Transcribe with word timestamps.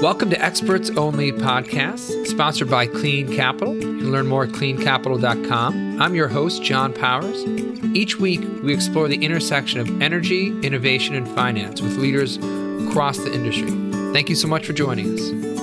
Welcome 0.00 0.30
to 0.30 0.40
Experts 0.40 0.90
Only 0.90 1.32
Podcast, 1.32 2.28
sponsored 2.28 2.70
by 2.70 2.86
Clean 2.86 3.26
Capital. 3.34 3.74
You 3.74 3.80
can 3.80 4.12
learn 4.12 4.28
more 4.28 4.44
at 4.44 4.50
cleancapital.com. 4.50 6.00
I'm 6.00 6.14
your 6.14 6.28
host, 6.28 6.62
John 6.62 6.92
Powers. 6.92 7.44
Each 7.96 8.20
week, 8.20 8.40
we 8.62 8.72
explore 8.72 9.08
the 9.08 9.24
intersection 9.24 9.80
of 9.80 10.00
energy, 10.00 10.56
innovation, 10.60 11.16
and 11.16 11.26
finance 11.34 11.80
with 11.80 11.96
leaders 11.96 12.36
across 12.88 13.18
the 13.18 13.34
industry. 13.34 13.70
Thank 14.12 14.28
you 14.28 14.36
so 14.36 14.46
much 14.46 14.64
for 14.64 14.74
joining 14.74 15.18
us. 15.18 15.53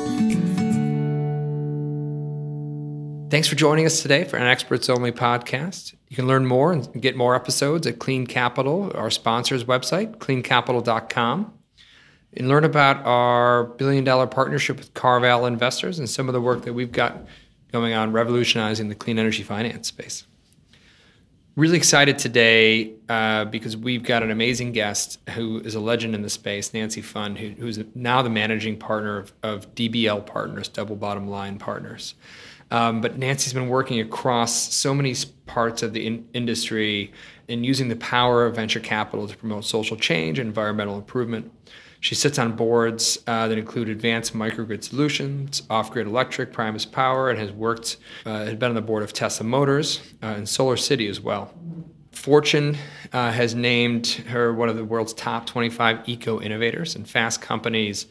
Thanks 3.31 3.47
for 3.47 3.55
joining 3.55 3.85
us 3.85 4.01
today 4.01 4.25
for 4.25 4.35
an 4.35 4.45
Experts 4.45 4.89
Only 4.89 5.13
podcast. 5.13 5.95
You 6.09 6.17
can 6.17 6.27
learn 6.27 6.45
more 6.45 6.73
and 6.73 7.01
get 7.01 7.15
more 7.15 7.33
episodes 7.33 7.87
at 7.87 7.97
Clean 7.97 8.27
Capital, 8.27 8.91
our 8.93 9.09
sponsor's 9.09 9.63
website, 9.63 10.17
cleancapital.com 10.17 11.53
and 12.33 12.47
learn 12.49 12.65
about 12.65 13.05
our 13.05 13.63
billion 13.63 14.03
dollar 14.03 14.27
partnership 14.27 14.75
with 14.75 14.93
CarVal 14.95 15.47
Investors 15.47 15.97
and 15.97 16.09
some 16.09 16.27
of 16.27 16.33
the 16.33 16.41
work 16.41 16.63
that 16.63 16.73
we've 16.73 16.91
got 16.91 17.25
going 17.71 17.93
on 17.93 18.11
revolutionizing 18.11 18.89
the 18.89 18.95
clean 18.95 19.17
energy 19.17 19.43
finance 19.43 19.87
space. 19.87 20.27
Really 21.55 21.77
excited 21.77 22.17
today 22.17 22.95
uh, 23.07 23.45
because 23.45 23.77
we've 23.77 24.03
got 24.03 24.23
an 24.23 24.31
amazing 24.31 24.73
guest 24.73 25.19
who 25.29 25.61
is 25.61 25.75
a 25.75 25.79
legend 25.79 26.15
in 26.15 26.21
the 26.21 26.29
space, 26.29 26.73
Nancy 26.73 27.01
Pfund, 27.01 27.37
who, 27.37 27.51
who's 27.51 27.79
now 27.95 28.21
the 28.21 28.29
managing 28.29 28.77
partner 28.77 29.17
of, 29.17 29.31
of, 29.41 29.73
DBL 29.73 30.25
Partners, 30.25 30.67
Double 30.67 30.97
Bottom 30.97 31.29
Line 31.29 31.59
Partners. 31.59 32.15
Um, 32.71 33.01
but 33.01 33.17
Nancy's 33.17 33.53
been 33.53 33.67
working 33.67 33.99
across 33.99 34.73
so 34.73 34.93
many 34.93 35.13
parts 35.45 35.83
of 35.83 35.93
the 35.93 36.07
in- 36.07 36.27
industry 36.33 37.11
and 37.49 37.65
using 37.65 37.89
the 37.89 37.97
power 37.97 38.45
of 38.45 38.55
venture 38.55 38.79
capital 38.79 39.27
to 39.27 39.35
promote 39.35 39.65
social 39.65 39.97
change 39.97 40.39
and 40.39 40.47
environmental 40.47 40.95
improvement. 40.95 41.51
She 41.99 42.15
sits 42.15 42.39
on 42.39 42.55
boards 42.55 43.19
uh, 43.27 43.47
that 43.47 43.57
include 43.57 43.87
Advanced 43.89 44.33
Microgrid 44.33 44.83
Solutions, 44.83 45.61
Off 45.69 45.91
Grid 45.91 46.07
Electric, 46.07 46.51
Primus 46.51 46.83
Power, 46.83 47.29
and 47.29 47.37
has 47.37 47.51
worked, 47.51 47.97
uh, 48.25 48.45
had 48.45 48.57
been 48.57 48.69
on 48.69 48.75
the 48.75 48.81
board 48.81 49.03
of 49.03 49.13
Tesla 49.13 49.45
Motors 49.45 50.01
uh, 50.23 50.27
and 50.27 50.49
Solar 50.49 50.77
City 50.77 51.07
as 51.07 51.19
well. 51.19 51.53
Fortune 52.11 52.75
uh, 53.13 53.31
has 53.31 53.53
named 53.53 54.07
her 54.29 54.53
one 54.53 54.67
of 54.67 54.77
the 54.77 54.83
world's 54.83 55.13
top 55.13 55.45
25 55.45 56.09
eco 56.09 56.41
innovators, 56.41 56.95
and 56.95 57.07
Fast 57.07 57.39
Companies 57.39 58.07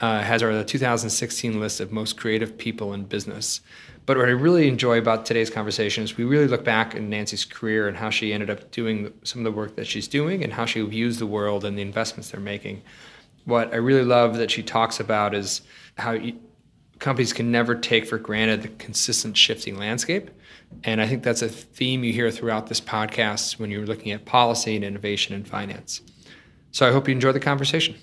uh, 0.00 0.20
has 0.20 0.40
her 0.40 0.54
the 0.54 0.64
2016 0.64 1.60
list 1.60 1.80
of 1.80 1.92
most 1.92 2.16
creative 2.16 2.56
people 2.56 2.94
in 2.94 3.04
business. 3.04 3.60
But 4.06 4.16
what 4.16 4.28
I 4.28 4.32
really 4.32 4.68
enjoy 4.68 4.98
about 4.98 5.26
today's 5.26 5.50
conversation 5.50 6.04
is 6.04 6.16
we 6.16 6.24
really 6.24 6.46
look 6.46 6.64
back 6.64 6.94
in 6.94 7.10
Nancy's 7.10 7.44
career 7.44 7.88
and 7.88 7.96
how 7.96 8.08
she 8.08 8.32
ended 8.32 8.50
up 8.50 8.70
doing 8.70 9.12
some 9.24 9.40
of 9.40 9.44
the 9.44 9.56
work 9.56 9.76
that 9.76 9.86
she's 9.86 10.08
doing 10.08 10.44
and 10.44 10.52
how 10.52 10.64
she 10.64 10.80
views 10.82 11.18
the 11.18 11.26
world 11.26 11.64
and 11.64 11.76
the 11.76 11.82
investments 11.82 12.30
they're 12.30 12.40
making 12.40 12.82
what 13.46 13.72
I 13.72 13.76
really 13.76 14.04
love 14.04 14.36
that 14.36 14.50
she 14.50 14.62
talks 14.62 15.00
about 15.00 15.34
is 15.34 15.62
how 15.96 16.18
companies 16.98 17.32
can 17.32 17.50
never 17.50 17.74
take 17.74 18.06
for 18.06 18.18
granted 18.18 18.62
the 18.62 18.68
consistent 18.68 19.36
shifting 19.36 19.78
landscape. 19.78 20.30
And 20.84 21.00
I 21.00 21.06
think 21.06 21.22
that's 21.22 21.42
a 21.42 21.48
theme 21.48 22.04
you 22.04 22.12
hear 22.12 22.30
throughout 22.30 22.66
this 22.66 22.80
podcast 22.80 23.58
when 23.58 23.70
you're 23.70 23.86
looking 23.86 24.12
at 24.12 24.24
policy 24.24 24.74
and 24.74 24.84
innovation 24.84 25.34
and 25.34 25.46
finance. 25.46 26.02
So 26.72 26.86
I 26.86 26.92
hope 26.92 27.08
you 27.08 27.12
enjoy 27.12 27.32
the 27.32 27.40
conversation. 27.40 27.94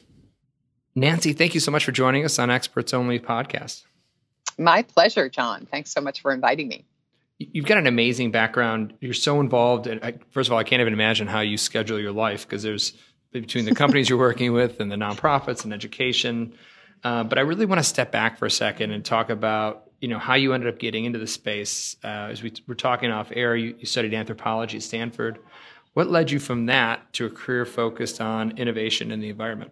Nancy, 0.95 1.33
thank 1.33 1.53
you 1.53 1.59
so 1.59 1.71
much 1.71 1.83
for 1.83 1.91
joining 1.91 2.23
us 2.23 2.39
on 2.39 2.49
Experts 2.49 2.93
Only 2.93 3.19
podcast. 3.19 3.83
My 4.57 4.83
pleasure, 4.83 5.29
John. 5.29 5.67
Thanks 5.69 5.91
so 5.91 6.01
much 6.01 6.21
for 6.21 6.31
inviting 6.31 6.67
me. 6.67 6.85
You've 7.39 7.65
got 7.65 7.77
an 7.77 7.87
amazing 7.87 8.31
background. 8.31 8.93
You're 9.01 9.13
so 9.13 9.39
involved. 9.39 9.87
And 9.87 10.19
first 10.31 10.49
of 10.49 10.53
all, 10.53 10.59
I 10.59 10.63
can't 10.63 10.81
even 10.81 10.93
imagine 10.93 11.27
how 11.27 11.41
you 11.41 11.57
schedule 11.57 11.99
your 11.99 12.11
life 12.11 12.47
because 12.47 12.63
there's 12.63 12.93
between 13.31 13.65
the 13.65 13.75
companies 13.75 14.09
you're 14.09 14.19
working 14.19 14.53
with 14.53 14.79
and 14.79 14.91
the 14.91 14.95
nonprofits 14.95 15.63
and 15.63 15.73
education. 15.73 16.53
Uh, 17.03 17.23
but 17.23 17.37
I 17.37 17.41
really 17.41 17.65
want 17.65 17.79
to 17.79 17.83
step 17.83 18.11
back 18.11 18.37
for 18.37 18.45
a 18.45 18.51
second 18.51 18.91
and 18.91 19.03
talk 19.03 19.29
about 19.29 19.89
you 19.99 20.09
know 20.09 20.19
how 20.19 20.35
you 20.35 20.53
ended 20.53 20.71
up 20.71 20.79
getting 20.79 21.05
into 21.05 21.17
the 21.17 21.27
space. 21.27 21.95
Uh, 22.03 22.27
as 22.29 22.43
we 22.43 22.51
were 22.67 22.75
talking 22.75 23.09
off 23.09 23.31
air, 23.33 23.55
you, 23.55 23.75
you, 23.79 23.85
studied 23.85 24.13
anthropology 24.13 24.77
at 24.77 24.83
Stanford. 24.83 25.39
What 25.93 26.09
led 26.09 26.29
you 26.29 26.39
from 26.39 26.65
that 26.65 27.13
to 27.13 27.25
a 27.25 27.29
career 27.29 27.65
focused 27.65 28.19
on 28.19 28.57
innovation 28.57 29.11
in 29.11 29.21
the 29.21 29.29
environment? 29.29 29.71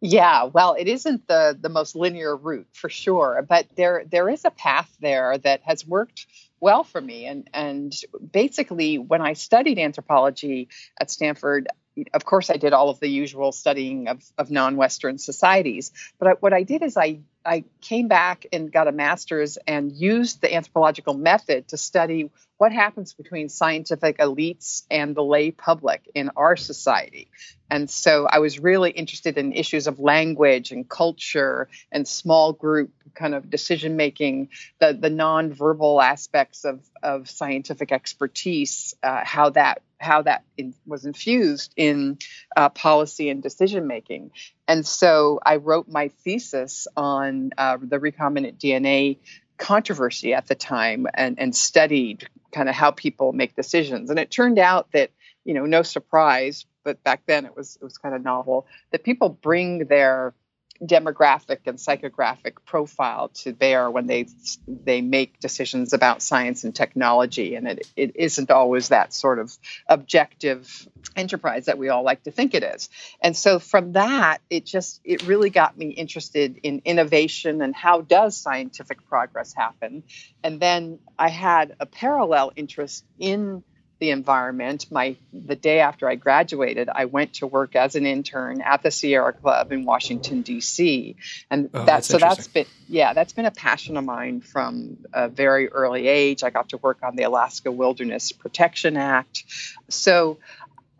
Yeah, 0.00 0.44
well, 0.44 0.76
it 0.78 0.86
isn't 0.86 1.26
the 1.26 1.56
the 1.58 1.68
most 1.68 1.96
linear 1.96 2.36
route 2.36 2.68
for 2.72 2.88
sure, 2.88 3.44
but 3.48 3.66
there 3.76 4.04
there 4.08 4.28
is 4.28 4.44
a 4.44 4.50
path 4.50 4.94
there 5.00 5.36
that 5.38 5.62
has 5.64 5.86
worked 5.86 6.26
well 6.60 6.84
for 6.84 7.00
me. 7.00 7.26
And 7.26 7.48
and 7.52 7.92
basically, 8.32 8.98
when 8.98 9.20
I 9.20 9.32
studied 9.32 9.78
anthropology 9.78 10.68
at 11.00 11.10
Stanford, 11.10 11.68
of 12.12 12.24
course, 12.24 12.50
I 12.50 12.56
did 12.56 12.72
all 12.72 12.90
of 12.90 13.00
the 13.00 13.08
usual 13.08 13.50
studying 13.52 14.08
of, 14.08 14.22
of 14.38 14.50
non-Western 14.50 15.18
societies. 15.18 15.92
But 16.18 16.28
I, 16.28 16.32
what 16.32 16.52
I 16.52 16.62
did 16.62 16.82
is 16.82 16.96
I 16.96 17.20
I 17.44 17.64
came 17.80 18.08
back 18.08 18.46
and 18.52 18.72
got 18.72 18.88
a 18.88 18.92
master's 18.92 19.58
and 19.66 19.92
used 19.92 20.40
the 20.40 20.54
anthropological 20.54 21.14
method 21.14 21.68
to 21.68 21.76
study 21.76 22.30
what 22.56 22.72
happens 22.72 23.12
between 23.14 23.48
scientific 23.48 24.18
elites 24.18 24.84
and 24.90 25.14
the 25.14 25.22
lay 25.22 25.50
public 25.50 26.08
in 26.14 26.30
our 26.36 26.56
society. 26.56 27.28
And 27.70 27.90
so 27.90 28.26
I 28.26 28.38
was 28.38 28.58
really 28.58 28.90
interested 28.90 29.36
in 29.36 29.52
issues 29.52 29.86
of 29.86 29.98
language 29.98 30.70
and 30.70 30.88
culture 30.88 31.68
and 31.90 32.06
small 32.06 32.52
group 32.52 32.92
kind 33.14 33.34
of 33.34 33.50
decision 33.50 33.96
making, 33.96 34.50
the, 34.78 34.96
the 34.98 35.10
nonverbal 35.10 36.02
aspects 36.02 36.64
of, 36.64 36.80
of 37.02 37.28
scientific 37.28 37.92
expertise, 37.92 38.94
uh, 39.02 39.24
how 39.24 39.50
that 39.50 39.82
how 40.04 40.22
that 40.22 40.44
in, 40.56 40.74
was 40.86 41.04
infused 41.04 41.72
in 41.76 42.18
uh, 42.56 42.68
policy 42.68 43.30
and 43.30 43.42
decision 43.42 43.86
making. 43.86 44.30
And 44.68 44.86
so 44.86 45.40
I 45.44 45.56
wrote 45.56 45.88
my 45.88 46.08
thesis 46.08 46.86
on 46.96 47.50
uh, 47.58 47.78
the 47.80 47.98
recombinant 47.98 48.58
DNA 48.58 49.18
controversy 49.58 50.34
at 50.34 50.46
the 50.46 50.54
time 50.54 51.06
and, 51.14 51.38
and 51.38 51.54
studied 51.54 52.28
kind 52.52 52.68
of 52.68 52.74
how 52.74 52.90
people 52.90 53.32
make 53.32 53.56
decisions. 53.56 54.10
And 54.10 54.18
it 54.18 54.30
turned 54.30 54.58
out 54.58 54.92
that, 54.92 55.10
you 55.44 55.54
know, 55.54 55.66
no 55.66 55.82
surprise, 55.82 56.66
but 56.84 57.02
back 57.02 57.22
then 57.26 57.46
it 57.46 57.56
was 57.56 57.76
it 57.80 57.84
was 57.84 57.98
kind 57.98 58.14
of 58.14 58.22
novel 58.22 58.66
that 58.92 59.04
people 59.04 59.28
bring 59.28 59.86
their 59.86 60.34
demographic 60.82 61.60
and 61.66 61.78
psychographic 61.78 62.54
profile 62.64 63.28
to 63.28 63.52
bear 63.52 63.90
when 63.90 64.06
they 64.06 64.26
they 64.66 65.00
make 65.00 65.38
decisions 65.40 65.92
about 65.92 66.22
science 66.22 66.64
and 66.64 66.74
technology. 66.74 67.54
And 67.54 67.68
it, 67.68 67.86
it 67.96 68.16
isn't 68.16 68.50
always 68.50 68.88
that 68.88 69.12
sort 69.12 69.38
of 69.38 69.56
objective 69.88 70.88
enterprise 71.16 71.66
that 71.66 71.78
we 71.78 71.88
all 71.88 72.02
like 72.02 72.24
to 72.24 72.30
think 72.30 72.54
it 72.54 72.62
is. 72.62 72.90
And 73.20 73.36
so 73.36 73.58
from 73.58 73.92
that 73.92 74.38
it 74.50 74.66
just 74.66 75.00
it 75.04 75.26
really 75.26 75.50
got 75.50 75.78
me 75.78 75.90
interested 75.90 76.58
in 76.62 76.82
innovation 76.84 77.62
and 77.62 77.74
how 77.74 78.00
does 78.00 78.36
scientific 78.36 79.06
progress 79.06 79.52
happen? 79.52 80.02
And 80.42 80.60
then 80.60 80.98
i 81.18 81.28
had 81.28 81.76
a 81.78 81.86
parallel 81.86 82.52
interest 82.56 83.04
in 83.18 83.62
the 84.04 84.10
environment. 84.10 84.86
My 84.90 85.16
the 85.32 85.56
day 85.56 85.80
after 85.80 86.06
I 86.06 86.16
graduated, 86.16 86.90
I 86.90 87.06
went 87.06 87.34
to 87.34 87.46
work 87.46 87.74
as 87.74 87.94
an 87.94 88.04
intern 88.04 88.60
at 88.60 88.82
the 88.82 88.90
Sierra 88.90 89.32
Club 89.32 89.72
in 89.72 89.86
Washington 89.86 90.42
D.C. 90.42 91.16
And 91.50 91.70
oh, 91.72 91.86
that 91.86 92.04
so 92.04 92.18
that's 92.18 92.48
been 92.48 92.66
yeah 92.86 93.14
that's 93.14 93.32
been 93.32 93.46
a 93.46 93.50
passion 93.50 93.96
of 93.96 94.04
mine 94.04 94.42
from 94.42 94.98
a 95.14 95.30
very 95.30 95.68
early 95.68 96.06
age. 96.06 96.42
I 96.44 96.50
got 96.50 96.68
to 96.70 96.76
work 96.76 96.98
on 97.02 97.16
the 97.16 97.22
Alaska 97.22 97.72
Wilderness 97.72 98.30
Protection 98.32 98.98
Act. 98.98 99.44
So 99.88 100.36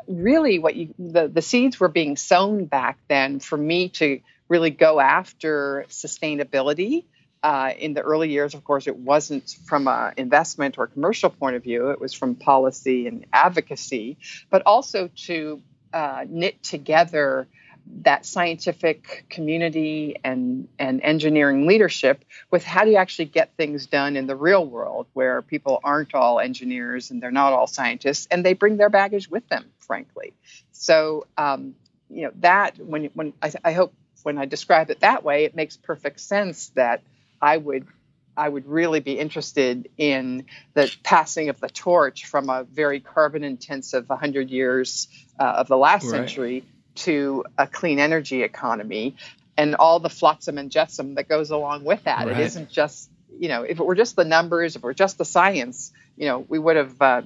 really, 0.09 0.59
what 0.59 0.75
you 0.75 0.95
the 0.99 1.29
the 1.29 1.43
seeds 1.43 1.79
were 1.79 1.89
being 1.89 2.17
sown 2.17 2.65
back 2.65 2.99
then 3.09 3.39
for 3.39 3.59
me 3.59 3.91
to 4.01 4.21
really 4.49 4.71
go 4.71 4.99
after 4.99 5.85
sustainability 5.91 7.05
uh, 7.45 7.75
in 7.79 7.93
the 7.93 8.01
early 8.01 8.31
years, 8.31 8.55
of 8.55 8.65
course, 8.65 8.87
it 8.87 8.97
wasn't 8.97 9.55
from 9.67 9.87
an 9.87 10.15
investment 10.17 10.79
or 10.79 10.87
commercial 10.87 11.29
point 11.29 11.57
of 11.57 11.63
view. 11.63 11.91
It 11.91 12.01
was 12.01 12.15
from 12.15 12.37
policy 12.37 13.07
and 13.07 13.27
advocacy, 13.35 14.17
but 14.49 14.63
also 14.65 15.11
to 15.27 15.61
uh, 15.93 16.25
knit 16.27 16.63
together 16.63 17.47
that 18.01 18.25
scientific 18.25 19.27
community 19.29 20.17
and, 20.25 20.69
and 20.79 21.03
engineering 21.03 21.67
leadership 21.67 22.25
with 22.51 22.65
how 22.65 22.87
do 22.87 22.93
you 22.93 22.97
actually 22.97 23.27
get 23.27 23.55
things 23.59 23.85
done 23.85 24.17
in 24.17 24.27
the 24.27 24.35
real 24.35 24.65
world 24.65 25.07
where 25.13 25.43
people 25.43 25.81
aren't 25.85 26.15
all 26.15 26.41
engineers 26.41 27.11
and 27.11 27.23
they're 27.23 27.31
not 27.31 27.53
all 27.53 27.67
scientists 27.67 28.27
and 28.31 28.43
they 28.43 28.55
bring 28.55 28.79
their 28.79 28.89
baggage 28.89 29.29
with 29.29 29.47
them, 29.51 29.67
frankly. 29.81 30.33
So, 30.73 31.27
um, 31.37 31.75
you 32.09 32.23
know, 32.23 32.31
that 32.37 32.79
when, 32.79 33.11
when 33.13 33.35
I, 33.43 33.53
I 33.63 33.73
hope 33.73 33.93
when 34.23 34.39
I 34.39 34.47
describe 34.47 34.89
it 34.89 35.01
that 35.01 35.23
way, 35.23 35.45
it 35.45 35.55
makes 35.55 35.77
perfect 35.77 36.21
sense 36.21 36.69
that 36.71 37.03
I 37.45 37.59
would 37.59 37.87
I 38.37 38.49
would 38.49 38.67
really 38.67 39.01
be 39.01 39.19
interested 39.19 39.89
in 39.97 40.47
the 40.73 40.93
passing 41.05 41.51
of 41.51 41.61
the 41.61 41.69
torch 41.69 42.25
from 42.25 42.49
a 42.49 42.65
very 42.65 42.99
carbon 42.99 43.45
intensive 43.45 44.09
100 44.09 44.51
years 44.51 45.07
uh, 45.39 45.45
of 45.45 45.69
the 45.69 45.77
last 45.77 46.05
right. 46.05 46.11
century 46.11 46.65
to 46.97 47.45
a 47.57 47.67
clean 47.67 48.01
energy 48.01 48.43
economy 48.43 49.15
and 49.57 49.77
all 49.77 50.01
the 50.01 50.11
flotsam 50.11 50.59
and 50.59 50.73
jetsam 50.73 51.15
that 51.15 51.29
goes 51.29 51.51
along 51.51 51.85
with 51.85 52.03
that. 52.05 52.27
Right. 52.27 52.39
It 52.39 52.43
isn't 52.47 52.71
just, 52.71 53.09
you 53.39 53.49
know, 53.49 53.63
if 53.63 53.79
it 53.79 53.85
were 53.85 53.95
just 53.95 54.17
the 54.17 54.25
numbers, 54.25 54.75
if 54.75 54.83
it 54.83 54.85
were 54.85 54.95
just 54.95 55.19
the 55.19 55.25
science, 55.25 55.93
you 56.17 56.27
know, 56.27 56.45
we 56.49 56.59
would 56.59 56.77
have, 56.77 57.01
uh, 57.01 57.23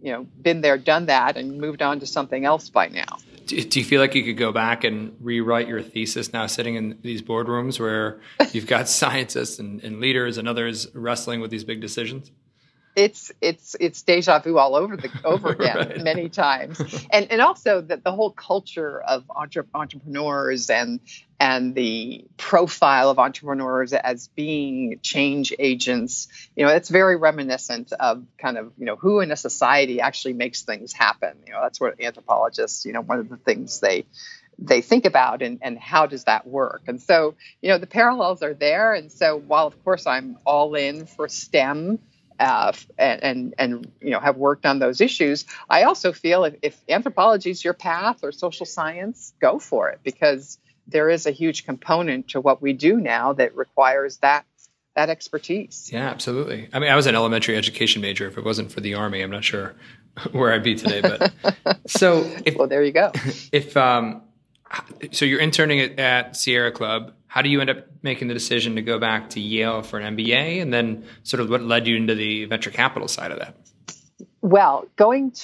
you 0.00 0.12
know, 0.12 0.26
been 0.40 0.62
there, 0.62 0.78
done 0.78 1.06
that, 1.06 1.36
and 1.36 1.60
moved 1.60 1.82
on 1.82 2.00
to 2.00 2.06
something 2.06 2.44
else 2.44 2.70
by 2.70 2.88
now. 2.88 3.18
Do, 3.46 3.78
you 3.78 3.84
feel 3.84 4.00
like 4.00 4.14
you 4.14 4.24
could 4.24 4.36
go 4.36 4.52
back 4.52 4.84
and 4.84 5.16
rewrite 5.20 5.68
your 5.68 5.82
thesis 5.82 6.32
now 6.32 6.46
sitting 6.46 6.74
in 6.74 6.98
these 7.02 7.22
boardrooms 7.22 7.78
where 7.78 8.20
you've 8.52 8.66
got 8.66 8.88
scientists 9.00 9.58
and, 9.58 9.82
and 9.82 10.00
leaders 10.00 10.38
and 10.38 10.48
others 10.48 10.88
wrestling 10.94 11.40
with 11.40 11.50
these 11.50 11.64
big 11.64 11.80
decisions? 11.80 12.30
It's 12.96 13.30
it's 13.42 13.76
it's 13.78 14.02
deja 14.02 14.38
vu 14.38 14.56
all 14.56 14.74
over 14.74 14.96
the 14.96 15.10
over 15.24 15.50
again 15.50 15.76
right. 15.76 16.02
many 16.02 16.30
times. 16.30 16.80
And 17.10 17.30
and 17.30 17.42
also 17.42 17.82
that 17.82 18.02
the 18.02 18.10
whole 18.10 18.30
culture 18.30 19.00
of 19.00 19.24
entre- 19.30 19.66
entrepreneurs 19.74 20.70
and 20.70 21.00
and 21.38 21.74
the 21.74 22.24
profile 22.38 23.10
of 23.10 23.18
entrepreneurs 23.18 23.92
as 23.92 24.28
being 24.28 24.98
change 25.02 25.52
agents 25.58 26.28
you 26.56 26.64
know 26.64 26.72
it's 26.72 26.88
very 26.88 27.16
reminiscent 27.16 27.92
of 27.92 28.24
kind 28.38 28.56
of 28.56 28.72
you 28.78 28.86
know 28.86 28.96
who 28.96 29.20
in 29.20 29.30
a 29.30 29.36
society 29.36 30.00
actually 30.00 30.32
makes 30.32 30.62
things 30.62 30.94
happen. 30.94 31.36
You 31.46 31.52
know 31.52 31.60
that's 31.62 31.78
what 31.78 32.00
anthropologists 32.00 32.86
you 32.86 32.94
know 32.94 33.02
one 33.02 33.18
of 33.18 33.28
the 33.28 33.36
things 33.36 33.78
they 33.80 34.06
they 34.58 34.80
think 34.80 35.04
about 35.04 35.42
and, 35.42 35.58
and 35.60 35.78
how 35.78 36.06
does 36.06 36.24
that 36.24 36.46
work? 36.46 36.84
And 36.86 36.98
so 36.98 37.34
you 37.60 37.68
know 37.68 37.76
the 37.76 37.86
parallels 37.86 38.42
are 38.42 38.54
there. 38.54 38.94
And 38.94 39.12
so 39.12 39.36
while 39.38 39.66
of 39.66 39.84
course 39.84 40.06
i'm 40.06 40.38
all 40.46 40.74
in 40.74 41.04
for 41.04 41.28
stem 41.28 41.98
uh, 42.38 42.72
and, 42.98 43.22
and, 43.22 43.54
and 43.58 43.92
you 44.00 44.10
know 44.10 44.20
have 44.20 44.36
worked 44.36 44.66
on 44.66 44.78
those 44.78 45.00
issues. 45.00 45.44
I 45.68 45.84
also 45.84 46.12
feel 46.12 46.44
if, 46.44 46.54
if 46.62 46.80
anthropology 46.88 47.50
is 47.50 47.64
your 47.64 47.74
path 47.74 48.20
or 48.22 48.32
social 48.32 48.66
science, 48.66 49.32
go 49.40 49.58
for 49.58 49.90
it 49.90 50.00
because 50.02 50.58
there 50.86 51.10
is 51.10 51.26
a 51.26 51.30
huge 51.30 51.64
component 51.64 52.28
to 52.28 52.40
what 52.40 52.62
we 52.62 52.72
do 52.72 52.96
now 52.96 53.32
that 53.34 53.56
requires 53.56 54.18
that 54.18 54.44
that 54.94 55.10
expertise. 55.10 55.90
Yeah, 55.92 56.08
absolutely. 56.08 56.68
I 56.72 56.78
mean, 56.78 56.90
I 56.90 56.96
was 56.96 57.06
an 57.06 57.14
elementary 57.14 57.56
education 57.56 58.00
major. 58.00 58.26
If 58.26 58.38
it 58.38 58.44
wasn't 58.44 58.72
for 58.72 58.80
the 58.80 58.94
army, 58.94 59.22
I'm 59.22 59.30
not 59.30 59.44
sure 59.44 59.74
where 60.32 60.52
I'd 60.52 60.62
be 60.62 60.74
today. 60.74 61.02
But 61.02 61.78
so, 61.86 62.30
if, 62.44 62.56
well, 62.56 62.66
there 62.66 62.82
you 62.82 62.92
go. 62.92 63.12
If 63.52 63.76
um, 63.76 64.22
so, 65.12 65.24
you're 65.24 65.40
interning 65.40 65.98
at, 65.98 66.36
Sierra 66.36 66.72
Club 66.72 67.12
how 67.36 67.42
do 67.42 67.50
you 67.50 67.60
end 67.60 67.68
up 67.68 67.84
making 68.02 68.28
the 68.28 68.32
decision 68.34 68.76
to 68.76 68.80
go 68.80 68.98
back 68.98 69.28
to 69.28 69.40
Yale 69.40 69.82
for 69.82 69.98
an 69.98 70.16
MBA? 70.16 70.62
And 70.62 70.72
then, 70.72 71.04
sort 71.22 71.42
of, 71.42 71.50
what 71.50 71.60
led 71.60 71.86
you 71.86 71.94
into 71.94 72.14
the 72.14 72.46
venture 72.46 72.70
capital 72.70 73.08
side 73.08 73.30
of 73.30 73.38
that? 73.40 73.54
Well, 74.40 74.86
going 74.96 75.34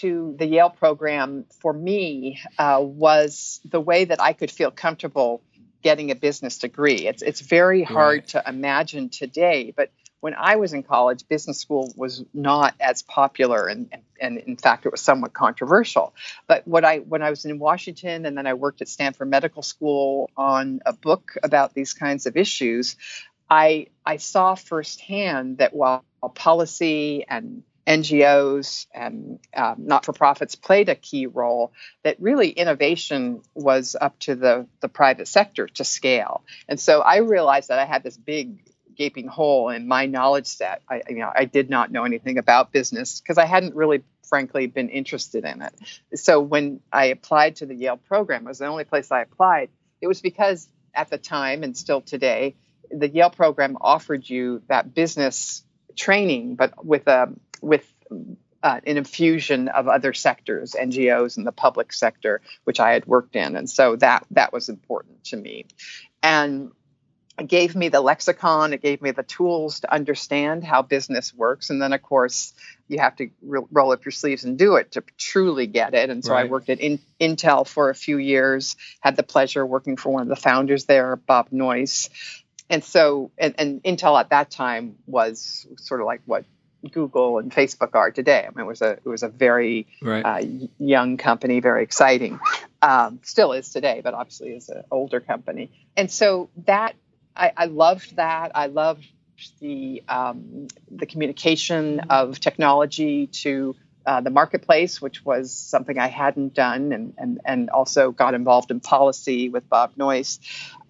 to 0.00 0.34
the 0.38 0.46
Yale 0.46 0.70
program 0.70 1.44
for 1.60 1.74
me 1.74 2.40
uh, 2.58 2.78
was 2.80 3.60
the 3.66 3.82
way 3.82 4.06
that 4.06 4.18
I 4.18 4.32
could 4.32 4.50
feel 4.50 4.70
comfortable 4.70 5.42
getting 5.82 6.10
a 6.10 6.14
business 6.14 6.56
degree. 6.56 7.06
It's 7.06 7.20
it's 7.20 7.42
very 7.42 7.82
hard 7.82 8.20
right. 8.20 8.28
to 8.28 8.44
imagine 8.46 9.10
today, 9.10 9.74
but 9.76 9.90
when 10.22 10.36
I 10.38 10.54
was 10.54 10.72
in 10.72 10.84
college, 10.84 11.26
business 11.26 11.58
school 11.58 11.92
was 11.96 12.24
not 12.32 12.76
as 12.78 13.02
popular, 13.02 13.66
and, 13.66 13.88
and, 13.90 14.02
and, 14.20 14.38
in 14.38 14.56
fact, 14.56 14.86
it 14.86 14.92
was 14.92 15.00
somewhat 15.00 15.32
controversial. 15.32 16.14
But 16.46 16.66
what 16.66 16.84
I 16.84 16.98
when 16.98 17.22
I 17.22 17.30
was 17.30 17.44
in 17.44 17.58
Washington, 17.58 18.24
and 18.24 18.38
then 18.38 18.46
I 18.46 18.54
worked 18.54 18.82
at 18.82 18.88
Stanford 18.88 19.28
Medical 19.28 19.62
School 19.62 20.30
on 20.36 20.80
a 20.86 20.92
book 20.92 21.32
about 21.42 21.74
these 21.74 21.92
kinds 21.92 22.26
of 22.26 22.36
issues, 22.36 22.94
I 23.50 23.88
I 24.06 24.18
saw 24.18 24.54
firsthand 24.54 25.58
that 25.58 25.74
while 25.74 26.04
policy 26.36 27.26
and 27.28 27.64
NGOs 27.84 28.86
and 28.94 29.40
um, 29.56 29.74
not 29.78 30.04
for 30.04 30.12
profits 30.12 30.54
played 30.54 30.88
a 30.88 30.94
key 30.94 31.26
role, 31.26 31.72
that 32.04 32.16
really 32.20 32.50
innovation 32.50 33.42
was 33.54 33.96
up 34.00 34.16
to 34.20 34.36
the, 34.36 34.68
the 34.80 34.88
private 34.88 35.26
sector 35.26 35.66
to 35.66 35.82
scale. 35.82 36.44
And 36.68 36.78
so 36.78 37.00
I 37.00 37.16
realized 37.16 37.70
that 37.70 37.80
I 37.80 37.84
had 37.84 38.04
this 38.04 38.16
big 38.16 38.62
gaping 38.96 39.28
hole 39.28 39.68
in 39.70 39.88
my 39.88 40.06
knowledge 40.06 40.46
set. 40.46 40.82
I, 40.88 41.02
you 41.08 41.16
know, 41.16 41.30
I 41.34 41.44
did 41.44 41.70
not 41.70 41.90
know 41.90 42.04
anything 42.04 42.38
about 42.38 42.72
business 42.72 43.20
because 43.20 43.38
I 43.38 43.46
hadn't 43.46 43.74
really, 43.74 44.02
frankly, 44.28 44.66
been 44.66 44.88
interested 44.88 45.44
in 45.44 45.62
it. 45.62 45.74
So 46.18 46.40
when 46.40 46.80
I 46.92 47.06
applied 47.06 47.56
to 47.56 47.66
the 47.66 47.74
Yale 47.74 47.96
program, 47.96 48.46
it 48.46 48.48
was 48.48 48.58
the 48.58 48.66
only 48.66 48.84
place 48.84 49.10
I 49.10 49.22
applied. 49.22 49.70
It 50.00 50.06
was 50.06 50.20
because 50.20 50.68
at 50.94 51.10
the 51.10 51.18
time 51.18 51.62
and 51.62 51.76
still 51.76 52.00
today, 52.00 52.56
the 52.90 53.08
Yale 53.08 53.30
program 53.30 53.76
offered 53.80 54.28
you 54.28 54.62
that 54.68 54.94
business 54.94 55.64
training, 55.96 56.56
but 56.56 56.84
with 56.84 57.06
a 57.06 57.32
with 57.60 57.90
uh, 58.62 58.80
an 58.86 58.96
infusion 58.96 59.68
of 59.68 59.88
other 59.88 60.12
sectors, 60.12 60.76
NGOs 60.78 61.36
and 61.36 61.46
the 61.46 61.52
public 61.52 61.92
sector, 61.92 62.40
which 62.64 62.80
I 62.80 62.92
had 62.92 63.06
worked 63.06 63.34
in, 63.34 63.56
and 63.56 63.68
so 63.68 63.96
that 63.96 64.26
that 64.32 64.52
was 64.52 64.68
important 64.68 65.24
to 65.24 65.36
me. 65.36 65.66
And 66.22 66.70
it 67.38 67.48
gave 67.48 67.74
me 67.74 67.88
the 67.88 68.00
lexicon 68.00 68.72
it 68.72 68.82
gave 68.82 69.00
me 69.02 69.10
the 69.10 69.22
tools 69.22 69.80
to 69.80 69.92
understand 69.92 70.64
how 70.64 70.82
business 70.82 71.34
works 71.34 71.70
and 71.70 71.80
then 71.80 71.92
of 71.92 72.02
course 72.02 72.52
you 72.88 72.98
have 72.98 73.16
to 73.16 73.30
re- 73.42 73.62
roll 73.70 73.92
up 73.92 74.04
your 74.04 74.12
sleeves 74.12 74.44
and 74.44 74.58
do 74.58 74.76
it 74.76 74.92
to 74.92 75.02
truly 75.16 75.66
get 75.66 75.94
it 75.94 76.10
and 76.10 76.24
so 76.24 76.32
right. 76.32 76.46
i 76.46 76.48
worked 76.48 76.68
at 76.68 76.80
in- 76.80 77.00
intel 77.20 77.66
for 77.66 77.90
a 77.90 77.94
few 77.94 78.18
years 78.18 78.76
had 79.00 79.16
the 79.16 79.22
pleasure 79.22 79.64
working 79.64 79.96
for 79.96 80.12
one 80.12 80.22
of 80.22 80.28
the 80.28 80.36
founders 80.36 80.84
there 80.84 81.16
bob 81.16 81.48
noyce 81.50 82.10
and 82.70 82.84
so 82.84 83.30
and, 83.38 83.54
and 83.58 83.82
intel 83.82 84.18
at 84.18 84.30
that 84.30 84.50
time 84.50 84.96
was 85.06 85.66
sort 85.76 86.00
of 86.00 86.06
like 86.06 86.22
what 86.26 86.44
Google 86.90 87.38
and 87.38 87.52
Facebook 87.52 87.94
are 87.94 88.10
today. 88.10 88.44
I 88.46 88.50
mean, 88.50 88.64
it 88.64 88.68
was 88.68 88.82
a 88.82 88.92
it 88.92 89.06
was 89.06 89.22
a 89.22 89.28
very 89.28 89.86
right. 90.00 90.22
uh, 90.24 90.46
young 90.78 91.16
company, 91.16 91.60
very 91.60 91.82
exciting. 91.82 92.40
Um, 92.80 93.20
still 93.22 93.52
is 93.52 93.70
today, 93.70 94.00
but 94.02 94.14
obviously 94.14 94.50
is 94.50 94.68
an 94.68 94.82
older 94.90 95.20
company. 95.20 95.70
And 95.96 96.10
so 96.10 96.50
that 96.66 96.96
I, 97.36 97.52
I 97.56 97.64
loved 97.66 98.16
that. 98.16 98.52
I 98.54 98.66
loved 98.66 99.06
the 99.60 100.02
um, 100.08 100.68
the 100.90 101.06
communication 101.06 102.00
of 102.10 102.38
technology 102.38 103.26
to 103.28 103.74
uh, 104.06 104.20
the 104.20 104.30
marketplace, 104.30 105.00
which 105.00 105.24
was 105.24 105.52
something 105.52 105.98
I 105.98 106.08
hadn't 106.08 106.54
done, 106.54 106.92
and, 106.92 107.14
and, 107.18 107.40
and 107.44 107.70
also 107.70 108.10
got 108.10 108.34
involved 108.34 108.70
in 108.70 108.80
policy 108.80 109.48
with 109.48 109.68
Bob 109.68 109.94
Noyce. 109.96 110.38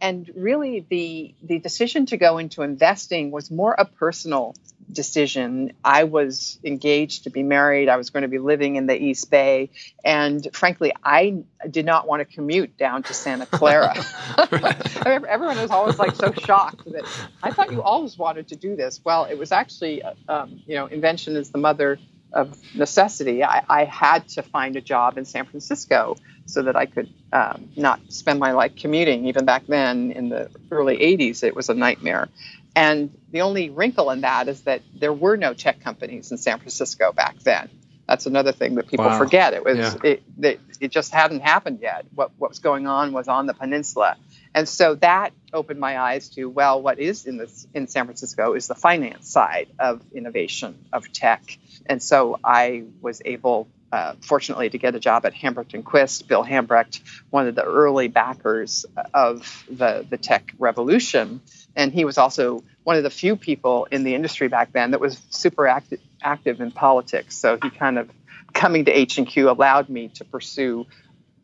And 0.00 0.31
really, 0.35 0.85
the, 0.88 1.35
the 1.43 1.59
decision 1.59 2.06
to 2.06 2.17
go 2.17 2.38
into 2.38 2.62
investing 2.62 3.31
was 3.31 3.50
more 3.50 3.75
a 3.76 3.85
personal 3.85 4.55
decision. 4.91 5.73
I 5.85 6.05
was 6.05 6.59
engaged 6.64 7.25
to 7.25 7.31
be 7.31 7.43
married. 7.43 7.88
I 7.88 7.97
was 7.97 8.11
going 8.11 8.23
to 8.23 8.29
be 8.29 8.38
living 8.38 8.76
in 8.76 8.87
the 8.87 9.00
East 9.00 9.31
Bay. 9.31 9.70
And 10.05 10.47
frankly, 10.53 10.93
I 11.03 11.44
did 11.69 11.87
not 11.87 12.06
want 12.06 12.20
to 12.20 12.35
commute 12.35 12.76
down 12.76 13.03
to 13.05 13.15
Santa 13.15 13.47
Clara. 13.47 13.94
Everyone 15.06 15.58
was 15.58 15.70
always 15.70 15.99
like 15.99 16.15
so 16.15 16.32
shocked 16.32 16.85
that 16.87 17.05
I 17.43 17.50
thought 17.50 17.73
you 17.73 17.82
always 17.82 18.17
wanted 18.19 18.49
to 18.49 18.56
do 18.56 18.76
this. 18.76 19.00
Well, 19.05 19.25
it 19.25 19.38
was 19.38 19.53
actually, 19.53 20.03
uh, 20.03 20.15
um, 20.29 20.61
you 20.67 20.76
know, 20.76 20.87
invention 20.87 21.37
is 21.37 21.50
the 21.50 21.58
mother 21.58 21.99
of 22.32 22.58
necessity. 22.75 23.44
I, 23.44 23.62
I, 23.69 23.84
had 23.84 24.29
to 24.31 24.43
find 24.43 24.76
a 24.76 24.81
job 24.81 25.19
in 25.19 25.25
San 25.25 25.44
Francisco 25.44 26.17
so 26.46 26.62
that 26.62 26.76
I 26.76 26.87
could 26.87 27.12
um, 27.32 27.69
not 27.76 28.00
spend 28.11 28.40
my 28.40 28.52
life 28.52 28.75
commuting. 28.76 29.26
Even 29.26 29.44
back 29.44 29.67
then, 29.67 30.12
in 30.12 30.29
the 30.29 30.51
early 30.70 30.96
80s, 30.98 31.43
it 31.43 31.55
was 31.55 31.69
a 31.69 31.74
nightmare. 31.74 32.29
And 32.74 33.17
the 33.31 33.43
only 33.43 33.70
wrinkle 33.70 34.10
in 34.10 34.22
that 34.22 34.48
is 34.48 34.62
that 34.62 34.82
there 34.94 35.12
were 35.12 35.36
no 35.36 35.53
tech 35.53 35.81
companies 35.81 36.31
in 36.31 36.39
San 36.39 36.58
Francisco 36.58 37.12
back 37.12 37.39
then. 37.41 37.69
That's 38.08 38.27
another 38.27 38.53
thing 38.53 38.74
that 38.74 38.89
people 38.89 39.06
wow. 39.06 39.19
forget. 39.19 39.55
It 39.55 39.65
was 39.65 39.79
yeah. 39.79 39.96
it, 40.03 40.22
it, 40.39 40.60
it 40.81 40.91
just 40.91 41.15
hadn't 41.15 41.41
happened 41.41 41.79
yet. 41.81 42.05
What 42.15 42.32
what 42.36 42.51
was 42.51 42.58
going 42.58 42.86
on 42.86 43.12
was 43.12 43.29
on 43.29 43.46
the 43.46 43.55
peninsula, 43.55 44.17
and 44.55 44.69
so 44.69 44.96
that 44.96 45.32
opened 45.53 45.79
my 45.79 45.98
eyes 45.98 46.29
to 46.31 46.46
well, 46.46 46.82
what 46.82 46.98
is 46.98 47.27
in 47.27 47.36
this 47.36 47.67
in 47.72 47.86
San 47.86 48.06
Francisco 48.06 48.55
is 48.55 48.67
the 48.67 48.74
finance 48.74 49.31
side 49.31 49.69
of 49.79 50.03
innovation 50.12 50.84
of 50.93 51.10
tech, 51.12 51.56
and 51.86 52.03
so 52.03 52.39
I 52.43 52.84
was 53.01 53.22
able 53.24 53.69
uh, 53.93 54.15
fortunately 54.22 54.70
to 54.70 54.79
get 54.79 54.94
a 54.94 55.01
job 55.01 55.27
at 55.27 55.34
Hambrecht 55.34 55.74
and 55.74 55.84
Quist. 55.84 56.27
Bill 56.27 56.43
Hambrecht, 56.43 57.01
one 57.31 57.46
of 57.46 57.55
the 57.55 57.65
early 57.65 58.08
backers 58.08 58.86
of 59.12 59.65
the, 59.70 60.06
the 60.08 60.17
tech 60.17 60.55
revolution. 60.58 61.43
And 61.77 61.93
he 61.93 62.06
was 62.06 62.17
also 62.17 62.65
one 62.84 62.96
of 62.96 63.03
the 63.03 63.10
few 63.10 63.36
people 63.36 63.86
in 63.91 64.03
the 64.03 64.15
industry 64.15 64.48
back 64.48 64.72
then 64.72 64.93
that 64.93 65.01
was 65.01 65.20
super 65.31 65.67
active, 65.67 66.01
active 66.22 66.60
in 66.60 66.70
politics. 66.70 67.36
So 67.36 67.58
he 67.62 67.69
kind 67.69 67.98
of 67.98 68.10
coming 68.55 68.86
to 68.86 68.91
H&Q 68.91 69.51
allowed 69.51 69.89
me 69.91 70.08
to 70.15 70.24
pursue 70.24 70.86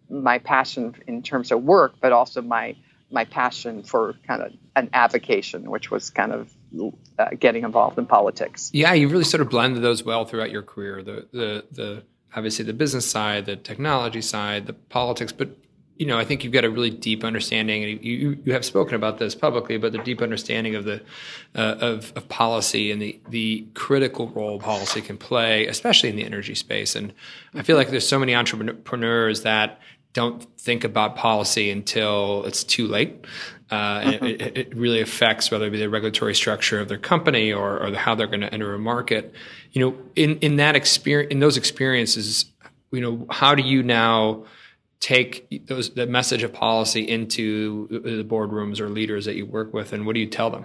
my 0.08 0.38
passion 0.38 0.94
in 1.06 1.22
terms 1.22 1.52
of 1.52 1.62
work, 1.62 1.94
but 2.00 2.12
also 2.12 2.42
my 2.42 2.76
my 3.10 3.24
passion 3.24 3.82
for 3.82 4.14
kind 4.26 4.42
of 4.42 4.52
an 4.76 4.90
avocation, 4.92 5.70
which 5.70 5.90
was 5.90 6.10
kind 6.10 6.30
of 6.30 6.52
uh, 7.18 7.28
getting 7.38 7.64
involved 7.64 7.98
in 7.98 8.06
politics. 8.06 8.70
Yeah, 8.72 8.92
you 8.92 9.08
really 9.08 9.24
sort 9.24 9.40
of 9.40 9.50
blended 9.50 9.82
those 9.82 10.04
well 10.04 10.24
throughout 10.24 10.50
your 10.50 10.62
career. 10.62 11.02
The 11.02 11.26
the 11.32 11.64
the 11.70 12.02
obviously 12.34 12.64
the 12.64 12.72
business 12.72 13.10
side, 13.10 13.46
the 13.46 13.56
technology 13.56 14.22
side, 14.22 14.66
the 14.66 14.74
politics, 14.74 15.32
but 15.32 15.50
you 15.98 16.06
know, 16.06 16.16
I 16.16 16.24
think 16.24 16.44
you've 16.44 16.52
got 16.52 16.64
a 16.64 16.70
really 16.70 16.90
deep 16.90 17.24
understanding, 17.24 17.82
and 17.82 18.04
you 18.04 18.38
you 18.44 18.52
have 18.52 18.64
spoken 18.64 18.94
about 18.94 19.18
this 19.18 19.34
publicly, 19.34 19.78
but 19.78 19.90
the 19.90 19.98
deep 19.98 20.22
understanding 20.22 20.76
of 20.76 20.84
the 20.84 21.02
uh, 21.56 21.76
of, 21.80 22.12
of 22.14 22.28
policy 22.28 22.92
and 22.92 23.02
the 23.02 23.20
the 23.28 23.66
critical 23.74 24.28
role 24.28 24.60
policy 24.60 25.00
can 25.00 25.16
play, 25.16 25.66
especially 25.66 26.08
in 26.08 26.16
the 26.16 26.24
energy 26.24 26.54
space. 26.54 26.94
And 26.94 27.12
I 27.52 27.62
feel 27.62 27.76
like 27.76 27.90
there's 27.90 28.06
so 28.06 28.18
many 28.18 28.34
entrepreneurs 28.34 29.42
that 29.42 29.80
don't 30.12 30.46
think 30.58 30.84
about 30.84 31.16
policy 31.16 31.70
until 31.70 32.44
it's 32.44 32.62
too 32.62 32.86
late. 32.86 33.24
Uh, 33.70 34.18
it, 34.22 34.56
it, 34.56 34.74
really 34.74 35.02
affects 35.02 35.50
whether 35.50 35.66
it 35.66 35.70
be 35.70 35.78
the 35.78 35.90
regulatory 35.90 36.34
structure 36.34 36.80
of 36.80 36.88
their 36.88 36.96
company 36.96 37.52
or, 37.52 37.82
or 37.82 37.94
how 37.94 38.14
they're 38.14 38.26
going 38.26 38.40
to 38.40 38.52
enter 38.52 38.72
a 38.72 38.78
market. 38.78 39.34
You 39.72 39.82
know, 39.82 39.98
in 40.16 40.38
in 40.38 40.56
that 40.56 40.74
experience, 40.74 41.30
in 41.30 41.40
those 41.40 41.58
experiences, 41.58 42.46
you 42.90 43.02
know, 43.02 43.26
how 43.28 43.54
do 43.54 43.62
you 43.62 43.82
now 43.82 44.44
take 45.00 45.66
those 45.66 45.90
the 45.90 46.06
message 46.06 46.42
of 46.42 46.54
policy 46.54 47.06
into 47.06 47.88
the 47.88 48.24
boardrooms 48.24 48.80
or 48.80 48.88
leaders 48.88 49.26
that 49.26 49.36
you 49.36 49.44
work 49.44 49.74
with, 49.74 49.92
and 49.92 50.06
what 50.06 50.14
do 50.14 50.20
you 50.20 50.26
tell 50.28 50.48
them? 50.48 50.64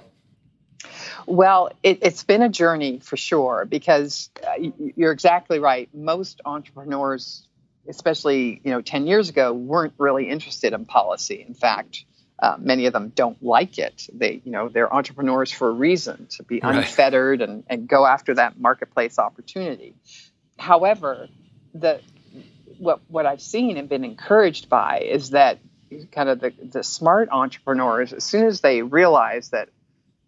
Well, 1.25 1.71
it, 1.83 2.03
has 2.03 2.23
been 2.23 2.41
a 2.41 2.49
journey 2.49 2.99
for 2.99 3.17
sure 3.17 3.65
because 3.65 4.29
uh, 4.45 4.69
you're 4.95 5.11
exactly 5.11 5.59
right. 5.59 5.89
Most 5.93 6.41
entrepreneurs, 6.45 7.47
especially 7.87 8.61
you 8.63 8.71
know 8.71 8.81
10 8.81 9.07
years 9.07 9.29
ago, 9.29 9.53
weren't 9.53 9.93
really 9.97 10.29
interested 10.29 10.73
in 10.73 10.85
policy. 10.85 11.43
In 11.45 11.53
fact, 11.53 12.05
uh, 12.43 12.57
many 12.59 12.87
of 12.87 12.93
them 12.93 13.07
don't 13.15 13.41
like 13.41 13.77
it. 13.77 14.09
They, 14.13 14.41
you 14.43 14.51
know, 14.51 14.67
they're 14.67 14.93
entrepreneurs 14.93 15.49
for 15.49 15.69
a 15.69 15.71
reason 15.71 16.27
to 16.31 16.43
be 16.43 16.59
right. 16.61 16.75
unfettered 16.75 17.41
and, 17.41 17.63
and 17.69 17.87
go 17.87 18.05
after 18.05 18.33
that 18.33 18.59
marketplace 18.59 19.17
opportunity. 19.17 19.95
However, 20.59 21.29
the 21.73 22.01
what 22.79 22.99
what 23.07 23.25
I've 23.25 23.41
seen 23.41 23.77
and 23.77 23.87
been 23.87 24.03
encouraged 24.03 24.67
by 24.67 24.99
is 24.99 25.29
that 25.29 25.59
kind 26.11 26.27
of 26.27 26.41
the, 26.41 26.51
the 26.61 26.83
smart 26.83 27.29
entrepreneurs, 27.31 28.11
as 28.11 28.25
soon 28.25 28.45
as 28.45 28.59
they 28.59 28.81
realize 28.81 29.51
that, 29.51 29.69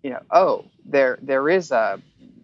you 0.01 0.11
know, 0.11 0.21
oh, 0.31 0.63
there 0.85 1.19
there 1.21 1.49
is 1.49 1.71
a 1.71 1.99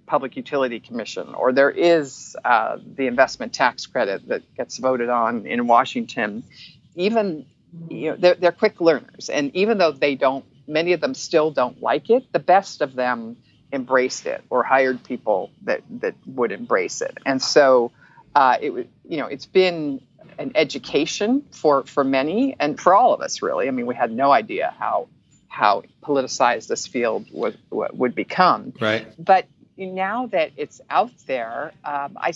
public 0.06 0.36
utility 0.36 0.82
commission 0.82 1.34
or 1.34 1.54
there 1.54 1.72
is 1.72 2.36
uh, 2.44 2.78
the 2.98 3.08
investment 3.08 3.54
tax 3.54 3.86
credit 3.86 4.28
that 4.28 4.42
gets 4.54 4.80
voted 4.80 5.08
on 5.08 5.46
in 5.46 5.66
Washington, 5.66 6.44
even 6.96 7.46
you 7.90 8.12
know 8.12 8.16
they're, 8.18 8.36
they're 8.36 8.52
quick 8.52 8.82
learners, 8.82 9.30
and 9.30 9.56
even 9.56 9.78
though 9.78 9.92
they 9.92 10.16
don't, 10.16 10.46
many 10.68 10.94
of 10.94 11.02
them 11.02 11.14
still 11.14 11.52
don't 11.52 11.82
like 11.82 12.10
it. 12.10 12.32
The 12.32 12.40
best 12.40 12.82
of 12.82 12.96
them 12.96 13.38
embraced 13.74 14.26
it 14.26 14.44
or 14.50 14.64
hired 14.64 15.04
people 15.04 15.52
that 15.64 15.82
that 16.02 16.16
would 16.26 16.52
embrace 16.52 17.02
it, 17.02 17.18
and 17.26 17.42
so 17.42 17.92
uh, 18.36 18.58
it 18.62 18.72
would 18.72 18.90
you 19.08 19.18
know 19.18 19.28
it's 19.28 19.46
been 19.46 20.02
an 20.38 20.52
education 20.56 21.44
for 21.52 21.84
for 21.86 22.04
many 22.04 22.56
and 22.60 22.80
for 22.80 22.94
all 22.94 23.14
of 23.14 23.22
us 23.22 23.42
really. 23.42 23.68
I 23.68 23.72
mean, 23.72 23.86
we 23.86 23.96
had 23.96 24.12
no 24.12 24.32
idea 24.32 24.74
how 24.78 25.08
how 25.48 25.84
politicized 26.02 26.68
this 26.68 26.88
field 26.88 27.28
would 27.32 27.58
would 27.70 28.16
become. 28.16 28.74
Right. 28.80 29.08
But 29.18 29.46
now 29.88 30.28
that 30.28 30.52
it's 30.58 30.82
out 30.90 31.12
there, 31.28 31.74
um, 31.84 32.18
I 32.18 32.34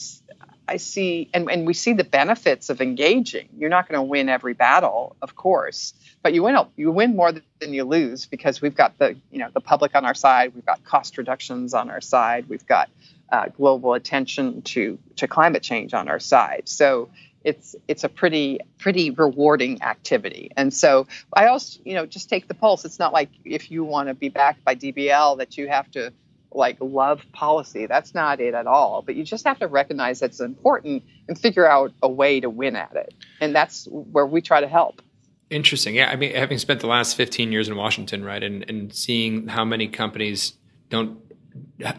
I 0.68 0.78
see, 0.78 1.30
and, 1.34 1.50
and 1.50 1.68
we 1.68 1.74
see 1.74 1.94
the 1.94 2.04
benefits 2.04 2.70
of 2.70 2.82
engaging. 2.82 3.50
You're 3.58 3.70
not 3.70 3.88
going 3.88 4.00
to 4.00 4.04
win 4.04 4.30
every 4.30 4.54
battle, 4.54 5.16
of 5.22 5.36
course, 5.36 5.94
but 6.24 6.34
you 6.34 6.44
win 6.44 6.58
you 6.76 6.92
win 6.92 7.16
more 7.16 7.32
than 7.32 7.74
you 7.74 7.84
lose 7.84 8.26
because 8.26 8.62
we've 8.62 8.76
got 8.76 8.98
the 8.98 9.16
you 9.32 9.40
know 9.40 9.50
the 9.54 9.62
public 9.62 9.96
on 9.96 10.06
our 10.06 10.16
side. 10.16 10.54
We've 10.56 10.66
got 10.66 10.84
cost 10.84 11.18
reductions 11.18 11.74
on 11.74 11.90
our 11.90 12.02
side. 12.02 12.50
We've 12.50 12.66
got 12.66 12.90
uh, 13.32 13.50
global 13.50 13.94
attention 13.94 14.64
to 14.64 14.98
to 15.18 15.28
climate 15.28 15.62
change 15.62 15.94
on 15.94 16.08
our 16.08 16.20
side. 16.20 16.64
So 16.66 17.10
it's 17.44 17.76
it's 17.88 18.04
a 18.04 18.10
pretty 18.10 18.60
pretty 18.80 19.12
rewarding 19.12 19.84
activity. 19.84 20.52
And 20.58 20.74
so 20.74 21.08
I 21.32 21.48
also 21.48 21.80
you 21.86 21.94
know 21.94 22.08
just 22.08 22.28
take 22.28 22.48
the 22.48 22.56
pulse. 22.56 22.86
It's 22.86 23.00
not 23.00 23.14
like 23.14 23.30
if 23.44 23.70
you 23.70 23.84
want 23.84 24.10
to 24.10 24.16
be 24.16 24.30
backed 24.30 24.64
by 24.64 24.76
DBL 24.76 25.38
that 25.38 25.58
you 25.58 25.68
have 25.68 25.90
to 25.92 26.12
like 26.56 26.78
love 26.80 27.22
policy. 27.34 27.86
That's 27.86 28.14
not 28.14 28.40
it 28.40 28.54
at 28.54 28.68
all. 28.68 29.02
But 29.02 29.16
you 29.16 29.24
just 29.24 29.46
have 29.46 29.60
to 29.60 29.68
recognize 29.68 30.20
that 30.20 30.32
it's 30.32 30.40
important 30.40 31.04
and 31.28 31.38
figure 31.38 31.68
out 31.68 31.92
a 32.02 32.10
way 32.10 32.40
to 32.40 32.50
win 32.50 32.76
at 32.76 32.96
it. 32.96 33.14
And 33.42 33.56
that's 33.56 33.88
where 33.90 34.26
we 34.26 34.42
try 34.42 34.62
to 34.62 34.68
help. 34.68 35.02
Interesting. 35.50 35.96
Yeah. 35.96 36.10
I 36.10 36.16
mean, 36.16 36.34
having 36.34 36.58
spent 36.58 36.80
the 36.80 36.88
last 36.88 37.16
15 37.16 37.52
years 37.52 37.68
in 37.68 37.76
Washington, 37.76 38.24
right, 38.24 38.42
and, 38.42 38.68
and 38.70 38.94
seeing 38.94 39.48
how 39.48 39.64
many 39.64 39.88
companies 39.88 40.54
don't 40.90 41.20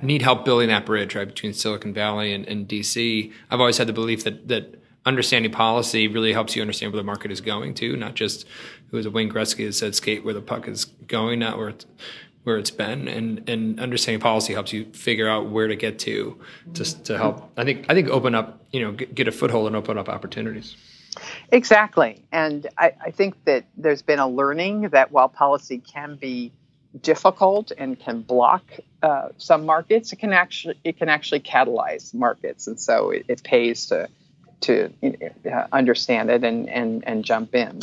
need 0.02 0.22
help 0.22 0.44
building 0.44 0.68
that 0.68 0.84
bridge, 0.84 1.14
right, 1.14 1.28
between 1.28 1.52
Silicon 1.52 1.94
Valley 1.94 2.32
and, 2.32 2.46
and 2.46 2.68
DC, 2.68 3.32
I've 3.50 3.60
always 3.60 3.78
had 3.78 3.86
the 3.86 3.92
belief 3.92 4.24
that, 4.24 4.48
that 4.48 4.82
understanding 5.04 5.52
policy 5.52 6.08
really 6.08 6.32
helps 6.32 6.56
you 6.56 6.62
understand 6.62 6.92
where 6.92 7.00
the 7.00 7.06
market 7.06 7.30
is 7.30 7.40
going 7.40 7.74
to, 7.74 7.96
not 7.96 8.14
just 8.14 8.46
who 8.90 8.96
was 8.96 9.06
a 9.06 9.10
Wayne 9.10 9.30
Gretzky 9.30 9.66
that 9.66 9.72
said 9.72 9.94
skate 9.94 10.24
where 10.24 10.34
the 10.34 10.40
puck 10.40 10.66
is 10.66 10.84
going, 10.84 11.38
not 11.38 11.56
where 11.56 11.68
it's 11.68 11.86
where 12.46 12.58
it's 12.58 12.70
been 12.70 13.08
and 13.08 13.48
and 13.48 13.80
understanding 13.80 14.20
policy 14.20 14.52
helps 14.52 14.72
you 14.72 14.84
figure 14.92 15.28
out 15.28 15.50
where 15.50 15.66
to 15.66 15.74
get 15.74 15.98
to 15.98 16.40
just 16.72 17.04
to 17.04 17.18
help 17.18 17.50
i 17.56 17.64
think 17.64 17.84
i 17.88 17.94
think 17.94 18.08
open 18.08 18.36
up 18.36 18.56
you 18.76 18.80
know 18.80 18.92
get, 18.92 19.14
get 19.14 19.26
a 19.26 19.32
foothold 19.32 19.66
and 19.66 19.74
open 19.74 19.98
up 19.98 20.08
opportunities. 20.08 20.76
Exactly. 21.50 22.22
And 22.30 22.66
I, 22.76 22.92
I 23.06 23.10
think 23.10 23.42
that 23.46 23.64
there's 23.76 24.02
been 24.02 24.18
a 24.18 24.28
learning 24.28 24.90
that 24.90 25.12
while 25.12 25.30
policy 25.30 25.78
can 25.78 26.16
be 26.16 26.52
difficult 27.00 27.72
and 27.76 27.98
can 27.98 28.20
block 28.20 28.64
uh, 29.02 29.28
some 29.36 29.66
markets 29.66 30.12
it 30.12 30.16
can 30.16 30.32
actually 30.32 30.78
it 30.84 30.98
can 30.98 31.08
actually 31.08 31.40
catalyze 31.40 32.12
markets. 32.14 32.66
And 32.66 32.78
so 32.78 33.10
it, 33.10 33.24
it 33.28 33.42
pays 33.42 33.86
to 33.86 34.08
to 34.62 34.92
understand 35.72 36.30
it 36.30 36.44
and 36.44 36.68
and 36.68 37.02
and 37.06 37.24
jump 37.24 37.54
in 37.54 37.80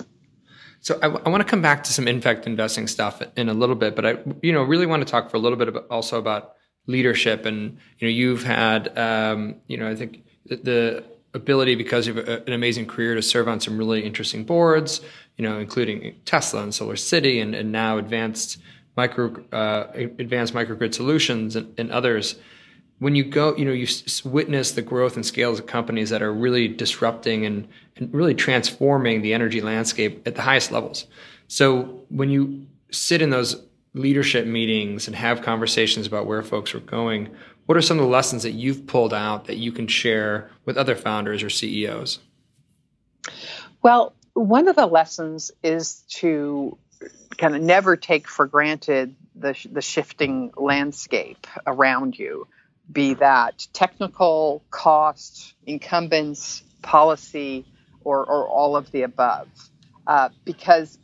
so 0.84 1.00
I, 1.02 1.08
I 1.08 1.30
want 1.30 1.42
to 1.42 1.50
come 1.50 1.62
back 1.62 1.86
to 1.86 1.94
some 1.94 2.10
impact 2.10 2.46
investing 2.46 2.88
stuff 2.88 3.22
in 3.38 3.48
a 3.48 3.54
little 3.54 3.76
bit, 3.76 3.96
but 3.96 4.06
I, 4.06 4.18
you 4.42 4.52
know, 4.52 4.64
really 4.64 4.86
want 4.86 5.02
to 5.02 5.10
talk 5.10 5.32
for 5.32 5.38
a 5.38 5.40
little 5.40 5.58
bit 5.58 5.70
about, 5.70 5.88
also 5.90 6.20
about 6.20 6.56
leadership. 6.88 7.46
And 7.46 7.78
you 8.00 8.08
know, 8.08 8.12
you've 8.12 8.44
had, 8.44 8.96
um, 8.98 9.56
you 9.68 9.78
know, 9.78 9.90
I 9.90 9.96
think 9.96 10.26
the, 10.46 10.58
the 10.58 11.04
ability 11.34 11.76
because 11.76 12.10
of 12.10 12.18
a, 12.18 12.44
an 12.46 12.52
amazing 12.52 12.86
career 12.86 13.16
to 13.16 13.22
serve 13.22 13.48
on 13.48 13.62
some 13.62 13.78
really 13.78 14.04
interesting 14.04 14.44
boards, 14.44 15.00
you 15.38 15.48
know, 15.48 15.58
including 15.58 16.16
Tesla 16.26 16.62
and 16.62 16.76
Solar 16.76 16.98
City, 16.98 17.40
and, 17.40 17.56
and 17.56 17.72
now 17.72 17.98
advanced 17.98 18.60
micro 18.98 19.42
uh, 19.54 19.88
advanced 19.96 20.54
microgrid 20.54 20.94
solutions 20.94 21.56
and, 21.56 21.74
and 21.80 21.92
others 21.92 22.36
when 23.00 23.16
you 23.16 23.24
go, 23.24 23.56
you 23.56 23.66
know, 23.66 23.72
you 23.72 23.88
witness 24.24 24.72
the 24.72 24.82
growth 24.82 25.16
and 25.16 25.26
scales 25.26 25.60
of 25.60 25.66
companies 25.66 26.10
that 26.10 26.22
are 26.22 26.34
really 26.34 26.68
disrupting 26.68 27.46
and, 27.46 27.68
and 27.98 28.14
really 28.14 28.34
transforming 28.34 29.22
the 29.22 29.34
energy 29.34 29.62
landscape 29.62 30.26
at 30.28 30.36
the 30.36 30.42
highest 30.42 30.72
levels. 30.72 31.06
So 31.48 32.06
when 32.10 32.30
you 32.30 32.66
sit 32.92 33.22
in 33.22 33.30
those 33.30 33.62
leadership 33.94 34.48
meetings 34.48 35.08
and 35.08 35.16
have 35.16 35.42
conversations 35.42 36.08
about 36.08 36.26
where 36.26 36.42
folks 36.42 36.74
are 36.74 36.80
going, 36.80 37.30
what 37.66 37.78
are 37.78 37.82
some 37.82 37.98
of 37.98 38.04
the 38.04 38.10
lessons 38.10 38.44
that 38.44 38.52
you've 38.52 38.88
pulled 38.88 39.14
out 39.14 39.46
that 39.46 39.58
you 39.58 39.72
can 39.72 39.88
share 39.88 40.50
with 40.66 40.78
other 40.78 40.96
founders 40.96 41.44
or 41.44 41.50
CEOs? 41.50 42.20
Well, 43.82 44.14
one 44.34 44.68
of 44.68 44.76
the 44.76 44.88
lessons 44.88 45.52
is 45.62 46.02
to 46.10 46.78
kind 47.38 47.56
of 47.56 47.62
never 47.62 47.96
take 47.96 48.28
for 48.28 48.48
granted 48.48 49.16
the, 49.36 49.56
the 49.72 49.82
shifting 49.82 50.52
landscape 50.56 51.48
around 51.66 52.18
you 52.18 52.48
be 52.92 53.16
that 53.16 53.68
technical, 53.74 54.64
cost, 54.70 55.54
incumbents, 55.66 56.64
policy, 56.82 57.66
or, 58.04 58.26
or 58.26 58.48
all 58.48 58.76
of 58.76 58.92
the 58.92 59.04
above. 59.04 59.48
Uh, 60.06 60.30
because 60.44 60.98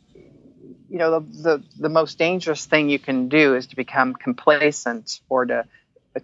you 0.90 0.98
know 0.98 1.20
the, 1.20 1.42
the, 1.42 1.64
the 1.78 1.88
most 1.88 2.18
dangerous 2.18 2.66
thing 2.66 2.90
you 2.90 2.98
can 2.98 3.28
do 3.28 3.54
is 3.54 3.68
to 3.68 3.76
become 3.76 4.14
complacent 4.14 5.20
or 5.28 5.46
to 5.46 5.64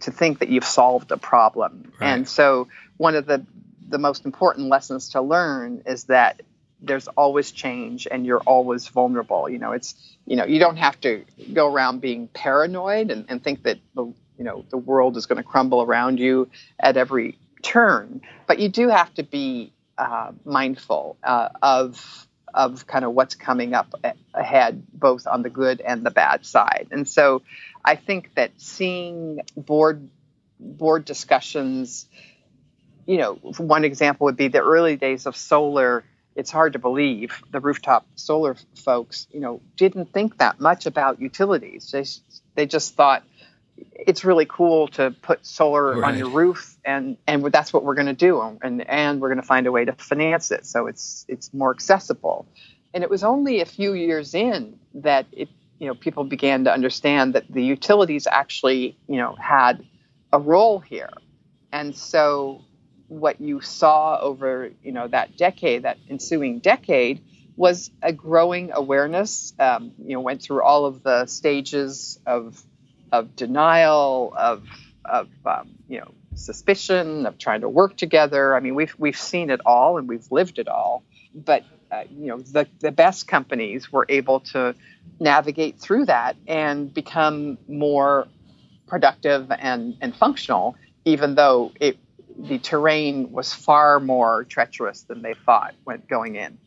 to 0.00 0.10
think 0.10 0.40
that 0.40 0.48
you've 0.48 0.64
solved 0.64 1.12
a 1.12 1.16
problem. 1.16 1.92
Right. 2.00 2.10
And 2.10 2.28
so 2.28 2.68
one 2.96 3.14
of 3.14 3.26
the 3.26 3.46
the 3.88 3.98
most 3.98 4.24
important 4.24 4.68
lessons 4.68 5.10
to 5.10 5.22
learn 5.22 5.82
is 5.86 6.04
that 6.04 6.42
there's 6.80 7.08
always 7.08 7.52
change 7.52 8.06
and 8.10 8.26
you're 8.26 8.40
always 8.40 8.88
vulnerable. 8.88 9.48
You 9.48 9.58
know, 9.58 9.72
it's 9.72 9.94
you 10.26 10.36
know, 10.36 10.44
you 10.44 10.58
don't 10.58 10.76
have 10.76 11.00
to 11.02 11.24
go 11.52 11.72
around 11.72 12.00
being 12.00 12.28
paranoid 12.28 13.10
and, 13.10 13.26
and 13.28 13.42
think 13.42 13.62
that 13.62 13.78
the 13.94 14.12
you 14.38 14.44
know 14.44 14.64
the 14.70 14.76
world 14.76 15.16
is 15.16 15.26
going 15.26 15.38
to 15.38 15.42
crumble 15.42 15.82
around 15.82 16.18
you 16.18 16.48
at 16.78 16.96
every 16.96 17.38
turn. 17.62 18.20
But 18.46 18.58
you 18.58 18.68
do 18.68 18.88
have 18.88 19.12
to 19.14 19.22
be 19.22 19.72
uh, 19.98 20.32
mindful 20.44 21.16
uh, 21.22 21.48
of 21.62 22.26
of 22.54 22.86
kind 22.86 23.04
of 23.04 23.12
what's 23.12 23.34
coming 23.34 23.74
up 23.74 23.94
ahead 24.32 24.82
both 24.92 25.26
on 25.26 25.42
the 25.42 25.50
good 25.50 25.80
and 25.82 26.04
the 26.06 26.10
bad 26.10 26.46
side. 26.46 26.88
And 26.90 27.08
so 27.08 27.42
i 27.84 27.94
think 27.94 28.34
that 28.34 28.50
seeing 28.56 29.40
board 29.56 30.08
board 30.58 31.04
discussions 31.04 32.06
you 33.06 33.18
know 33.18 33.34
one 33.58 33.84
example 33.84 34.24
would 34.26 34.36
be 34.36 34.48
the 34.48 34.60
early 34.60 34.96
days 34.96 35.26
of 35.26 35.36
solar. 35.36 36.04
It's 36.34 36.50
hard 36.50 36.74
to 36.74 36.78
believe 36.78 37.40
the 37.50 37.60
rooftop 37.60 38.06
solar 38.16 38.56
folks 38.74 39.26
you 39.30 39.40
know 39.40 39.60
didn't 39.76 40.12
think 40.12 40.38
that 40.38 40.60
much 40.60 40.86
about 40.86 41.20
utilities. 41.20 41.90
They, 41.90 42.04
they 42.54 42.66
just 42.66 42.94
thought 42.94 43.22
it's 43.78 44.24
really 44.24 44.46
cool 44.46 44.88
to 44.88 45.10
put 45.22 45.44
solar 45.44 45.98
right. 45.98 46.12
on 46.12 46.18
your 46.18 46.30
roof 46.30 46.76
and 46.84 47.16
and 47.26 47.44
that's 47.46 47.72
what 47.72 47.84
we're 47.84 47.94
going 47.94 48.06
to 48.06 48.12
do 48.12 48.40
and 48.62 48.88
and 48.88 49.20
we're 49.20 49.28
going 49.28 49.40
to 49.40 49.46
find 49.46 49.66
a 49.66 49.72
way 49.72 49.84
to 49.84 49.92
finance 49.92 50.50
it 50.50 50.64
so 50.64 50.86
it's 50.86 51.24
it's 51.28 51.52
more 51.52 51.70
accessible 51.70 52.46
and 52.94 53.02
it 53.02 53.10
was 53.10 53.24
only 53.24 53.60
a 53.60 53.66
few 53.66 53.94
years 53.94 54.34
in 54.34 54.78
that 54.94 55.26
it 55.32 55.48
you 55.78 55.86
know 55.86 55.94
people 55.94 56.24
began 56.24 56.64
to 56.64 56.72
understand 56.72 57.34
that 57.34 57.44
the 57.50 57.62
utilities 57.62 58.26
actually 58.26 58.96
you 59.08 59.16
know 59.16 59.34
had 59.38 59.84
a 60.32 60.38
role 60.38 60.78
here 60.78 61.10
and 61.72 61.94
so 61.94 62.64
what 63.08 63.40
you 63.40 63.60
saw 63.60 64.18
over 64.20 64.70
you 64.82 64.92
know 64.92 65.06
that 65.06 65.36
decade 65.36 65.82
that 65.82 65.98
ensuing 66.08 66.58
decade 66.58 67.22
was 67.56 67.90
a 68.02 68.12
growing 68.12 68.70
awareness 68.72 69.54
um, 69.58 69.92
you 69.98 70.14
know 70.14 70.20
went 70.20 70.42
through 70.42 70.62
all 70.62 70.86
of 70.86 71.02
the 71.02 71.26
stages 71.26 72.18
of 72.26 72.62
of 73.18 73.36
denial, 73.36 74.32
of 74.36 74.64
of 75.04 75.28
um, 75.44 75.70
you 75.88 76.00
know 76.00 76.12
suspicion, 76.34 77.26
of 77.26 77.38
trying 77.38 77.62
to 77.62 77.68
work 77.68 77.96
together. 77.96 78.54
I 78.54 78.60
mean, 78.60 78.74
we've 78.74 78.94
we've 78.98 79.18
seen 79.18 79.50
it 79.50 79.60
all 79.64 79.98
and 79.98 80.08
we've 80.08 80.30
lived 80.30 80.58
it 80.58 80.68
all. 80.68 81.04
But 81.34 81.64
uh, 81.90 82.04
you 82.10 82.26
know, 82.26 82.38
the, 82.38 82.66
the 82.80 82.90
best 82.90 83.28
companies 83.28 83.92
were 83.92 84.06
able 84.08 84.40
to 84.40 84.74
navigate 85.20 85.78
through 85.78 86.06
that 86.06 86.36
and 86.46 86.92
become 86.92 87.58
more 87.68 88.26
productive 88.86 89.50
and, 89.50 89.96
and 90.00 90.14
functional, 90.14 90.76
even 91.04 91.34
though 91.34 91.72
it, 91.80 91.96
the 92.36 92.58
terrain 92.58 93.30
was 93.32 93.52
far 93.52 94.00
more 94.00 94.44
treacherous 94.44 95.02
than 95.02 95.22
they 95.22 95.34
thought 95.44 95.74
when 95.84 96.02
going 96.08 96.36
in. 96.36 96.58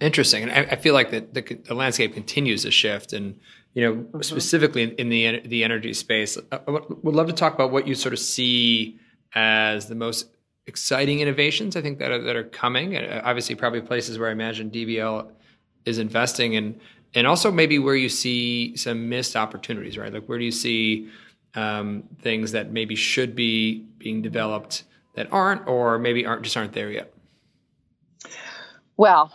Interesting, 0.00 0.44
and 0.44 0.52
I, 0.52 0.72
I 0.72 0.76
feel 0.76 0.94
like 0.94 1.10
the, 1.10 1.20
the, 1.20 1.42
the, 1.42 1.74
landscape 1.74 2.14
continues 2.14 2.62
to 2.62 2.70
shift, 2.70 3.12
and 3.12 3.38
you 3.74 3.82
know, 3.82 3.94
mm-hmm. 4.02 4.20
specifically 4.22 4.82
in, 4.82 4.90
in, 4.92 5.08
the 5.08 5.40
the 5.46 5.64
energy 5.64 5.94
space. 5.94 6.36
I 6.50 6.58
would 6.66 7.14
love 7.14 7.28
to 7.28 7.32
talk 7.32 7.54
about 7.54 7.70
what 7.70 7.86
you 7.86 7.94
sort 7.94 8.12
of 8.12 8.18
see 8.18 8.98
as 9.34 9.86
the 9.86 9.94
most 9.94 10.26
exciting 10.66 11.20
innovations. 11.20 11.76
I 11.76 11.82
think 11.82 11.98
that 11.98 12.10
are, 12.10 12.20
that 12.20 12.36
are 12.36 12.44
coming. 12.44 12.96
Uh, 12.96 13.22
obviously, 13.24 13.54
probably 13.54 13.80
places 13.80 14.18
where 14.18 14.28
I 14.28 14.32
imagine 14.32 14.70
DBL 14.70 15.30
is 15.84 15.98
investing, 15.98 16.56
and 16.56 16.80
and 17.14 17.26
also 17.26 17.50
maybe 17.50 17.78
where 17.78 17.96
you 17.96 18.08
see 18.08 18.76
some 18.76 19.08
missed 19.08 19.36
opportunities. 19.36 19.96
Right, 19.96 20.12
like 20.12 20.26
where 20.26 20.38
do 20.38 20.44
you 20.44 20.52
see 20.52 21.08
um, 21.54 22.04
things 22.20 22.52
that 22.52 22.72
maybe 22.72 22.96
should 22.96 23.36
be 23.36 23.84
being 23.98 24.22
developed 24.22 24.84
that 25.14 25.32
aren't, 25.32 25.66
or 25.68 25.98
maybe 25.98 26.26
aren't 26.26 26.42
just 26.42 26.56
aren't 26.56 26.72
there 26.72 26.90
yet? 26.90 27.12
Well, 28.96 29.32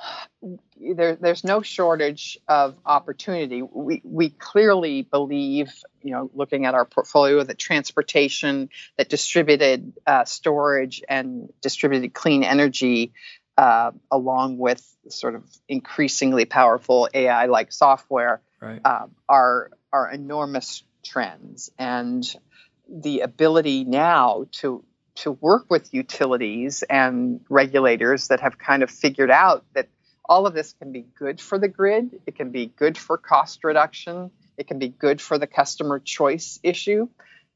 there, 0.93 1.15
there's 1.15 1.43
no 1.43 1.61
shortage 1.61 2.37
of 2.47 2.75
opportunity. 2.85 3.61
We, 3.61 4.01
we 4.03 4.29
clearly 4.29 5.01
believe, 5.01 5.71
you 6.01 6.11
know, 6.11 6.29
looking 6.33 6.65
at 6.65 6.73
our 6.73 6.85
portfolio, 6.85 7.43
that 7.43 7.57
transportation, 7.57 8.69
that 8.97 9.09
distributed 9.09 9.93
uh, 10.05 10.25
storage, 10.25 11.01
and 11.07 11.51
distributed 11.61 12.13
clean 12.13 12.43
energy, 12.43 13.13
uh, 13.57 13.91
along 14.11 14.57
with 14.57 14.85
sort 15.09 15.35
of 15.35 15.43
increasingly 15.67 16.45
powerful 16.45 17.09
AI-like 17.13 17.71
software, 17.71 18.41
right. 18.61 18.81
uh, 18.83 19.07
are 19.27 19.71
are 19.91 20.11
enormous 20.11 20.83
trends, 21.03 21.71
and 21.79 22.23
the 22.89 23.21
ability 23.21 23.83
now 23.85 24.45
to 24.51 24.83
to 25.15 25.31
work 25.31 25.67
with 25.69 25.93
utilities 25.93 26.83
and 26.83 27.39
regulators 27.49 28.27
that 28.27 28.41
have 28.41 28.57
kind 28.57 28.83
of 28.83 28.91
figured 28.91 29.31
out 29.31 29.63
that 29.73 29.87
all 30.27 30.47
of 30.47 30.53
this 30.53 30.73
can 30.73 30.91
be 30.91 31.05
good 31.17 31.39
for 31.39 31.57
the 31.57 31.67
grid, 31.67 32.21
it 32.25 32.35
can 32.35 32.51
be 32.51 32.67
good 32.67 32.97
for 32.97 33.17
cost 33.17 33.63
reduction, 33.63 34.31
it 34.57 34.67
can 34.67 34.79
be 34.79 34.89
good 34.89 35.21
for 35.21 35.37
the 35.37 35.47
customer 35.47 35.99
choice 35.99 36.59
issue. 36.63 37.07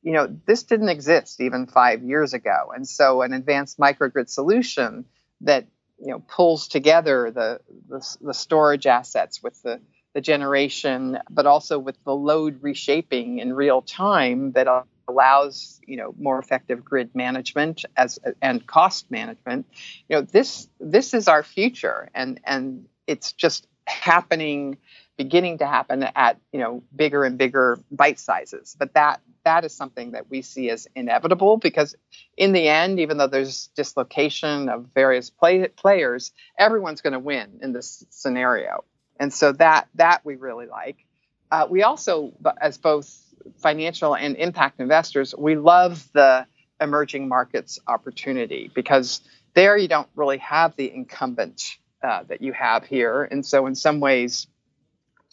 You 0.01 0.13
know, 0.13 0.27
this 0.45 0.63
didn't 0.63 0.89
exist 0.89 1.41
even 1.41 1.67
five 1.67 2.03
years 2.03 2.33
ago. 2.33 2.71
And 2.73 2.87
so 2.87 3.21
an 3.21 3.33
advanced 3.33 3.77
microgrid 3.79 4.29
solution 4.29 5.05
that, 5.41 5.67
you 5.99 6.11
know, 6.11 6.19
pulls 6.19 6.67
together 6.67 7.31
the, 7.31 7.59
the, 7.89 8.17
the 8.21 8.33
storage 8.33 8.87
assets 8.87 9.43
with 9.43 9.61
the, 9.61 9.81
the 10.13 10.21
generation, 10.21 11.17
but 11.29 11.45
also 11.45 11.79
with 11.79 12.01
the 12.05 12.15
load 12.15 12.59
reshaping 12.61 13.39
in 13.39 13.53
real 13.53 13.81
time 13.81 14.53
that 14.53 14.67
allows 15.09 15.81
you 15.85 15.97
know 15.97 16.13
more 16.17 16.39
effective 16.39 16.85
grid 16.85 17.13
management 17.15 17.83
as 17.97 18.19
and 18.41 18.65
cost 18.65 19.09
management 19.11 19.65
you 20.07 20.15
know 20.15 20.21
this 20.21 20.69
this 20.79 21.13
is 21.13 21.27
our 21.27 21.43
future. 21.43 22.09
And 22.13 22.39
and 22.43 22.87
it's 23.07 23.33
just 23.33 23.67
happening 23.85 24.77
beginning 25.17 25.57
to 25.57 25.67
happen 25.67 26.03
at 26.15 26.39
you 26.51 26.59
know 26.59 26.83
bigger 26.95 27.23
and 27.23 27.37
bigger 27.37 27.79
bite 27.91 28.19
sizes. 28.19 28.75
But 28.77 28.93
that 28.93 29.21
that 29.43 29.65
is 29.65 29.73
something 29.73 30.11
that 30.11 30.29
we 30.29 30.41
see 30.41 30.69
as 30.69 30.87
inevitable 30.95 31.57
because 31.57 31.95
in 32.37 32.51
the 32.51 32.67
end 32.67 32.99
even 32.99 33.17
though 33.17 33.27
there's 33.27 33.67
dislocation 33.75 34.69
of 34.69 34.87
various 34.93 35.29
play, 35.29 35.67
players 35.67 36.31
everyone's 36.57 37.01
going 37.01 37.13
to 37.13 37.19
win 37.19 37.59
in 37.61 37.73
this 37.73 38.05
scenario. 38.09 38.83
And 39.19 39.33
so 39.33 39.51
that 39.53 39.87
that 39.95 40.21
we 40.23 40.35
really 40.35 40.67
like. 40.67 41.05
Uh, 41.51 41.65
we 41.69 41.81
also 41.81 42.31
as 42.61 42.77
both 42.77 43.28
financial 43.57 44.15
and 44.15 44.35
impact 44.35 44.79
investors, 44.79 45.33
we 45.37 45.55
love 45.55 46.07
the 46.13 46.45
emerging 46.81 47.27
markets 47.27 47.79
opportunity 47.87 48.71
because 48.73 49.21
there 49.53 49.77
you 49.77 49.87
don't 49.87 50.07
really 50.15 50.37
have 50.37 50.75
the 50.75 50.91
incumbent 50.93 51.77
uh, 52.03 52.23
that 52.27 52.41
you 52.41 52.53
have 52.53 52.85
here. 52.85 53.23
And 53.23 53.45
so, 53.45 53.65
in 53.65 53.75
some 53.75 53.99
ways, 53.99 54.47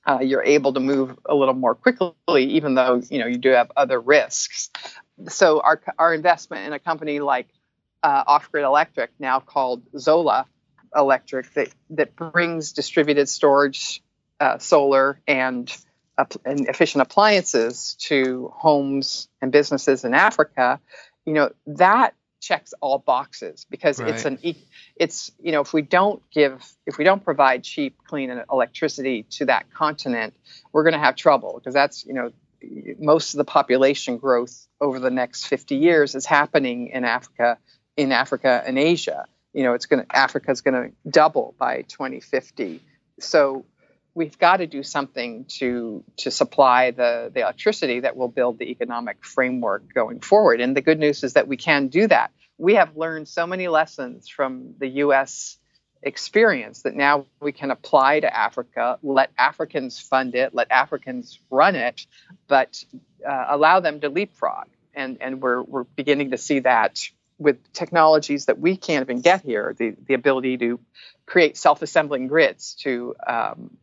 uh, 0.07 0.21
you're 0.21 0.45
able 0.45 0.73
to 0.73 0.81
move 0.81 1.19
a 1.25 1.35
little 1.35 1.55
more 1.55 1.75
quickly, 1.75 2.15
even 2.29 2.75
though 2.75 3.03
you 3.09 3.19
know 3.19 3.27
you 3.27 3.39
do 3.39 3.51
have 3.51 3.71
other 3.77 4.01
risks. 4.01 4.71
So, 5.29 5.61
our 5.61 5.81
our 5.99 6.15
investment 6.15 6.67
in 6.67 6.73
a 6.73 6.79
company 6.79 7.21
like 7.21 7.49
uh, 8.03 8.25
Off 8.27 8.51
Grid 8.51 8.65
Electric, 8.65 9.11
now 9.19 9.41
called 9.41 9.83
Zola 9.99 10.47
Electric, 10.95 11.53
that 11.55 11.69
that 11.91 12.17
brings 12.17 12.73
distributed 12.73 13.29
storage, 13.29 14.03
uh, 14.41 14.59
solar, 14.59 15.21
and 15.27 15.75
and 16.45 16.69
efficient 16.69 17.03
appliances 17.03 17.95
to 18.01 18.53
homes 18.55 19.29
and 19.41 19.53
businesses 19.53 20.05
in 20.05 20.15
Africa, 20.15 20.81
you 21.25 21.35
know, 21.35 21.51
that 21.67 22.15
checks 22.41 22.75
all 22.81 22.99
boxes 22.99 23.67
because 23.71 23.99
right. 23.99 24.11
it's 24.11 24.25
an 24.25 24.39
it's 24.95 25.33
you 25.43 25.53
know 25.53 25.63
if 25.63 25.73
we 25.73 25.83
don't 25.83 26.23
give 26.31 26.63
if 26.87 26.99
we 26.99 27.03
don't 27.03 27.25
provide 27.25 27.65
cheap 27.65 27.97
clean 28.07 28.31
electricity 28.53 29.25
to 29.25 29.47
that 29.47 29.73
continent 29.73 30.35
we're 30.73 30.83
going 30.83 30.93
to 30.93 30.99
have 30.99 31.17
trouble 31.17 31.55
because 31.57 31.75
that's 31.75 32.05
you 32.05 32.13
know 32.13 32.31
most 32.99 33.35
of 33.35 33.39
the 33.39 33.45
population 33.45 34.19
growth 34.19 34.67
over 34.81 34.99
the 35.01 35.11
next 35.11 35.47
50 35.47 35.77
years 35.77 36.15
is 36.15 36.27
happening 36.27 36.89
in 36.89 37.05
Africa 37.05 37.59
in 37.97 38.13
Africa 38.13 38.63
and 38.65 38.79
Asia 38.79 39.25
you 39.53 39.65
know 39.65 39.73
it's 39.73 39.87
going 39.87 40.05
to 40.05 40.17
Africa 40.17 40.51
is 40.51 40.61
going 40.61 40.75
to 40.75 41.11
double 41.11 41.55
by 41.59 41.83
2050 41.83 42.83
so 43.19 43.65
we've 44.17 44.39
got 44.39 44.57
to 44.57 44.67
do 44.67 44.83
something 44.83 45.45
to 45.45 46.03
to 46.17 46.31
supply 46.31 46.91
the 46.91 47.31
the 47.33 47.41
electricity 47.41 48.01
that 48.01 48.17
will 48.17 48.29
build 48.29 48.59
the 48.59 48.71
economic 48.71 49.25
framework 49.25 49.93
going 49.95 50.21
forward. 50.21 50.61
And 50.61 50.75
the 50.75 50.81
good 50.81 50.99
news 50.99 51.23
is 51.23 51.35
that 51.35 51.47
we 51.47 51.59
can 51.59 51.89
do 51.89 52.09
that. 52.09 52.33
We 52.59 52.75
have 52.77 52.97
learned 52.97 53.29
so 53.29 53.47
many 53.47 53.69
lessons 53.69 54.29
from 54.29 54.75
the 54.79 54.89
U.S. 55.05 55.59
experience 56.03 56.83
that 56.83 56.97
now 56.97 57.27
we 57.41 57.53
can 57.53 57.71
apply 57.71 58.21
to 58.21 58.35
Africa. 58.35 58.99
Let 59.03 59.31
Africans 59.39 60.01
fund 60.01 60.35
it. 60.35 60.55
Let 60.55 60.71
Africans 60.71 61.39
run 61.51 61.77
it, 61.77 62.07
but 62.49 62.83
uh, 63.29 63.45
allow 63.49 63.81
them 63.81 64.01
to 64.01 64.09
leapfrog. 64.09 64.69
And 64.95 65.19
and 65.21 65.43
we're 65.43 65.63
we're 65.63 65.85
beginning 65.85 66.31
to 66.31 66.39
see 66.39 66.61
that 66.61 67.01
with 67.39 67.59
technologies 67.75 68.47
that 68.47 68.59
we 68.59 68.79
can't 68.79 69.03
even 69.05 69.21
get 69.21 69.43
here. 69.43 69.77
The 69.79 69.95
the 70.09 70.15
ability 70.15 70.57
to 70.57 70.81
create 71.27 71.59
self-assembling 71.59 72.29
grids 72.29 72.77
to 72.77 73.15
um, 73.27 73.77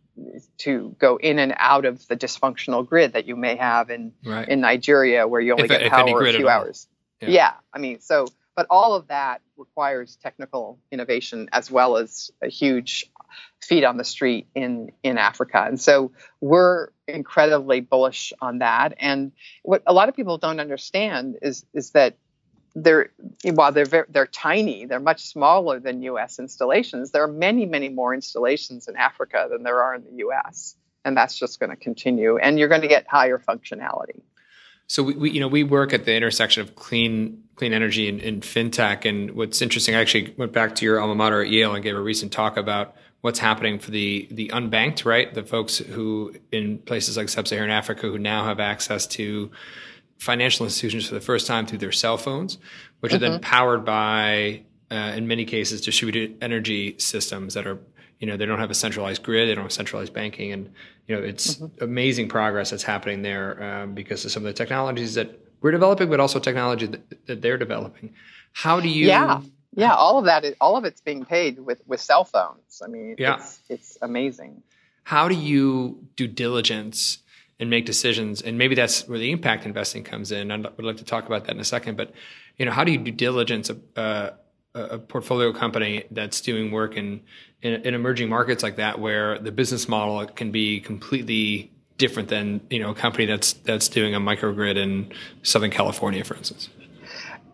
to 0.60 0.96
go 1.00 1.18
in 1.18 1.40
and 1.40 1.54
out 1.58 1.86
of 1.86 2.08
the 2.08 2.16
dysfunctional 2.16 2.88
grid 2.88 3.14
that 3.14 3.26
you 3.26 3.36
may 3.36 3.56
have 3.56 3.90
in 3.90 4.14
right. 4.26 4.48
in 4.48 4.62
Nigeria, 4.62 5.28
where 5.28 5.42
you 5.42 5.54
only 5.54 5.66
if, 5.66 5.70
get 5.70 5.90
power 5.92 6.24
a 6.26 6.34
few 6.34 6.48
hours. 6.48 6.88
Yeah. 7.22 7.30
yeah, 7.30 7.54
I 7.74 7.80
mean, 7.80 8.00
so 8.00 8.28
but 8.56 8.68
all 8.70 8.96
of 8.96 9.08
that 9.08 9.42
requires 9.58 10.18
technical 10.22 10.80
innovation 10.92 11.50
as 11.52 11.72
well 11.72 11.98
as 11.98 12.32
a 12.42 12.50
huge 12.50 13.10
feet 13.62 13.84
on 13.84 13.98
the 13.98 14.04
street 14.04 14.48
in 14.54 14.92
in 15.02 15.18
Africa, 15.18 15.64
and 15.68 15.80
so 15.80 16.12
we're 16.42 16.90
incredibly 17.08 17.82
bullish 17.82 18.34
on 18.42 18.60
that. 18.60 18.94
And 19.00 19.32
what 19.64 19.84
a 19.88 19.94
lot 19.94 20.10
of 20.10 20.16
people 20.16 20.38
don't 20.38 20.60
understand 20.60 21.38
is 21.42 21.66
is 21.74 21.92
that 21.92 22.18
they're 22.76 23.12
while 23.44 23.72
they're 23.72 23.86
very, 23.86 24.06
they're 24.10 24.28
tiny, 24.28 24.86
they're 24.86 25.00
much 25.00 25.26
smaller 25.26 25.80
than 25.80 26.02
U.S. 26.04 26.40
installations. 26.40 27.12
There 27.12 27.24
are 27.24 27.28
many, 27.32 27.66
many 27.66 27.90
more 27.90 28.14
installations 28.14 28.88
in 28.88 28.96
Africa 28.96 29.48
than 29.52 29.64
there 29.64 29.82
are 29.84 29.96
in 29.96 30.04
the 30.04 30.18
U.S. 30.18 30.76
And 31.06 31.16
that's 31.16 31.38
just 31.38 31.60
going 31.60 31.70
to 31.70 31.76
continue. 31.76 32.38
And 32.38 32.58
you're 32.58 32.70
going 32.70 32.82
to 32.82 32.88
get 32.88 33.06
higher 33.08 33.38
functionality. 33.38 34.22
So 34.88 35.04
we, 35.04 35.14
we, 35.16 35.32
you 35.32 35.40
know, 35.40 35.48
we 35.48 35.64
work 35.64 35.94
at 35.94 36.06
the 36.06 36.16
intersection 36.16 36.62
of 36.62 36.76
clean, 36.76 37.44
clean 37.56 37.74
energy 37.74 38.10
and, 38.10 38.22
and, 38.22 38.42
fintech. 38.42 39.06
And 39.06 39.32
what's 39.32 39.62
interesting, 39.62 39.96
I 39.96 40.02
actually 40.02 40.34
went 40.38 40.52
back 40.52 40.76
to 40.76 40.86
your 40.86 41.00
alma 41.00 41.16
mater 41.16 41.42
at 41.42 41.50
Yale 41.50 41.74
and 41.74 41.84
gave 41.84 41.96
a 41.96 42.02
recent 42.02 42.32
talk 42.32 42.58
about 42.58 42.96
what's 43.22 43.40
happening 43.40 43.80
for 43.80 43.92
the 43.92 44.28
the 44.32 44.50
unbanked, 44.50 45.06
right? 45.06 45.34
The 45.34 45.44
folks 45.44 45.78
who 45.78 46.36
in 46.52 46.80
places 46.80 47.16
like 47.16 47.30
sub-Saharan 47.30 47.70
Africa 47.70 48.08
who 48.08 48.18
now 48.18 48.44
have 48.44 48.60
access 48.60 49.08
to 49.08 49.50
financial 50.24 50.66
institutions 50.66 51.06
for 51.06 51.16
the 51.16 51.22
first 51.22 51.46
time 51.46 51.66
through 51.66 51.80
their 51.80 51.92
cell 51.92 52.18
phones, 52.18 52.58
which 53.02 53.12
mm-hmm. 53.12 53.18
are 53.18 53.20
then 53.20 53.32
mm-hmm. 53.34 53.44
powered 53.44 53.84
by, 53.84 54.64
uh, 54.90 55.14
in 55.18 55.28
many 55.28 55.44
cases, 55.44 55.82
distributed 55.82 56.38
energy 56.42 56.96
systems 56.98 57.54
that 57.56 57.68
are, 57.68 57.78
you 58.20 58.28
know, 58.28 58.38
they 58.38 58.46
don't 58.46 58.60
have 58.60 58.72
a 58.72 58.76
centralized 58.76 59.22
grid, 59.22 59.50
they 59.50 59.56
don't 59.56 59.66
have 59.66 59.74
centralized 59.74 60.14
banking, 60.14 60.54
and 60.54 60.72
you 61.08 61.16
know, 61.16 61.22
it's 61.22 61.56
mm-hmm. 61.56 61.84
amazing 61.84 62.30
progress 62.30 62.70
that's 62.70 62.84
happening 62.84 63.22
there 63.22 63.62
um, 63.62 63.94
because 63.94 64.24
of 64.24 64.32
some 64.32 64.44
of 64.44 64.48
the 64.48 64.54
technologies 64.54 65.16
that 65.16 65.38
we're 65.60 65.72
developing, 65.72 66.10
but 66.10 66.22
also 66.22 66.40
technology 66.40 66.86
that, 66.86 67.26
that 67.28 67.42
they're 67.42 67.58
developing. 67.58 68.14
How 68.54 68.80
do 68.80 68.88
you? 68.88 69.08
Yeah. 69.08 69.42
Yeah, 69.76 69.96
all 69.96 70.20
of 70.20 70.26
that, 70.26 70.46
is, 70.46 70.54
all 70.62 70.78
of 70.78 70.86
it's 70.86 71.02
being 71.02 71.26
paid 71.26 71.58
with, 71.58 71.82
with 71.88 72.00
cell 72.00 72.24
phones. 72.24 72.84
I 72.86 72.88
mean, 72.88 73.16
yeah. 73.18 73.38
it's, 73.38 73.60
it's 73.70 73.98
amazing. 74.04 74.62
How 75.04 75.28
do 75.28 75.34
you 75.34 75.98
do 76.16 76.28
diligence 76.28 77.23
and 77.60 77.70
make 77.70 77.86
decisions. 77.86 78.42
And 78.42 78.58
maybe 78.58 78.76
that's 78.76 79.08
where 79.08 79.20
the 79.20 79.32
impact 79.32 79.66
investing 79.66 80.04
comes 80.04 80.32
in. 80.32 80.52
I 80.52 80.58
would 80.58 80.80
like 80.80 80.98
to 80.98 81.06
talk 81.06 81.26
about 81.26 81.46
that 81.46 81.54
in 81.54 81.60
a 81.60 81.66
second. 81.66 81.98
But 81.98 82.14
you 82.58 82.66
know, 82.66 82.72
how 82.72 82.84
do 82.84 82.92
you 82.92 82.98
do 82.98 83.12
diligence 83.12 83.70
a, 83.96 84.34
a 84.76 85.00
portfolio 85.00 85.54
company 85.54 86.06
that's 86.12 86.42
doing 86.42 86.72
work 86.72 86.98
in, 86.98 87.22
in, 87.62 87.74
in 87.86 87.94
emerging 87.94 88.30
markets 88.30 88.64
like 88.64 88.78
that, 88.78 89.00
where 89.00 89.40
the 89.40 89.52
business 89.52 89.88
model 89.88 90.26
can 90.26 90.52
be 90.52 90.80
completely 90.80 91.72
different 91.98 92.30
than 92.30 92.60
you 92.70 92.80
know 92.80 92.92
a 92.92 92.96
company 92.96 93.26
that's 93.26 93.54
that's 93.54 93.88
doing 93.88 94.16
a 94.16 94.20
microgrid 94.20 94.78
in 94.78 95.12
Southern 95.44 95.72
California, 95.72 96.24
for 96.24 96.36
instance? 96.36 96.70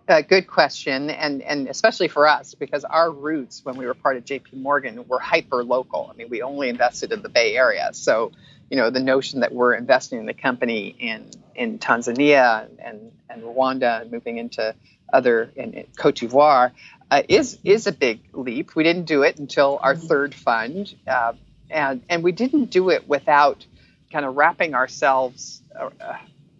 Uh, 0.08 0.22
good 0.22 0.48
question, 0.48 1.10
and 1.12 1.42
and 1.44 1.68
especially 1.68 2.08
for 2.08 2.28
us 2.28 2.56
because 2.56 2.84
our 2.86 3.12
roots 3.12 3.64
when 3.64 3.78
we 3.78 3.86
were 3.86 3.94
part 3.94 4.18
of 4.18 4.26
J.P. 4.26 4.58
Morgan 4.58 5.06
were 5.08 5.20
hyper 5.20 5.64
local. 5.64 6.10
I 6.12 6.18
mean, 6.18 6.30
we 6.30 6.42
only 6.42 6.70
invested 6.70 7.12
in 7.12 7.22
the 7.22 7.30
Bay 7.30 7.56
Area, 7.56 7.90
so 7.94 8.32
you 8.70 8.78
know 8.78 8.90
the 8.90 9.00
notion 9.00 9.42
that 9.42 9.54
we're 9.54 9.74
investing 9.74 10.20
in 10.20 10.26
the 10.26 10.34
company 10.34 10.96
in 11.00 11.30
in 11.56 11.80
Tanzania 11.80 12.70
and 12.80 13.12
and 13.30 13.44
Rwanda, 13.44 14.02
and 14.02 14.12
moving 14.12 14.38
into 14.38 14.76
other 15.12 15.52
in, 15.56 15.74
in 15.74 15.88
Cote 15.98 16.16
d'Ivoire, 16.16 16.72
uh, 17.12 17.24
is 17.28 17.60
is 17.64 17.88
a 17.88 17.92
big 17.92 18.22
leap. 18.34 18.76
We 18.76 18.84
didn't 18.84 19.06
do 19.06 19.24
it 19.24 19.40
until 19.40 19.80
our 19.82 19.96
third 19.96 20.36
fund, 20.36 20.94
uh, 21.08 21.34
and 21.70 22.04
and 22.10 22.24
we 22.24 22.32
didn't 22.32 22.66
do 22.66 22.90
it 22.90 23.08
without 23.08 23.66
kind 24.12 24.26
of 24.26 24.36
wrapping 24.36 24.74
ourselves 24.74 25.62
uh, 25.80 25.90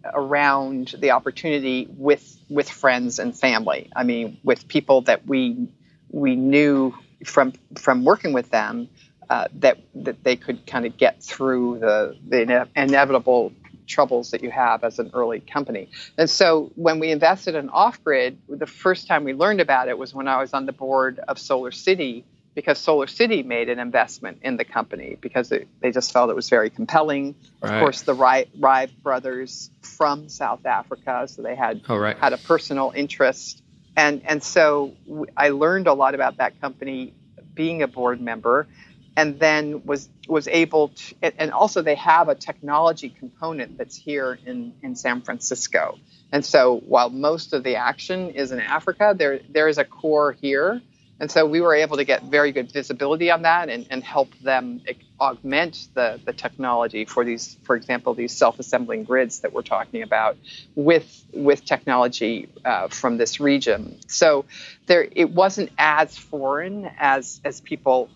around 0.04 0.94
the 0.98 1.12
opportunity 1.12 1.88
with 1.96 2.36
with 2.48 2.68
friends 2.68 3.18
and 3.18 3.38
family. 3.38 3.90
I 3.94 4.04
mean, 4.04 4.38
with 4.42 4.66
people 4.68 5.02
that 5.02 5.26
we 5.26 5.68
we 6.10 6.36
knew 6.36 6.94
from 7.24 7.52
from 7.76 8.04
working 8.04 8.32
with 8.32 8.50
them 8.50 8.88
uh, 9.30 9.46
that 9.54 9.78
that 9.94 10.22
they 10.24 10.36
could 10.36 10.66
kind 10.66 10.84
of 10.84 10.96
get 10.96 11.22
through 11.22 11.78
the 11.78 12.16
the 12.28 12.42
ine- 12.42 12.68
inevitable 12.74 13.52
troubles 13.86 14.32
that 14.32 14.42
you 14.42 14.50
have 14.50 14.84
as 14.84 14.98
an 14.98 15.10
early 15.14 15.40
company. 15.40 15.88
And 16.18 16.28
so 16.28 16.70
when 16.74 16.98
we 16.98 17.10
invested 17.10 17.54
in 17.54 17.70
off 17.70 18.02
grid, 18.04 18.38
the 18.48 18.66
first 18.66 19.06
time 19.06 19.24
we 19.24 19.32
learned 19.32 19.60
about 19.60 19.88
it 19.88 19.96
was 19.96 20.14
when 20.14 20.28
I 20.28 20.40
was 20.40 20.52
on 20.52 20.66
the 20.66 20.72
board 20.72 21.20
of 21.26 21.38
Solar 21.38 21.72
City 21.72 22.24
because 22.54 22.78
Solar 22.78 23.06
City 23.06 23.42
made 23.44 23.68
an 23.68 23.78
investment 23.78 24.38
in 24.42 24.56
the 24.56 24.64
company 24.64 25.16
because 25.20 25.52
it, 25.52 25.68
they 25.80 25.92
just 25.92 26.12
felt 26.12 26.30
it 26.30 26.36
was 26.36 26.48
very 26.48 26.70
compelling. 26.70 27.36
Right. 27.62 27.74
Of 27.74 27.80
course, 27.80 28.02
the 28.02 28.14
Rive 28.14 28.90
brothers 29.02 29.70
from 29.82 30.28
South 30.28 30.66
Africa, 30.66 31.28
so 31.28 31.42
they 31.42 31.54
had 31.54 31.82
oh, 31.88 31.96
right. 31.96 32.18
had 32.18 32.32
a 32.32 32.38
personal 32.38 32.92
interest, 32.94 33.62
and 33.96 34.22
and 34.26 34.42
so 34.42 34.94
I 35.36 35.50
learned 35.50 35.86
a 35.86 35.94
lot 35.94 36.14
about 36.14 36.38
that 36.38 36.60
company 36.60 37.14
being 37.54 37.82
a 37.82 37.88
board 37.88 38.20
member, 38.20 38.66
and 39.16 39.38
then 39.38 39.84
was 39.84 40.08
was 40.28 40.48
able 40.48 40.88
to, 40.88 41.40
and 41.40 41.52
also 41.52 41.82
they 41.82 41.96
have 41.96 42.28
a 42.28 42.34
technology 42.34 43.08
component 43.08 43.78
that's 43.78 43.96
here 43.96 44.38
in 44.46 44.72
in 44.82 44.96
San 44.96 45.22
Francisco. 45.22 45.98
And 46.32 46.44
so 46.44 46.78
while 46.86 47.10
most 47.10 47.52
of 47.52 47.64
the 47.64 47.76
action 47.76 48.30
is 48.30 48.52
in 48.52 48.60
Africa, 48.60 49.14
there 49.16 49.40
there 49.48 49.68
is 49.68 49.78
a 49.78 49.84
core 49.84 50.32
here 50.32 50.80
and 51.20 51.30
so 51.30 51.44
we 51.44 51.60
were 51.60 51.74
able 51.74 51.98
to 51.98 52.04
get 52.04 52.22
very 52.24 52.50
good 52.50 52.72
visibility 52.72 53.30
on 53.30 53.42
that 53.42 53.68
and, 53.68 53.86
and 53.90 54.02
help 54.02 54.34
them 54.38 54.80
augment 55.20 55.88
the, 55.92 56.18
the 56.24 56.32
technology 56.32 57.04
for 57.04 57.26
these, 57.26 57.58
for 57.62 57.76
example, 57.76 58.14
these 58.14 58.32
self-assembling 58.32 59.04
grids 59.04 59.40
that 59.40 59.52
we're 59.52 59.60
talking 59.62 60.02
about 60.02 60.38
with 60.74 61.24
with 61.34 61.64
technology 61.64 62.48
uh, 62.64 62.88
from 62.88 63.18
this 63.18 63.38
region. 63.38 63.98
So 64.08 64.46
there, 64.86 65.06
it 65.12 65.30
wasn't 65.30 65.70
as 65.76 66.16
foreign 66.16 66.90
as 66.98 67.42
as 67.44 67.60
people 67.60 68.08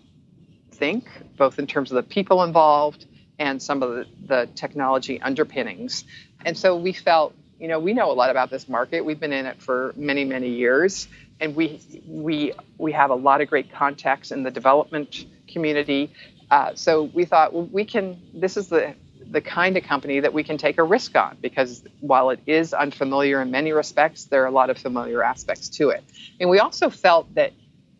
think, 0.77 1.07
both 1.37 1.59
in 1.59 1.67
terms 1.67 1.91
of 1.91 1.95
the 1.95 2.03
people 2.03 2.43
involved 2.43 3.05
and 3.39 3.61
some 3.61 3.83
of 3.83 3.91
the, 3.91 4.05
the 4.25 4.49
technology 4.55 5.21
underpinnings. 5.21 6.05
And 6.45 6.57
so 6.57 6.75
we 6.75 6.93
felt, 6.93 7.33
you 7.59 7.67
know, 7.67 7.79
we 7.79 7.93
know 7.93 8.11
a 8.11 8.13
lot 8.13 8.29
about 8.29 8.49
this 8.49 8.69
market. 8.69 9.03
We've 9.03 9.19
been 9.19 9.33
in 9.33 9.45
it 9.45 9.61
for 9.61 9.93
many, 9.95 10.23
many 10.23 10.49
years 10.49 11.07
and 11.39 11.55
we 11.55 11.81
we 12.07 12.53
we 12.77 12.91
have 12.91 13.09
a 13.09 13.15
lot 13.15 13.41
of 13.41 13.49
great 13.49 13.71
contacts 13.71 14.31
in 14.31 14.43
the 14.43 14.51
development 14.51 15.25
community. 15.47 16.11
Uh, 16.49 16.73
so 16.75 17.03
we 17.03 17.25
thought 17.25 17.53
well, 17.53 17.67
we 17.71 17.85
can. 17.85 18.19
This 18.33 18.57
is 18.57 18.69
the 18.69 18.95
the 19.31 19.41
kind 19.41 19.75
of 19.75 19.83
company 19.83 20.19
that 20.19 20.33
we 20.33 20.43
can 20.43 20.57
take 20.57 20.77
a 20.77 20.83
risk 20.83 21.15
on 21.15 21.35
because 21.41 21.83
while 21.99 22.29
it 22.29 22.39
is 22.45 22.73
unfamiliar 22.73 23.41
in 23.41 23.49
many 23.49 23.71
respects, 23.71 24.25
there 24.25 24.43
are 24.43 24.47
a 24.47 24.51
lot 24.51 24.69
of 24.69 24.77
familiar 24.77 25.23
aspects 25.23 25.67
to 25.67 25.89
it. 25.89 26.03
And 26.39 26.47
we 26.49 26.59
also 26.59 26.91
felt 26.91 27.33
that 27.33 27.51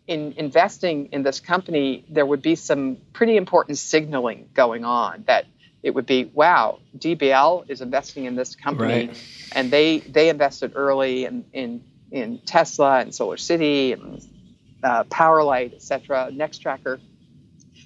in 0.06 0.34
investing 0.36 1.06
in 1.12 1.22
this 1.22 1.40
company, 1.40 2.04
there 2.08 2.24
would 2.24 2.42
be 2.42 2.54
some 2.54 2.98
pretty 3.12 3.36
important 3.36 3.78
signaling 3.78 4.48
going 4.54 4.84
on 4.84 5.24
that 5.26 5.46
it 5.82 5.94
would 5.94 6.06
be, 6.06 6.24
wow, 6.24 6.80
DBL 6.98 7.68
is 7.68 7.80
investing 7.80 8.24
in 8.24 8.34
this 8.34 8.56
company, 8.56 9.08
right. 9.08 9.50
and 9.52 9.70
they 9.70 9.98
they 10.00 10.28
invested 10.28 10.72
early 10.74 11.24
in, 11.24 11.44
in 11.52 11.84
in 12.10 12.38
Tesla 12.38 13.00
and 13.00 13.14
Solar 13.14 13.36
City 13.36 13.92
and 13.92 14.24
uh, 14.82 15.04
Powerlight, 15.04 15.74
et 15.74 15.82
cetera, 15.82 16.30
Nextracker. 16.32 17.00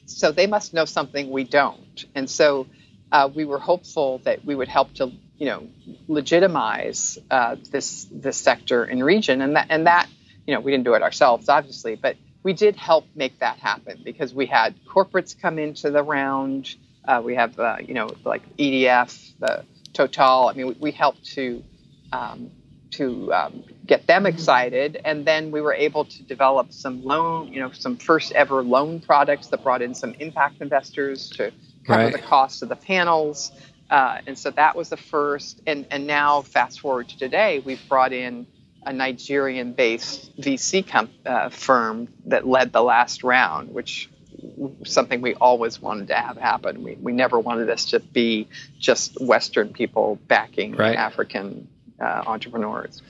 So 0.06 0.33
they 0.33 0.46
must 0.46 0.74
know 0.74 0.85
something 0.85 1.30
we 1.30 1.44
don't. 1.44 2.04
And 2.14 2.28
so 2.28 2.66
uh, 3.12 3.28
we 3.35 3.44
were 3.44 3.59
hopeful 3.59 4.18
that 4.24 4.44
we 4.44 4.54
would 4.54 4.68
help 4.68 4.94
to, 4.94 5.12
you 5.38 5.46
know, 5.46 5.68
legitimize 6.09 7.18
uh, 7.30 7.56
this 7.70 8.06
this 8.11 8.37
sector 8.37 8.85
and 8.85 9.04
region. 9.04 9.40
And 9.40 9.56
that 9.56 9.66
and 9.70 9.87
that, 9.87 10.09
you 10.50 10.56
know, 10.56 10.60
we 10.60 10.72
didn't 10.72 10.82
do 10.82 10.94
it 10.94 11.02
ourselves, 11.02 11.48
obviously, 11.48 11.94
but 11.94 12.16
we 12.42 12.52
did 12.52 12.74
help 12.74 13.06
make 13.14 13.38
that 13.38 13.58
happen 13.58 14.00
because 14.04 14.34
we 14.34 14.46
had 14.46 14.74
corporates 14.84 15.40
come 15.40 15.60
into 15.60 15.92
the 15.92 16.02
round. 16.02 16.74
Uh, 17.06 17.22
we 17.24 17.36
have, 17.36 17.56
uh, 17.60 17.76
you 17.80 17.94
know, 17.94 18.10
like 18.24 18.42
EDF, 18.56 19.38
the 19.38 19.64
Total. 19.92 20.48
I 20.48 20.54
mean, 20.54 20.66
we, 20.66 20.76
we 20.80 20.90
helped 20.90 21.24
to 21.34 21.62
um, 22.12 22.50
to 22.90 23.32
um, 23.32 23.62
get 23.86 24.08
them 24.08 24.26
excited. 24.26 25.00
And 25.04 25.24
then 25.24 25.52
we 25.52 25.60
were 25.60 25.74
able 25.74 26.04
to 26.04 26.22
develop 26.24 26.72
some 26.72 27.04
loan, 27.04 27.52
you 27.52 27.60
know, 27.60 27.70
some 27.70 27.96
first 27.96 28.32
ever 28.32 28.64
loan 28.64 28.98
products 28.98 29.46
that 29.48 29.62
brought 29.62 29.82
in 29.82 29.94
some 29.94 30.14
impact 30.14 30.60
investors 30.60 31.30
to 31.30 31.52
cover 31.86 32.04
right. 32.04 32.12
the 32.12 32.18
cost 32.18 32.64
of 32.64 32.68
the 32.68 32.76
panels. 32.76 33.52
Uh, 33.88 34.18
and 34.26 34.36
so 34.36 34.50
that 34.50 34.74
was 34.74 34.88
the 34.88 34.96
first. 34.96 35.60
And, 35.64 35.86
and 35.92 36.08
now, 36.08 36.42
fast 36.42 36.80
forward 36.80 37.08
to 37.10 37.18
today, 37.18 37.62
we've 37.64 37.88
brought 37.88 38.12
in 38.12 38.48
a 38.84 38.92
Nigerian 38.92 39.72
based 39.72 40.36
VC 40.40 40.86
com- 40.86 41.10
uh, 41.26 41.48
firm 41.48 42.08
that 42.26 42.46
led 42.46 42.72
the 42.72 42.82
last 42.82 43.22
round, 43.22 43.72
which 43.72 44.08
something 44.84 45.20
we 45.20 45.34
always 45.34 45.80
wanted 45.80 46.08
to 46.08 46.14
have 46.14 46.36
happen. 46.36 46.82
We, 46.82 46.94
we 46.94 47.12
never 47.12 47.38
wanted 47.38 47.66
this 47.66 47.86
to 47.86 48.00
be 48.00 48.48
just 48.78 49.20
Western 49.20 49.72
people 49.72 50.18
backing 50.26 50.76
right. 50.76 50.96
African 50.96 51.68
uh, 52.00 52.22
entrepreneurs. 52.26 53.02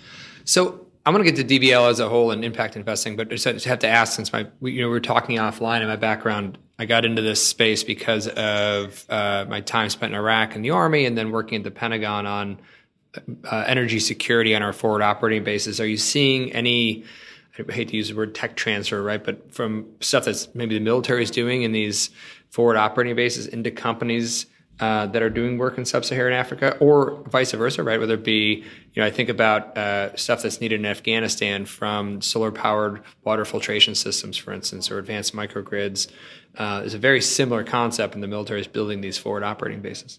So 0.45 0.87
I'm 1.07 1.15
going 1.15 1.25
to 1.25 1.33
get 1.33 1.49
to 1.49 1.59
DBL 1.59 1.91
as 1.91 2.01
a 2.01 2.09
whole 2.09 2.31
and 2.31 2.45
impact 2.45 2.77
investing, 2.77 3.17
but 3.17 3.33
I 3.33 3.37
just 3.37 3.65
have 3.65 3.79
to 3.81 3.89
ask 3.89 4.15
since 4.15 4.33
my 4.33 4.47
we, 4.61 4.73
you 4.73 4.83
know 4.83 4.89
we 4.89 4.93
were 4.93 5.01
talking 5.01 5.39
offline 5.39 5.83
in 5.83 5.89
my 5.89 5.97
background, 5.97 6.59
I 6.79 6.87
got 6.87 7.05
into 7.05 7.23
this 7.23 7.47
space 7.47 7.85
because 7.85 8.27
of 8.29 9.05
uh, 9.09 9.47
my 9.49 9.61
time 9.61 9.89
spent 9.91 10.13
in 10.13 10.19
Iraq 10.19 10.55
and 10.57 10.65
the 10.65 10.71
Army, 10.71 11.07
and 11.07 11.17
then 11.17 11.31
working 11.31 11.59
at 11.59 11.65
the 11.65 11.71
Pentagon 11.71 12.27
on 12.27 12.61
uh, 13.45 13.65
energy 13.67 13.99
security 14.01 14.55
on 14.55 14.63
our 14.63 14.73
forward 14.73 15.03
operating 15.03 15.45
bases. 15.45 15.81
Are 15.81 15.87
you 15.87 15.97
seeing 15.97 16.53
any? 16.53 17.05
I 17.59 17.73
hate 17.73 17.89
to 17.89 17.97
use 17.97 18.09
the 18.09 18.15
word 18.15 18.35
tech 18.35 18.57
transfer, 18.57 19.03
right? 19.03 19.23
But 19.23 19.53
from 19.53 19.87
stuff 20.01 20.25
that's 20.25 20.55
maybe 20.55 20.79
the 20.79 20.85
military 20.85 21.23
is 21.23 21.31
doing 21.31 21.63
in 21.63 21.73
these 21.73 22.11
forward 22.49 22.77
operating 22.77 23.17
bases 23.17 23.47
into 23.47 23.71
companies 23.71 24.47
uh, 24.79 25.07
that 25.07 25.21
are 25.21 25.29
doing 25.29 25.59
work 25.59 25.77
in 25.77 25.85
sub-Saharan 25.85 26.33
Africa, 26.33 26.77
or 26.81 27.23
vice 27.29 27.53
versa, 27.53 27.83
right? 27.83 28.01
Whether 28.01 28.15
it 28.15 28.25
be, 28.25 28.65
you 28.95 29.03
know, 29.03 29.05
I 29.05 29.11
think 29.11 29.29
about 29.29 29.77
uh, 29.77 30.17
stuff 30.17 30.43
that's 30.43 30.61
needed 30.61 30.81
in 30.81 30.87
Afghanistan 30.87 31.67
from 31.67 32.23
solar-powered 32.23 33.03
water 33.23 33.45
filtration 33.45 33.95
systems, 33.95 34.39
for 34.39 34.55
instance, 34.55 34.91
or 34.91 34.99
advanced 34.99 35.35
microgrids. 35.35 36.09
Uh, 36.57 36.81
there's 36.81 36.95
a 36.95 36.99
very 36.99 37.21
similar 37.21 37.63
concept, 37.63 38.15
and 38.15 38.23
the 38.23 38.29
military 38.29 38.61
is 38.61 38.67
building 38.67 39.03
these 39.03 39.19
forward 39.19 39.43
operating 39.43 39.83
bases. 39.83 40.19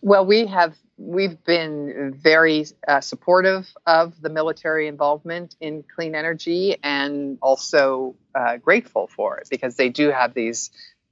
Well, 0.00 0.24
we 0.24 0.46
have 0.46 0.74
we've 1.02 1.42
been 1.44 2.14
very 2.16 2.66
uh, 2.86 3.00
supportive 3.00 3.68
of 3.86 4.20
the 4.20 4.28
military 4.30 4.86
involvement 4.86 5.56
in 5.60 5.82
clean 5.94 6.14
energy, 6.14 6.76
and 6.82 7.38
also 7.42 8.14
uh, 8.34 8.56
grateful 8.58 9.08
for 9.08 9.38
it 9.38 9.48
because 9.50 9.76
they 9.76 9.88
do 9.88 10.10
have 10.10 10.32
these 10.32 10.70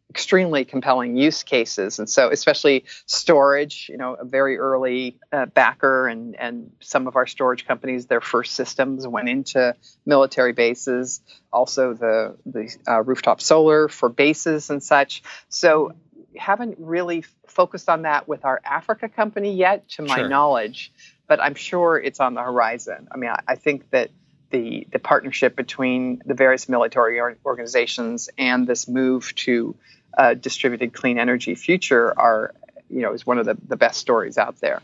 extremely 0.09 0.64
compelling 0.64 1.16
use 1.16 1.42
cases. 1.44 1.98
And 1.98 2.11
so, 2.11 2.31
especially 2.31 2.85
storage, 3.07 3.88
you 3.88 3.96
know, 3.96 4.14
a 4.14 4.24
very 4.24 4.59
early 4.59 5.18
uh, 5.33 5.46
backer, 5.46 6.09
and, 6.09 6.35
and 6.38 6.72
some 6.81 7.07
of 7.07 7.16
our 7.16 7.26
storage 7.26 7.66
companies, 7.66 8.07
their 8.07 8.20
first 8.20 8.55
systems 8.55 9.07
went 9.07 9.29
into 9.29 9.74
military 10.07 10.53
bases, 10.53 11.20
also 11.53 11.94
the, 11.94 12.37
the 12.46 12.76
uh, 12.88 13.03
rooftop 13.03 13.40
solar 13.40 13.88
for 13.88 14.09
bases 14.09 14.70
and 14.70 14.83
such. 14.83 15.22
So, 15.48 15.92
haven't 16.37 16.77
really 16.79 17.25
focused 17.47 17.88
on 17.88 18.03
that 18.03 18.29
with 18.29 18.45
our 18.45 18.61
Africa 18.64 19.09
company 19.09 19.55
yet, 19.55 19.88
to 19.90 20.03
my 20.03 20.19
sure. 20.19 20.29
knowledge, 20.29 20.93
but 21.27 21.40
I'm 21.40 21.55
sure 21.55 21.99
it's 21.99 22.21
on 22.21 22.35
the 22.35 22.43
horizon. 22.43 23.09
I 23.11 23.16
mean, 23.16 23.31
I, 23.31 23.40
I 23.49 23.55
think 23.57 23.90
that 23.90 24.11
the, 24.51 24.87
the 24.90 24.99
partnership 24.99 25.57
between 25.57 26.23
the 26.27 26.35
various 26.35 26.69
military 26.69 27.21
organizations 27.45 28.29
and 28.37 28.66
this 28.66 28.88
move 28.88 29.35
to 29.37 29.77
uh, 30.16 30.35
distributed 30.35 30.93
clean 30.93 31.19
energy 31.19 31.55
future 31.55 32.12
are, 32.19 32.53
you 32.88 33.03
know, 33.03 33.12
is 33.12 33.25
one 33.25 33.38
of 33.38 33.47
the, 33.47 33.57
the 33.69 33.77
best 33.77 34.01
stories 34.01 34.38
out 34.38 34.61
there. 34.61 34.83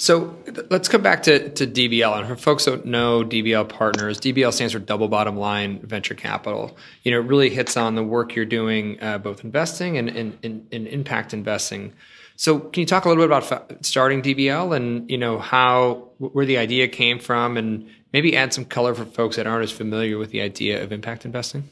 So 0.00 0.34
let's 0.70 0.88
come 0.88 1.02
back 1.02 1.24
to, 1.24 1.50
to 1.50 1.66
DBL. 1.66 2.20
And 2.20 2.26
for 2.26 2.34
folks 2.34 2.64
don't 2.64 2.86
know 2.86 3.22
DBL 3.22 3.68
Partners, 3.68 4.18
DBL 4.18 4.50
stands 4.50 4.72
for 4.72 4.78
Double 4.78 5.08
Bottom 5.08 5.36
Line 5.36 5.78
Venture 5.80 6.14
Capital. 6.14 6.74
You 7.02 7.12
know, 7.12 7.18
it 7.18 7.26
really 7.26 7.50
hits 7.50 7.76
on 7.76 7.96
the 7.96 8.02
work 8.02 8.34
you're 8.34 8.46
doing, 8.46 8.98
uh, 9.02 9.18
both 9.18 9.44
investing 9.44 9.98
and, 9.98 10.08
and, 10.08 10.38
and, 10.42 10.66
and, 10.72 10.86
impact 10.88 11.34
investing. 11.34 11.92
So 12.36 12.60
can 12.60 12.80
you 12.80 12.86
talk 12.86 13.04
a 13.04 13.10
little 13.10 13.22
bit 13.22 13.30
about 13.30 13.84
starting 13.84 14.22
DBL 14.22 14.74
and, 14.74 15.10
you 15.10 15.18
know, 15.18 15.38
how, 15.38 16.08
where 16.16 16.46
the 16.46 16.56
idea 16.56 16.88
came 16.88 17.18
from 17.18 17.58
and 17.58 17.86
maybe 18.14 18.34
add 18.34 18.54
some 18.54 18.64
color 18.64 18.94
for 18.94 19.04
folks 19.04 19.36
that 19.36 19.46
aren't 19.46 19.64
as 19.64 19.70
familiar 19.70 20.16
with 20.16 20.30
the 20.30 20.40
idea 20.40 20.82
of 20.82 20.92
impact 20.92 21.26
investing? 21.26 21.68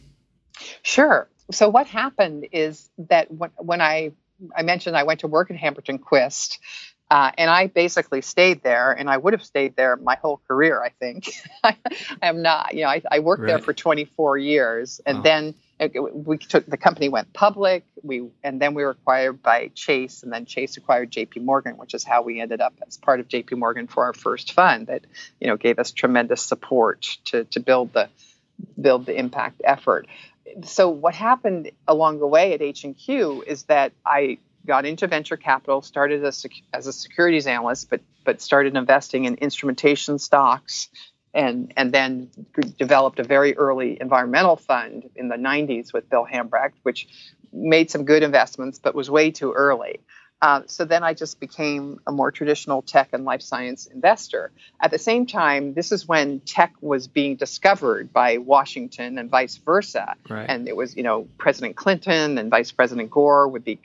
Sure. 0.82 1.30
So 1.50 1.70
what 1.70 1.86
happened 1.86 2.46
is 2.52 2.90
that 2.98 3.30
when, 3.30 3.52
when 3.56 3.80
I 3.80 4.12
I 4.56 4.62
mentioned 4.62 4.96
I 4.96 5.02
went 5.02 5.20
to 5.20 5.26
work 5.26 5.50
at 5.50 5.56
Hambrecht 5.56 5.88
and 5.88 6.00
Quist, 6.00 6.58
uh, 7.10 7.30
and 7.38 7.50
I 7.50 7.68
basically 7.68 8.20
stayed 8.20 8.62
there, 8.62 8.92
and 8.92 9.08
I 9.08 9.16
would 9.16 9.32
have 9.32 9.44
stayed 9.44 9.76
there 9.76 9.96
my 9.96 10.16
whole 10.16 10.40
career. 10.46 10.82
I 10.82 10.90
think 10.90 11.30
I 11.64 11.76
am 12.20 12.42
not. 12.42 12.74
You 12.74 12.82
know, 12.82 12.88
I, 12.88 13.02
I 13.10 13.18
worked 13.20 13.42
right. 13.42 13.48
there 13.48 13.58
for 13.58 13.72
24 13.72 14.36
years, 14.36 15.00
and 15.06 15.18
oh. 15.18 15.22
then 15.22 15.54
it, 15.80 15.92
we 16.12 16.36
took 16.36 16.66
the 16.66 16.76
company 16.76 17.08
went 17.08 17.32
public. 17.32 17.84
We 18.02 18.28
and 18.44 18.60
then 18.60 18.74
we 18.74 18.84
were 18.84 18.90
acquired 18.90 19.42
by 19.42 19.70
Chase, 19.74 20.22
and 20.22 20.30
then 20.30 20.44
Chase 20.44 20.76
acquired 20.76 21.10
J.P. 21.10 21.40
Morgan, 21.40 21.78
which 21.78 21.94
is 21.94 22.04
how 22.04 22.22
we 22.22 22.42
ended 22.42 22.60
up 22.60 22.74
as 22.86 22.98
part 22.98 23.20
of 23.20 23.28
J.P. 23.28 23.54
Morgan 23.54 23.86
for 23.86 24.04
our 24.04 24.12
first 24.12 24.52
fund. 24.52 24.88
That 24.88 25.06
you 25.40 25.46
know 25.46 25.56
gave 25.56 25.78
us 25.78 25.92
tremendous 25.92 26.42
support 26.42 27.16
to 27.26 27.44
to 27.44 27.60
build 27.60 27.94
the 27.94 28.10
build 28.78 29.06
the 29.06 29.18
impact 29.18 29.62
effort. 29.64 30.06
So 30.64 30.90
what 30.90 31.14
happened 31.14 31.70
along 31.86 32.18
the 32.18 32.26
way 32.26 32.52
at 32.52 32.60
H 32.60 32.84
and 32.84 32.96
Q 32.96 33.44
is 33.46 33.64
that 33.64 33.92
I 34.04 34.38
got 34.68 34.84
into 34.84 35.08
venture 35.08 35.36
capital, 35.36 35.82
started 35.82 36.22
as, 36.24 36.46
as 36.72 36.86
a 36.86 36.92
securities 36.92 37.48
analyst, 37.48 37.90
but 37.90 38.00
but 38.24 38.40
started 38.42 38.76
investing 38.76 39.24
in 39.24 39.34
instrumentation 39.36 40.18
stocks, 40.18 40.90
and 41.34 41.72
and 41.76 41.90
then 41.90 42.30
developed 42.78 43.18
a 43.18 43.24
very 43.24 43.56
early 43.56 43.98
environmental 44.00 44.54
fund 44.54 45.08
in 45.16 45.28
the 45.28 45.36
90s 45.36 45.92
with 45.92 46.08
Bill 46.08 46.26
Hambrecht, 46.30 46.74
which 46.84 47.08
made 47.52 47.90
some 47.90 48.04
good 48.04 48.22
investments, 48.22 48.78
but 48.78 48.94
was 48.94 49.10
way 49.10 49.30
too 49.30 49.52
early. 49.52 50.00
Uh, 50.40 50.62
so 50.66 50.84
then 50.84 51.02
I 51.02 51.14
just 51.14 51.40
became 51.40 51.98
a 52.06 52.12
more 52.12 52.30
traditional 52.30 52.82
tech 52.82 53.08
and 53.12 53.24
life 53.24 53.42
science 53.42 53.86
investor. 53.86 54.52
At 54.80 54.92
the 54.92 54.98
same 54.98 55.26
time, 55.26 55.74
this 55.74 55.90
is 55.90 56.06
when 56.06 56.40
tech 56.40 56.74
was 56.80 57.08
being 57.08 57.34
discovered 57.34 58.12
by 58.12 58.38
Washington 58.38 59.18
and 59.18 59.28
vice 59.28 59.56
versa. 59.56 60.14
Right. 60.28 60.46
And 60.48 60.68
it 60.68 60.76
was, 60.76 60.96
you 60.96 61.02
know, 61.02 61.26
President 61.38 61.74
Clinton 61.74 62.38
and 62.38 62.50
Vice 62.50 62.70
President 62.70 63.10
Gore 63.10 63.48
would 63.48 63.64
be 63.64 63.80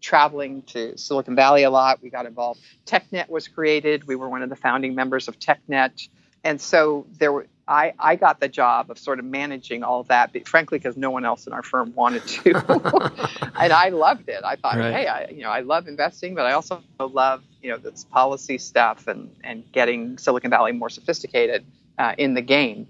traveling 0.00 0.62
to 0.62 0.96
Silicon 0.96 1.34
Valley 1.34 1.62
a 1.62 1.70
lot. 1.70 2.02
We 2.02 2.10
got 2.10 2.26
involved. 2.26 2.60
TechNet 2.86 3.28
was 3.28 3.48
created. 3.48 4.04
We 4.04 4.16
were 4.16 4.28
one 4.28 4.42
of 4.42 4.48
the 4.48 4.56
founding 4.56 4.94
members 4.94 5.28
of 5.28 5.38
TechNet. 5.38 6.08
And 6.44 6.60
so 6.60 7.06
there 7.18 7.32
were, 7.32 7.46
I, 7.66 7.92
I 7.98 8.16
got 8.16 8.40
the 8.40 8.48
job 8.48 8.90
of 8.90 8.98
sort 8.98 9.18
of 9.18 9.24
managing 9.24 9.82
all 9.82 10.04
that, 10.04 10.32
but 10.32 10.48
frankly, 10.48 10.78
because 10.78 10.96
no 10.96 11.10
one 11.10 11.24
else 11.24 11.46
in 11.46 11.52
our 11.52 11.62
firm 11.62 11.94
wanted 11.94 12.26
to. 12.26 12.54
and 13.60 13.72
I 13.72 13.90
loved 13.90 14.28
it. 14.28 14.42
I 14.44 14.56
thought, 14.56 14.76
right. 14.76 14.94
hey, 14.94 15.06
I, 15.06 15.28
you 15.28 15.42
know, 15.42 15.50
I 15.50 15.60
love 15.60 15.88
investing, 15.88 16.34
but 16.34 16.46
I 16.46 16.52
also 16.52 16.82
love, 16.98 17.42
you 17.62 17.70
know, 17.70 17.76
this 17.76 18.04
policy 18.04 18.56
stuff 18.58 19.06
and, 19.06 19.34
and 19.44 19.70
getting 19.72 20.16
Silicon 20.16 20.50
Valley 20.50 20.72
more 20.72 20.88
sophisticated 20.88 21.66
uh, 21.98 22.14
in 22.16 22.34
the 22.34 22.42
game. 22.42 22.86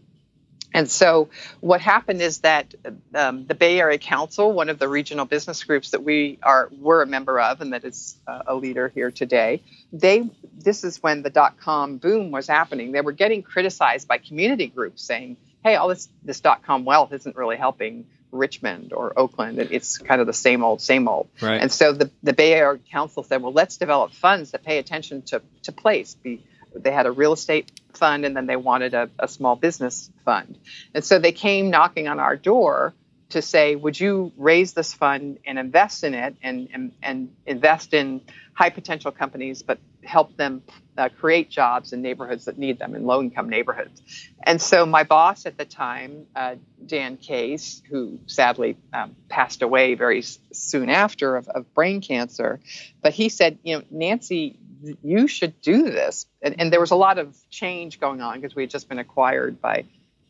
And 0.73 0.91
so, 0.91 1.31
what 1.61 1.81
happened 1.81 2.21
is 2.21 2.41
that 2.41 2.75
um, 3.15 3.47
the 3.47 3.55
Bay 3.55 3.81
Area 3.81 3.99
Council, 3.99 4.53
one 4.53 4.69
of 4.69 4.79
the 4.79 4.89
regional 4.89 5.25
business 5.25 5.65
groups 5.65 5.91
that 5.91 6.05
we 6.05 6.39
are 6.43 6.71
were 6.79 7.03
a 7.03 7.07
member 7.07 7.41
of, 7.41 7.61
and 7.61 7.73
that 7.73 7.85
is 7.85 8.17
uh, 8.27 8.43
a 8.47 8.55
leader 8.55 8.89
here 8.95 9.11
today, 9.11 9.63
they 9.93 10.29
this 10.53 10.85
is 10.85 11.03
when 11.03 11.23
the 11.23 11.31
dot 11.31 11.59
com 11.59 11.97
boom 11.97 12.31
was 12.31 12.47
happening. 12.47 12.93
They 12.93 13.01
were 13.01 13.13
getting 13.13 13.43
criticized 13.43 14.07
by 14.07 14.19
community 14.19 14.67
groups, 14.67 15.03
saying, 15.03 15.39
"Hey, 15.65 15.77
all 15.77 15.89
this 15.89 16.09
this 16.23 16.41
dot 16.41 16.63
com 16.65 16.85
wealth 16.85 17.13
isn't 17.13 17.37
really 17.37 17.57
helping." 17.57 18.07
Richmond 18.31 18.93
or 18.93 19.19
Oakland. 19.19 19.59
It's 19.59 19.97
kind 19.97 20.21
of 20.21 20.27
the 20.27 20.35
same 20.35 20.63
old, 20.63 20.83
same 20.83 21.09
old. 21.09 21.29
Right. 21.41 21.63
And 21.63 21.73
so 21.73 21.93
the, 21.93 22.11
the 22.23 22.35
Bay 22.35 22.53
Area 22.53 22.79
Council 22.91 23.23
said, 23.23 23.41
well, 23.43 23.53
let's 23.53 23.79
develop 23.79 24.13
funds 24.13 24.51
that 24.51 24.65
pay 24.65 24.77
attention 24.77 25.23
to, 25.23 25.41
to 25.63 25.73
place, 25.73 26.15
be, 26.15 26.45
they 26.75 26.91
had 26.91 27.07
a 27.07 27.11
real 27.11 27.33
estate 27.33 27.71
fund 27.95 28.25
and 28.25 28.37
then 28.37 28.47
they 28.47 28.57
wanted 28.57 28.95
a, 28.95 29.11
a 29.19 29.29
small 29.29 29.57
business 29.57 30.11
fund. 30.25 30.59
And 30.95 31.05
so 31.05 31.19
they 31.19 31.33
came 31.33 31.71
knocking 31.71 32.09
on 32.09 32.19
our 32.21 32.37
door 32.37 32.95
to 33.31 33.43
say, 33.43 33.77
would 33.77 33.99
you 33.99 34.33
raise 34.37 34.73
this 34.73 34.95
fund 34.95 35.39
and 35.47 35.59
invest 35.59 36.03
in 36.05 36.15
it 36.15 36.37
and, 36.43 36.69
and, 36.73 36.93
and 37.03 37.35
invest 37.47 37.93
in 37.93 38.23
high 38.55 38.71
potential 38.71 39.13
companies, 39.13 39.63
but 39.63 39.79
help 40.03 40.35
them 40.37 40.63
uh, 40.97 41.09
create 41.21 41.51
jobs 41.51 41.93
in 41.93 42.01
neighborhoods 42.01 42.47
that 42.47 42.57
need 42.59 42.79
them, 42.79 42.95
in 42.95 43.05
low 43.05 43.21
income 43.21 43.51
neighborhoods? 43.51 44.03
And 44.43 44.61
so 44.63 44.87
my 44.87 45.03
boss 45.03 45.45
at 45.45 45.59
the 45.59 45.67
time, 45.67 46.27
uh, 46.35 46.55
Dan 46.85 47.19
Case, 47.19 47.83
who 47.91 48.19
sadly 48.27 48.79
um, 48.95 49.15
passed 49.29 49.61
away 49.61 49.95
very 49.95 50.23
soon 50.53 50.89
after 50.89 51.37
of, 51.37 51.49
of 51.49 51.75
brain 51.75 52.01
cancer, 52.01 52.61
but 53.03 53.13
he 53.13 53.29
said, 53.29 53.59
you 53.63 53.77
know, 53.77 53.85
Nancy, 53.91 54.59
you 55.03 55.29
should 55.29 55.61
do 55.61 55.85
this. 55.85 56.27
And, 56.43 56.61
and 56.61 56.73
there 56.73 56.81
was 56.81 56.91
a 56.91 56.97
lot 56.97 57.19
of 57.19 57.37
change 57.51 58.01
going 58.01 58.21
on 58.21 58.41
because 58.41 58.55
we 58.55 58.63
had 58.63 58.71
just 58.71 58.89
been 58.89 58.99
acquired 58.99 59.61
by 59.61 59.85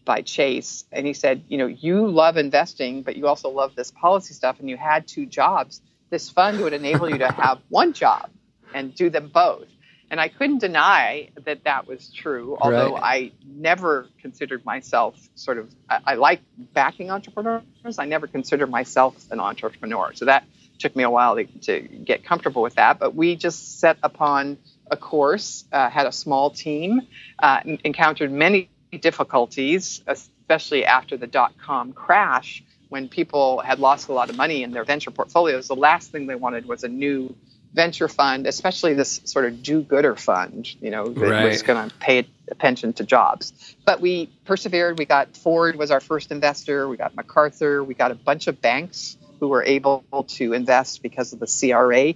by 0.05 0.23
Chase. 0.23 0.87
And 0.91 1.07
he 1.07 1.13
said, 1.13 1.45
you 1.49 1.59
know, 1.59 1.67
you 1.67 2.09
love 2.09 2.39
investing, 2.39 3.03
but 3.03 3.17
you 3.17 3.27
also 3.27 3.51
love 3.51 3.77
this 3.77 3.91
policy 3.91 4.33
stuff, 4.33 4.59
and 4.59 4.69
you 4.69 4.77
had 4.79 5.07
two 5.07 5.27
jobs. 5.27 5.83
This 6.09 6.31
fund 6.31 6.61
would 6.61 6.73
enable 6.73 7.11
you 7.11 7.19
to 7.19 7.31
have 7.45 7.61
one 7.69 7.93
job 7.93 8.31
and 8.73 8.95
do 8.95 9.11
them 9.11 9.29
both. 9.29 9.67
And 10.11 10.19
I 10.19 10.29
couldn't 10.29 10.61
deny 10.61 11.29
that 11.45 11.65
that 11.65 11.87
was 11.87 12.11
true, 12.11 12.57
although 12.59 12.95
right. 12.95 13.03
I 13.03 13.33
never 13.47 14.09
considered 14.23 14.65
myself 14.65 15.15
sort 15.35 15.59
of, 15.59 15.71
I, 15.91 16.01
I 16.07 16.15
like 16.15 16.41
backing 16.73 17.11
entrepreneurs. 17.11 17.99
I 17.99 18.07
never 18.07 18.27
considered 18.27 18.71
myself 18.71 19.15
an 19.31 19.41
entrepreneur. 19.41 20.15
So 20.15 20.25
that 20.25 20.45
took 20.79 20.95
me 20.95 21.03
a 21.03 21.11
while 21.11 21.37
to, 21.37 21.45
to 21.45 21.81
get 21.81 22.25
comfortable 22.25 22.62
with 22.62 22.77
that, 22.77 22.99
but 22.99 23.14
we 23.14 23.37
just 23.37 23.81
set 23.81 23.97
upon 24.03 24.59
a 24.91 24.97
course, 24.97 25.64
uh, 25.73 25.91
had 25.91 26.07
a 26.07 26.12
small 26.12 26.51
team, 26.51 27.03
uh, 27.38 27.61
encountered 27.85 28.33
many 28.33 28.71
difficulties, 29.01 30.03
especially 30.07 30.85
after 30.85 31.17
the 31.17 31.27
dot 31.27 31.53
com 31.59 31.93
crash 31.93 32.62
when 32.88 33.07
people 33.09 33.59
had 33.59 33.79
lost 33.79 34.09
a 34.09 34.12
lot 34.12 34.31
of 34.31 34.37
money 34.37 34.62
in 34.62 34.71
their 34.71 34.85
venture 34.85 35.11
portfolios. 35.11 35.69
The 35.69 35.77
last 35.77 36.11
thing 36.11 36.27
they 36.27 36.37
wanted 36.37 36.67
was 36.67 36.85
a 36.85 36.88
new 36.88 37.37
venture 37.75 38.09
fund, 38.09 38.47
especially 38.47 38.95
this 38.95 39.21
sort 39.25 39.45
of 39.45 39.62
do-gooder 39.62 40.17
fund, 40.17 40.75
you 40.81 40.91
know, 40.91 41.11
that 41.11 41.21
right. 41.21 41.45
was 41.45 41.62
going 41.62 41.91
to 41.91 41.95
pay 41.97 42.27
attention 42.51 42.95
to 42.95 43.05
jobs. 43.05 43.77
But 43.85 44.01
we 44.01 44.31
persevered. 44.47 44.99
We 44.99 45.05
got 45.05 45.37
Ford 45.37 45.77
was 45.77 45.91
our 45.91 46.01
first 46.01 46.33
investor. 46.33 46.88
We 46.88 46.97
got 46.97 47.14
MacArthur. 47.14 47.85
We 47.85 47.93
got 47.93 48.11
a 48.11 48.14
bunch 48.14 48.47
of 48.47 48.62
banks 48.62 49.17
who 49.40 49.48
were 49.48 49.62
able 49.62 50.05
to 50.29 50.53
invest 50.53 51.03
because 51.03 51.33
of 51.33 51.40
the 51.40 51.46
CRA 51.46 52.14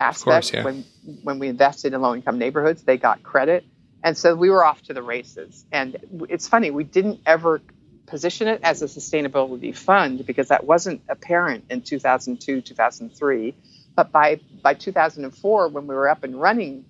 aspect. 0.00 0.24
Course, 0.24 0.52
yeah. 0.52 0.64
When 0.64 0.84
when 1.22 1.38
we 1.38 1.48
invested 1.48 1.94
in 1.94 2.00
low 2.00 2.14
income 2.14 2.38
neighborhoods, 2.38 2.82
they 2.82 2.96
got 2.96 3.22
credit, 3.22 3.64
and 4.02 4.16
so 4.16 4.34
we 4.34 4.50
were 4.50 4.64
off 4.64 4.82
to 4.82 4.94
the 4.94 5.02
races. 5.02 5.64
And 5.72 6.26
it's 6.28 6.46
funny, 6.48 6.70
we 6.70 6.84
didn't 6.84 7.20
ever 7.26 7.60
position 8.06 8.48
it 8.48 8.60
as 8.62 8.82
a 8.82 8.86
sustainability 8.86 9.76
fund 9.76 10.26
because 10.26 10.48
that 10.48 10.64
wasn't 10.64 11.02
apparent 11.08 11.64
in 11.70 11.82
2002, 11.82 12.62
2003. 12.62 13.54
But 13.94 14.12
by 14.12 14.40
by 14.62 14.74
2004, 14.74 15.68
when 15.68 15.86
we 15.86 15.94
were 15.94 16.08
up 16.08 16.24
and 16.24 16.40
running, 16.40 16.84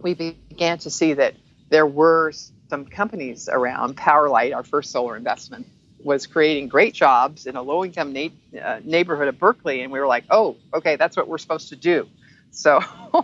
we 0.00 0.14
began 0.14 0.78
to 0.78 0.90
see 0.90 1.14
that 1.14 1.34
there 1.70 1.86
were 1.86 2.32
some 2.68 2.84
companies 2.86 3.48
around 3.50 3.96
Powerlight, 3.96 4.54
our 4.54 4.62
first 4.62 4.90
solar 4.90 5.16
investment, 5.16 5.66
was 6.04 6.26
creating 6.26 6.68
great 6.68 6.94
jobs 6.94 7.46
in 7.46 7.56
a 7.56 7.62
low 7.62 7.84
income 7.84 8.12
na- 8.12 8.60
uh, 8.60 8.80
neighborhood 8.84 9.28
of 9.28 9.38
Berkeley. 9.38 9.80
And 9.82 9.90
we 9.90 9.98
were 9.98 10.06
like, 10.06 10.24
oh, 10.30 10.56
okay, 10.72 10.96
that's 10.96 11.16
what 11.16 11.26
we're 11.26 11.38
supposed 11.38 11.70
to 11.70 11.76
do. 11.76 12.06
So, 12.50 12.80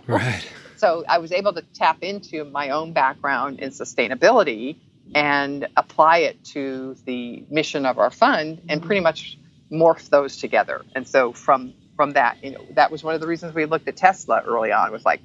right. 0.07 0.45
so 0.77 1.05
I 1.07 1.19
was 1.19 1.31
able 1.31 1.53
to 1.53 1.61
tap 1.61 1.99
into 2.01 2.43
my 2.43 2.71
own 2.71 2.91
background 2.91 3.59
in 3.59 3.69
sustainability 3.69 4.77
and 5.13 5.67
apply 5.77 6.19
it 6.19 6.43
to 6.45 6.95
the 7.05 7.45
mission 7.49 7.85
of 7.85 7.99
our 7.99 8.09
fund 8.09 8.61
and 8.67 8.81
pretty 8.81 9.01
much 9.01 9.37
morph 9.71 10.09
those 10.09 10.37
together. 10.37 10.83
And 10.95 11.07
so 11.07 11.33
from 11.33 11.73
from 11.95 12.13
that, 12.13 12.43
you 12.43 12.51
know, 12.51 12.65
that 12.71 12.89
was 12.89 13.03
one 13.03 13.13
of 13.13 13.21
the 13.21 13.27
reasons 13.27 13.53
we 13.53 13.65
looked 13.65 13.87
at 13.87 13.95
Tesla 13.95 14.41
early 14.45 14.71
on. 14.71 14.87
It 14.87 14.91
was 14.91 15.05
like, 15.05 15.21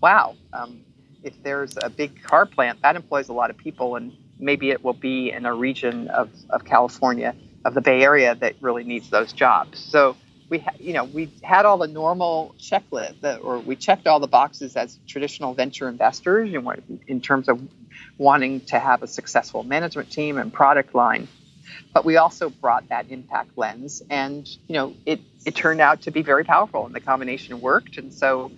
wow, 0.00 0.34
um, 0.52 0.80
if 1.22 1.34
there's 1.42 1.76
a 1.76 1.90
big 1.90 2.22
car 2.22 2.46
plant 2.46 2.80
that 2.82 2.96
employs 2.96 3.28
a 3.28 3.32
lot 3.34 3.50
of 3.50 3.58
people 3.58 3.96
and 3.96 4.16
maybe 4.38 4.70
it 4.70 4.84
will 4.84 4.94
be 4.94 5.30
in 5.32 5.46
a 5.46 5.54
region 5.54 6.08
of, 6.08 6.30
of 6.50 6.64
California, 6.64 7.34
of 7.64 7.74
the 7.74 7.80
Bay 7.80 8.02
Area 8.02 8.34
that 8.34 8.56
really 8.60 8.84
needs 8.84 9.10
those 9.10 9.32
jobs. 9.32 9.78
So 9.80 10.16
we, 10.50 10.60
ha- 10.60 10.74
you 10.78 10.92
know, 10.94 11.04
we 11.04 11.30
had 11.42 11.66
all 11.66 11.78
the 11.78 11.88
normal 11.88 12.54
checklist, 12.60 13.22
or 13.44 13.58
we 13.60 13.76
checked 13.76 14.06
all 14.06 14.20
the 14.20 14.28
boxes 14.28 14.76
as 14.76 14.98
traditional 15.08 15.54
venture 15.54 15.88
investors, 15.88 16.50
you 16.50 16.60
know, 16.60 16.74
in 17.08 17.20
terms 17.20 17.48
of 17.48 17.60
wanting 18.18 18.62
to 18.66 18.78
have 18.78 19.02
a 19.02 19.08
successful 19.08 19.64
management 19.64 20.10
team 20.10 20.38
and 20.38 20.52
product 20.52 20.94
line. 20.94 21.28
But 21.94 22.04
we 22.04 22.18
also 22.18 22.50
brought 22.50 22.88
that 22.90 23.10
impact 23.10 23.58
lens, 23.58 24.02
and 24.10 24.48
you 24.68 24.74
know, 24.74 24.94
it 25.06 25.20
it 25.46 25.56
turned 25.56 25.80
out 25.80 26.02
to 26.02 26.12
be 26.12 26.22
very 26.22 26.44
powerful, 26.44 26.86
and 26.86 26.94
the 26.94 27.00
combination 27.00 27.60
worked. 27.60 27.98
And 27.98 28.14
so 28.14 28.52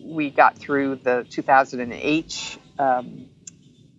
we 0.00 0.30
got 0.30 0.58
through 0.58 0.96
the 0.96 1.26
2008 1.30 2.58
um, 2.78 3.29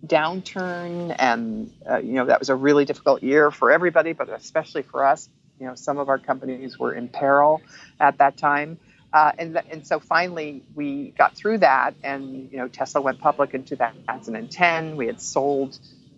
downturn, 0.05 1.15
and 1.17 1.71
uh, 1.89 1.97
you 1.97 2.13
know 2.13 2.25
that 2.25 2.39
was 2.39 2.49
a 2.49 2.55
really 2.55 2.85
difficult 2.85 3.23
year 3.23 3.51
for 3.51 3.71
everybody, 3.71 4.13
but 4.13 4.29
especially 4.29 4.83
for 4.83 5.05
us. 5.05 5.29
You 5.59 5.67
know, 5.67 5.75
some 5.75 5.99
of 5.99 6.09
our 6.09 6.17
companies 6.17 6.79
were 6.79 6.93
in 6.93 7.07
peril 7.07 7.61
at 7.99 8.17
that 8.17 8.37
time. 8.37 8.79
Uh, 9.13 9.31
and, 9.37 9.53
th- 9.53 9.65
and 9.69 9.85
so 9.85 9.99
finally 9.99 10.63
we 10.73 11.13
got 11.17 11.35
through 11.35 11.57
that 11.57 11.93
and 12.01 12.49
you 12.49 12.57
know 12.57 12.69
tesla 12.69 13.01
went 13.01 13.19
public 13.19 13.53
in 13.53 13.65
2010 13.65 14.95
we 14.95 15.05
had 15.05 15.19
sold 15.19 15.77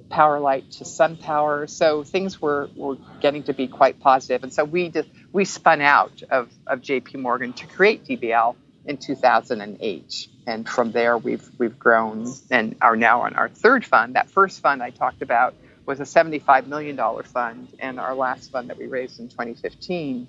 powerlight 0.10 0.78
to 0.78 0.86
sunpower 0.86 1.66
so 1.66 2.04
things 2.04 2.40
were, 2.40 2.70
were 2.76 2.96
getting 3.20 3.42
to 3.42 3.54
be 3.54 3.68
quite 3.68 4.00
positive 4.00 4.44
and 4.44 4.54
so 4.54 4.64
we 4.64 4.90
just 4.90 5.10
we 5.32 5.44
spun 5.44 5.82
out 5.82 6.22
of, 6.30 6.52
of 6.68 6.82
jp 6.82 7.16
morgan 7.16 7.52
to 7.54 7.66
create 7.66 8.06
dbl 8.06 8.56
in 8.86 8.98
2008 8.98 10.28
and 10.46 10.68
from 10.68 10.92
there 10.92 11.18
we've 11.18 11.50
we've 11.58 11.80
grown 11.80 12.34
and 12.52 12.76
are 12.82 12.96
now 12.96 13.22
on 13.22 13.36
our 13.36 13.50
third 13.50 13.86
fund. 13.86 14.16
That 14.16 14.30
first 14.30 14.62
fund 14.62 14.84
i 14.84 14.90
talked 14.90 15.22
about 15.22 15.56
was 15.86 16.00
a 16.00 16.04
$75 16.04 16.68
million 16.68 16.98
fund 17.24 17.68
and 17.80 18.00
our 18.00 18.16
last 18.16 18.52
fund 18.52 18.70
that 18.70 18.78
we 18.78 18.88
raised 18.88 19.20
in 19.20 19.28
2015 19.30 20.28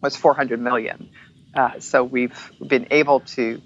was 0.00 0.16
400 0.16 0.60
million. 0.60 1.10
Uh, 1.54 1.80
so 1.80 2.04
we've 2.04 2.52
been 2.64 2.86
able 2.90 3.20
to 3.20 3.60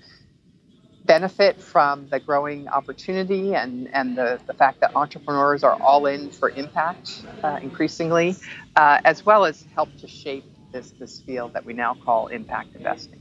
benefit 1.04 1.60
from 1.60 2.08
the 2.08 2.20
growing 2.20 2.68
opportunity 2.68 3.54
and, 3.54 3.88
and 3.92 4.16
the, 4.16 4.40
the 4.46 4.54
fact 4.54 4.80
that 4.80 4.94
entrepreneurs 4.96 5.64
are 5.64 5.80
all 5.82 6.06
in 6.06 6.30
for 6.30 6.48
impact 6.50 7.22
uh, 7.42 7.58
increasingly, 7.60 8.36
uh, 8.76 8.98
as 9.04 9.26
well 9.26 9.44
as 9.44 9.64
help 9.74 9.94
to 9.98 10.08
shape 10.08 10.44
this, 10.72 10.90
this 10.92 11.20
field 11.20 11.52
that 11.54 11.64
we 11.64 11.72
now 11.74 11.94
call 11.94 12.28
impact 12.28 12.74
investing. 12.76 13.20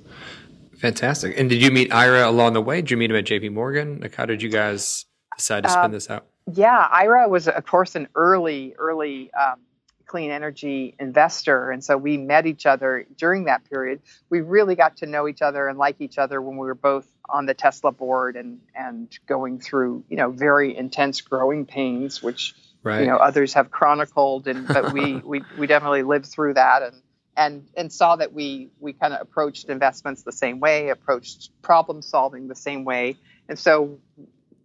Fantastic. 0.81 1.39
And 1.39 1.47
did 1.47 1.61
you 1.61 1.69
meet 1.69 1.93
Ira 1.93 2.27
along 2.27 2.53
the 2.53 2.61
way? 2.61 2.77
Did 2.77 2.89
you 2.89 2.97
meet 2.97 3.11
him 3.11 3.17
at 3.17 3.25
JP 3.25 3.53
Morgan? 3.53 3.99
Like, 4.01 4.15
how 4.15 4.25
did 4.25 4.41
you 4.41 4.49
guys 4.49 5.05
decide 5.37 5.61
to 5.61 5.69
spin 5.69 5.83
uh, 5.83 5.87
this 5.89 6.09
out? 6.09 6.25
Yeah, 6.51 6.87
Ira 6.91 7.29
was, 7.29 7.47
of 7.47 7.63
course, 7.67 7.93
an 7.93 8.07
early, 8.15 8.73
early 8.79 9.31
um, 9.33 9.59
clean 10.07 10.31
energy 10.31 10.95
investor. 10.99 11.69
And 11.69 11.83
so 11.83 11.97
we 11.97 12.17
met 12.17 12.47
each 12.47 12.65
other 12.65 13.05
during 13.15 13.43
that 13.45 13.63
period. 13.69 14.01
We 14.31 14.41
really 14.41 14.73
got 14.73 14.97
to 14.97 15.05
know 15.05 15.27
each 15.27 15.43
other 15.43 15.67
and 15.67 15.77
like 15.77 16.01
each 16.01 16.17
other 16.17 16.41
when 16.41 16.57
we 16.57 16.65
were 16.65 16.73
both 16.73 17.07
on 17.29 17.45
the 17.45 17.53
Tesla 17.53 17.91
board 17.91 18.35
and, 18.35 18.59
and 18.73 19.07
going 19.27 19.59
through, 19.59 20.03
you 20.09 20.17
know, 20.17 20.31
very 20.31 20.75
intense 20.75 21.21
growing 21.21 21.67
pains, 21.67 22.23
which, 22.23 22.55
right. 22.81 23.01
you 23.01 23.07
know, 23.07 23.17
others 23.17 23.53
have 23.53 23.69
chronicled. 23.69 24.47
And, 24.47 24.67
but 24.67 24.93
we, 24.93 25.17
we, 25.17 25.43
we 25.59 25.67
definitely 25.67 26.01
lived 26.01 26.25
through 26.25 26.55
that 26.55 26.81
and, 26.81 26.95
and, 27.35 27.67
and 27.75 27.91
saw 27.91 28.15
that 28.17 28.33
we, 28.33 28.69
we 28.79 28.93
kind 28.93 29.13
of 29.13 29.21
approached 29.21 29.69
investments 29.69 30.23
the 30.23 30.31
same 30.31 30.59
way, 30.59 30.89
approached 30.89 31.49
problem 31.61 32.01
solving 32.01 32.47
the 32.47 32.55
same 32.55 32.83
way. 32.83 33.17
And 33.47 33.57
so 33.57 33.99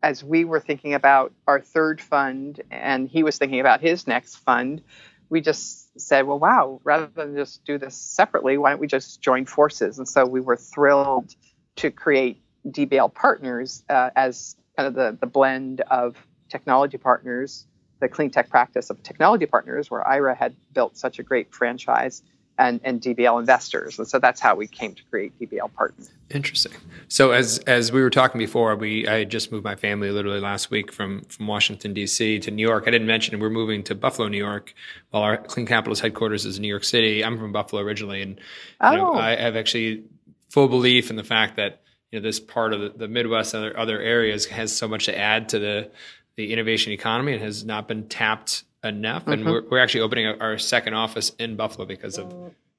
as 0.03 0.23
we 0.23 0.45
were 0.45 0.61
thinking 0.61 0.95
about 0.95 1.33
our 1.47 1.61
third 1.61 2.01
fund 2.01 2.61
and 2.71 3.09
he 3.09 3.23
was 3.23 3.39
thinking 3.39 3.61
about 3.61 3.81
his 3.81 4.07
next 4.07 4.37
fund, 4.37 4.83
we 5.29 5.41
just 5.41 5.99
said, 6.01 6.27
well, 6.27 6.39
wow, 6.39 6.81
rather 6.85 7.07
than 7.07 7.37
just 7.37 7.65
do 7.65 7.79
this 7.79 7.97
separately, 7.97 8.59
why 8.59 8.71
don't 8.71 8.81
we 8.81 8.87
just 8.87 9.21
join 9.21 9.47
forces? 9.47 9.99
And 9.99 10.09
so 10.09 10.25
we 10.25 10.41
were 10.41 10.57
thrilled 10.57 11.35
to 11.77 11.91
create 11.91 12.43
DBL 12.67 13.13
Partners 13.15 13.83
uh, 13.89 14.11
as 14.15 14.57
kind 14.77 14.87
of 14.89 14.95
the, 14.95 15.17
the 15.19 15.27
blend 15.27 15.81
of 15.81 16.17
technology 16.49 16.99
partners, 16.99 17.67
the 18.01 18.09
clean 18.09 18.31
tech 18.31 18.51
practice 18.51 18.91
of 18.91 19.03
technology 19.03 19.47
partners, 19.47 19.91
where 19.91 20.07
Ira 20.07 20.35
had 20.35 20.55
built 20.73 20.97
such 20.97 21.19
a 21.19 21.23
great 21.23 21.53
franchise 21.53 22.23
and, 22.59 22.81
and 22.85 23.01
DBL 23.01 23.39
investors. 23.39 23.99
And 23.99 24.09
so 24.09 24.19
that's 24.19 24.41
how 24.41 24.55
we 24.55 24.67
came 24.67 24.95
to 24.95 25.03
create 25.05 25.39
DBL 25.39 25.73
Partners. 25.75 26.11
Interesting. 26.31 26.73
So 27.09 27.31
as 27.31 27.59
as 27.61 27.93
we 27.93 28.03
were 28.03 28.11
talking 28.11 28.39
before, 28.39 28.75
we 28.75 29.07
I 29.07 29.25
just 29.25 29.53
moved 29.53 29.65
my 29.65 29.77
family 29.77 30.11
literally 30.11 30.41
last 30.41 30.71
week 30.71 30.91
from 30.91 31.23
from 31.23 31.47
Washington 31.47 31.95
D.C. 31.95 32.41
to 32.41 32.51
New 32.51 32.67
York. 32.67 32.85
I 32.87 32.91
didn't 32.91 33.07
mention 33.07 33.39
we're 33.39 33.51
moving 33.51 33.85
to 33.85 33.95
Buffalo, 33.95 34.27
New 34.29 34.39
York, 34.39 34.75
while 35.11 35.23
our 35.23 35.37
Clean 35.37 35.67
Capital's 35.67 36.01
headquarters 36.01 36.45
is 36.45 36.57
in 36.57 36.63
New 36.63 36.69
York 36.69 36.85
City. 36.85 37.25
I'm 37.25 37.39
from 37.39 37.53
Buffalo 37.53 37.83
originally, 37.83 38.23
and 38.23 38.41
oh. 38.81 38.97
know, 38.97 39.15
I 39.15 39.37
have 39.37 39.55
actually 39.55 40.05
full 40.51 40.69
belief 40.69 41.11
in 41.11 41.17
the 41.17 41.25
fact 41.25 41.57
that 41.57 41.83
you 42.11 42.19
know 42.19 42.23
this 42.23 42.41
part 42.41 42.73
of 42.73 42.81
the, 42.81 42.89
the 42.89 43.09
Midwest 43.09 43.55
and 43.55 43.65
other, 43.65 43.79
other 43.79 44.01
areas 44.01 44.47
has 44.47 44.77
so 44.77 44.89
much 44.89 45.05
to 45.05 45.17
add 45.17 45.49
to 45.51 45.61
the 45.61 45.91
the 46.37 46.53
innovation 46.53 46.93
economy 46.93 47.35
and 47.35 47.43
has 47.43 47.65
not 47.65 47.87
been 47.87 48.09
tapped 48.09 48.65
enough. 48.87 49.23
Mm-hmm. 49.23 49.33
And 49.33 49.45
we're, 49.45 49.63
we're 49.69 49.79
actually 49.79 50.01
opening 50.01 50.27
our 50.41 50.59
second 50.59 50.95
office 50.95 51.33
in 51.39 51.57
Buffalo 51.57 51.87
because 51.87 52.19
of 52.19 52.33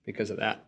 because 0.05 0.29
of 0.29 0.37
that. 0.37 0.65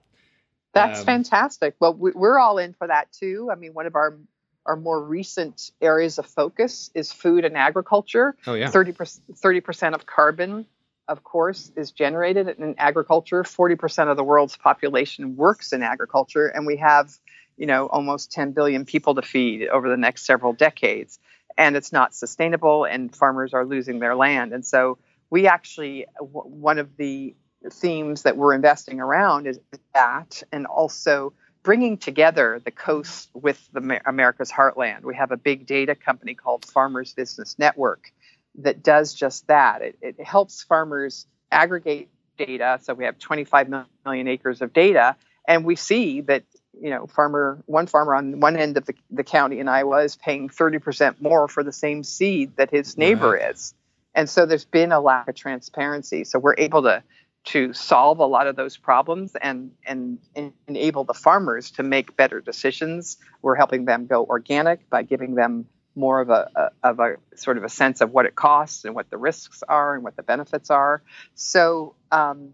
That's 0.74 1.00
um, 1.00 1.06
fantastic. 1.06 1.76
Well, 1.80 1.96
we're 1.96 2.38
all 2.38 2.60
in 2.60 2.74
for 2.74 2.88
that 2.88 3.12
too. 3.12 3.50
I 3.52 3.56
mean, 3.56 3.74
one 3.74 3.88
of 3.88 3.96
our 3.96 4.18
our 4.66 4.76
more 4.76 5.02
recent 5.02 5.72
areas 5.82 6.20
of 6.20 6.28
focus 6.28 6.92
is 6.94 7.12
food 7.12 7.46
and 7.46 7.58
agriculture. 7.58 8.36
Oh 8.46 8.54
yeah, 8.54 8.70
thirty 8.70 8.92
percent 8.92 9.38
thirty 9.38 9.62
percent 9.62 9.96
of 9.96 10.06
carbon, 10.06 10.68
of 11.08 11.24
course, 11.24 11.72
is 11.76 11.92
generated 11.92 12.48
in 12.60 12.76
agriculture. 12.78 13.44
Forty 13.44 13.76
percent 13.76 14.10
of 14.10 14.18
the 14.18 14.24
world's 14.24 14.58
population 14.58 15.36
works 15.36 15.74
in 15.74 15.82
agriculture, 15.82 16.46
and 16.48 16.68
we 16.68 16.78
have, 16.78 17.12
you 17.58 17.66
know, 17.66 17.88
almost 17.88 18.32
ten 18.32 18.52
billion 18.52 18.86
people 18.86 19.16
to 19.16 19.24
feed 19.24 19.68
over 19.68 19.90
the 19.90 19.98
next 19.98 20.26
several 20.26 20.54
decades. 20.54 21.18
And 21.58 21.76
it's 21.76 21.92
not 21.92 22.14
sustainable, 22.14 22.86
and 22.86 23.14
farmers 23.14 23.54
are 23.54 23.66
losing 23.66 24.00
their 24.00 24.16
land. 24.16 24.54
And 24.54 24.66
so 24.66 24.98
we 25.30 25.48
actually 25.48 26.06
one 26.20 26.80
of 26.80 26.96
the 26.98 27.36
themes 27.72 28.24
that 28.24 28.38
we're 28.38 28.54
investing 28.54 29.00
around 29.00 29.48
is 29.48 29.60
that 29.94 30.44
and 30.52 30.66
also 30.66 31.34
bringing 31.62 31.98
together 31.98 32.62
the 32.64 32.72
coast 32.72 33.30
with 33.34 33.60
the 33.74 34.02
America's 34.06 34.52
heartland. 34.52 35.04
We 35.04 35.16
have 35.16 35.32
a 35.32 35.38
big 35.38 35.66
data 35.66 35.94
company 35.94 36.34
called 36.34 36.66
Farmers 36.66 37.14
Business 37.14 37.60
Network 37.60 38.12
that 38.56 38.82
does 38.82 39.14
just 39.14 39.48
that. 39.48 39.82
It, 39.82 39.98
it 40.02 40.24
helps 40.24 40.64
farmers 40.64 41.28
aggregate 41.52 42.10
data. 42.38 42.80
So 42.82 42.94
we 42.94 43.06
have 43.06 43.20
25 43.20 43.70
million 44.06 44.28
acres 44.28 44.62
of 44.62 44.74
data, 44.74 45.16
and 45.48 45.66
we 45.66 45.76
see 45.76 46.22
that 46.22 46.44
you 46.80 46.90
know 46.90 47.08
farmer 47.08 47.62
one 47.66 47.88
farmer 47.88 48.16
on 48.16 48.40
one 48.40 48.56
end 48.56 48.78
of 48.78 48.86
the, 48.86 48.94
the 49.12 49.24
county 49.24 49.60
in 49.60 49.68
Iowa 49.68 50.04
is 50.04 50.16
paying 50.16 50.50
30% 50.50 51.22
more 51.22 51.48
for 51.48 51.64
the 51.64 51.74
same 51.74 52.04
seed 52.04 52.56
that 52.56 52.72
his 52.72 52.98
neighbor 52.98 53.32
right. 53.32 53.52
is. 53.52 53.74
And 54.16 54.30
so 54.30 54.46
there's 54.46 54.66
been 54.66 54.92
a 54.92 55.00
lack 55.00 55.28
of 55.28 55.36
transparency. 55.36 56.24
So 56.24 56.40
we're 56.40 56.56
able 56.58 56.84
to 56.84 57.04
to 57.46 57.74
solve 57.74 58.20
a 58.20 58.26
lot 58.26 58.48
of 58.48 58.56
those 58.56 58.78
problems 58.78 59.36
and, 59.42 59.72
and, 59.86 60.20
and 60.36 60.52
enable 60.68 61.06
the 61.06 61.14
farmers 61.14 61.72
to 61.72 61.84
make 61.84 62.16
better 62.18 62.42
decisions. 62.42 63.18
We're 63.42 63.56
helping 63.56 63.86
them 63.86 64.08
go 64.08 64.26
organic 64.26 64.90
by 64.90 65.04
giving 65.04 65.36
them 65.36 65.66
more 65.96 66.22
of 66.22 66.30
a, 66.30 66.50
a, 66.56 66.70
of 66.84 67.00
a 67.00 67.16
sort 67.36 67.58
of 67.58 67.64
a 67.64 67.70
sense 67.70 68.02
of 68.02 68.12
what 68.12 68.26
it 68.26 68.36
costs 68.36 68.86
and 68.86 68.94
what 68.94 69.10
the 69.10 69.18
risks 69.18 69.64
are 69.68 69.96
and 69.96 70.04
what 70.04 70.16
the 70.16 70.24
benefits 70.24 70.70
are. 70.70 71.02
So 71.34 71.96
um, 72.12 72.54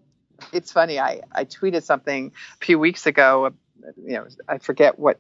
it's 0.54 0.72
funny. 0.72 1.00
I, 1.00 1.22
I 1.32 1.46
tweeted 1.46 1.84
something 1.84 2.32
a 2.62 2.65
few 2.65 2.80
weeks 2.80 3.06
ago. 3.06 3.54
You 3.98 4.13
know, 4.13 4.28
I 4.48 4.60
forget 4.60 4.98
what 4.98 5.20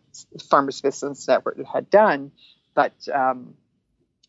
Farmers 0.49 0.81
Business 0.81 1.27
Network 1.27 1.59
had 1.65 1.89
done, 1.89 2.31
but 2.73 2.93
um, 3.13 3.55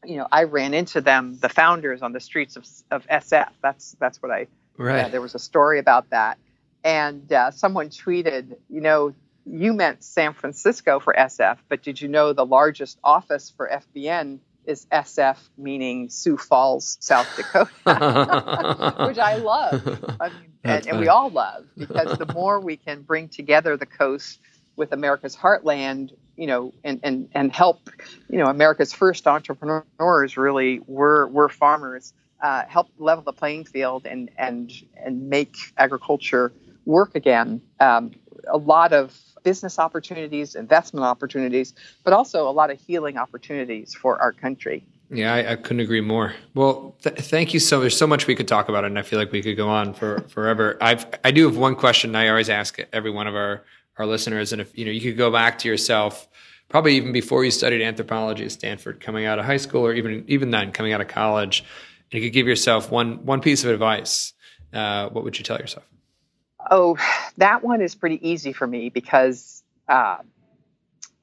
you 0.05 0.17
know, 0.17 0.27
I 0.31 0.45
ran 0.45 0.75
into 0.75 1.01
them, 1.01 1.39
the 1.41 1.49
founders, 1.49 2.03
on 2.03 2.13
the 2.13 2.21
streets 2.21 2.57
of, 2.57 2.67
of 2.91 3.07
SF. 3.07 3.51
That's 3.63 3.97
that's 3.99 4.23
what 4.23 4.31
I 4.31 4.47
Right. 4.79 5.07
Uh, 5.07 5.09
there 5.09 5.21
was 5.21 5.35
a 5.35 5.39
story 5.39 5.79
about 5.79 6.11
that. 6.11 6.39
And 6.85 7.33
uh, 7.33 7.51
someone 7.51 7.89
tweeted, 7.89 8.57
you 8.69 8.81
know, 8.81 9.15
you 9.45 9.73
meant 9.73 10.05
San 10.05 10.35
Francisco 10.35 11.01
for 11.01 11.15
SF, 11.15 11.59
but 11.69 11.83
did 11.83 12.01
you 12.01 12.09
know 12.09 12.33
the 12.33 12.47
largest 12.47 12.99
office 13.03 13.53
for 13.57 13.71
FBN 13.95 14.39
is 14.67 14.87
SF, 14.87 15.37
meaning 15.57 16.11
Sioux 16.11 16.37
Falls, 16.37 16.99
South 17.01 17.29
Dakota, 17.37 17.71
which 19.07 19.19
I 19.19 19.37
love. 19.37 20.17
I 20.21 20.29
mean, 20.29 20.53
and, 20.65 20.87
and 20.89 20.99
we 20.99 21.07
all 21.07 21.31
love 21.31 21.65
because 21.79 22.19
the 22.19 22.33
more 22.33 22.59
we 22.59 22.77
can 22.77 23.03
bring 23.03 23.29
together 23.29 23.77
the 23.77 23.87
coast 23.87 24.41
with 24.75 24.93
America's 24.93 25.37
heartland, 25.37 26.13
you 26.37 26.47
know, 26.47 26.73
and, 26.85 27.01
and, 27.03 27.29
and 27.33 27.53
help, 27.53 27.91
you 28.29 28.39
know, 28.39 28.47
America's 28.47 28.93
first 28.93 29.27
entrepreneurs 29.27 30.37
really 30.37 30.81
were, 30.87 31.27
were 31.29 31.49
farmers 31.49 32.13
uh, 32.41 32.65
help 32.69 32.89
level 32.99 33.25
the 33.25 33.33
playing 33.33 33.65
field 33.65 34.07
and 34.07 34.31
and 34.37 34.73
and 34.97 35.29
make 35.29 35.57
agriculture 35.79 36.53
work 36.85 37.15
again. 37.15 37.61
Um, 37.81 38.13
a 38.49 38.59
lot 38.59 38.93
of 38.93 39.19
business 39.43 39.79
opportunities, 39.79 40.55
investment 40.55 41.05
opportunities, 41.05 41.75
but 42.05 42.13
also 42.13 42.49
a 42.49 42.51
lot 42.51 42.71
of 42.71 42.79
healing 42.81 43.17
opportunities 43.17 43.95
for 43.95 44.21
our 44.21 44.33
country. 44.33 44.85
Yeah, 45.09 45.35
I, 45.35 45.53
I 45.53 45.57
couldn't 45.57 45.81
agree 45.81 46.01
more. 46.01 46.35
Well, 46.55 46.97
th- 47.03 47.17
thank 47.17 47.55
you 47.55 47.61
so. 47.61 47.81
There's 47.81 47.97
so 47.97 48.09
much 48.09 48.27
we 48.27 48.35
could 48.35 48.49
talk 48.49 48.69
about, 48.69 48.85
and 48.85 48.99
I 48.99 49.03
feel 49.03 49.19
like 49.19 49.33
we 49.33 49.41
could 49.43 49.57
go 49.57 49.69
on 49.69 49.95
for 49.95 50.21
forever. 50.29 50.77
I've 50.81 51.07
I 51.25 51.31
do 51.31 51.47
have 51.47 51.57
one 51.57 51.75
question 51.75 52.15
I 52.15 52.29
always 52.29 52.51
ask 52.51 52.79
every 52.93 53.11
one 53.11 53.27
of 53.27 53.35
our 53.35 53.65
our 53.99 54.07
listeners, 54.07 54.53
and 54.53 54.61
if 54.61 54.77
you 54.77 54.85
know 54.85 54.91
you 54.91 55.01
could 55.01 55.17
go 55.17 55.31
back 55.31 55.59
to 55.59 55.69
yourself, 55.69 56.29
probably 56.69 56.97
even 56.97 57.13
before 57.13 57.45
you 57.45 57.51
studied 57.51 57.83
anthropology 57.83 58.45
at 58.45 58.53
Stanford, 58.53 59.01
coming 59.01 59.27
out 59.27 59.39
of 59.39 59.45
high 59.45 59.57
school, 59.57 59.87
or 59.87 59.95
even 59.95 60.25
even 60.29 60.51
then 60.51 60.73
coming 60.73 60.93
out 60.93 61.01
of 61.01 61.09
college, 61.09 61.65
and 62.11 62.21
you 62.21 62.29
could 62.29 62.35
give 62.35 62.47
yourself 62.47 62.91
one 62.91 63.25
one 63.25 63.41
piece 63.41 63.65
of 63.65 63.71
advice, 63.71 64.33
uh, 64.73 65.09
what 65.09 65.25
would 65.25 65.39
you 65.39 65.45
tell 65.45 65.59
yourself? 65.59 65.85
Oh, 66.71 66.99
that 67.37 67.63
one 67.63 67.81
is 67.81 67.95
pretty 67.95 68.29
easy 68.29 68.53
for 68.53 68.67
me 68.67 68.89
because 68.89 69.63
uh, 69.89 70.19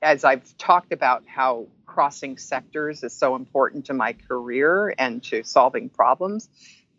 as 0.01 0.23
I've 0.23 0.57
talked 0.57 0.91
about 0.91 1.23
how 1.27 1.67
crossing 1.85 2.37
sectors 2.37 3.03
is 3.03 3.13
so 3.13 3.35
important 3.35 3.85
to 3.85 3.93
my 3.93 4.13
career 4.13 4.93
and 4.97 5.21
to 5.23 5.43
solving 5.43 5.89
problems. 5.89 6.49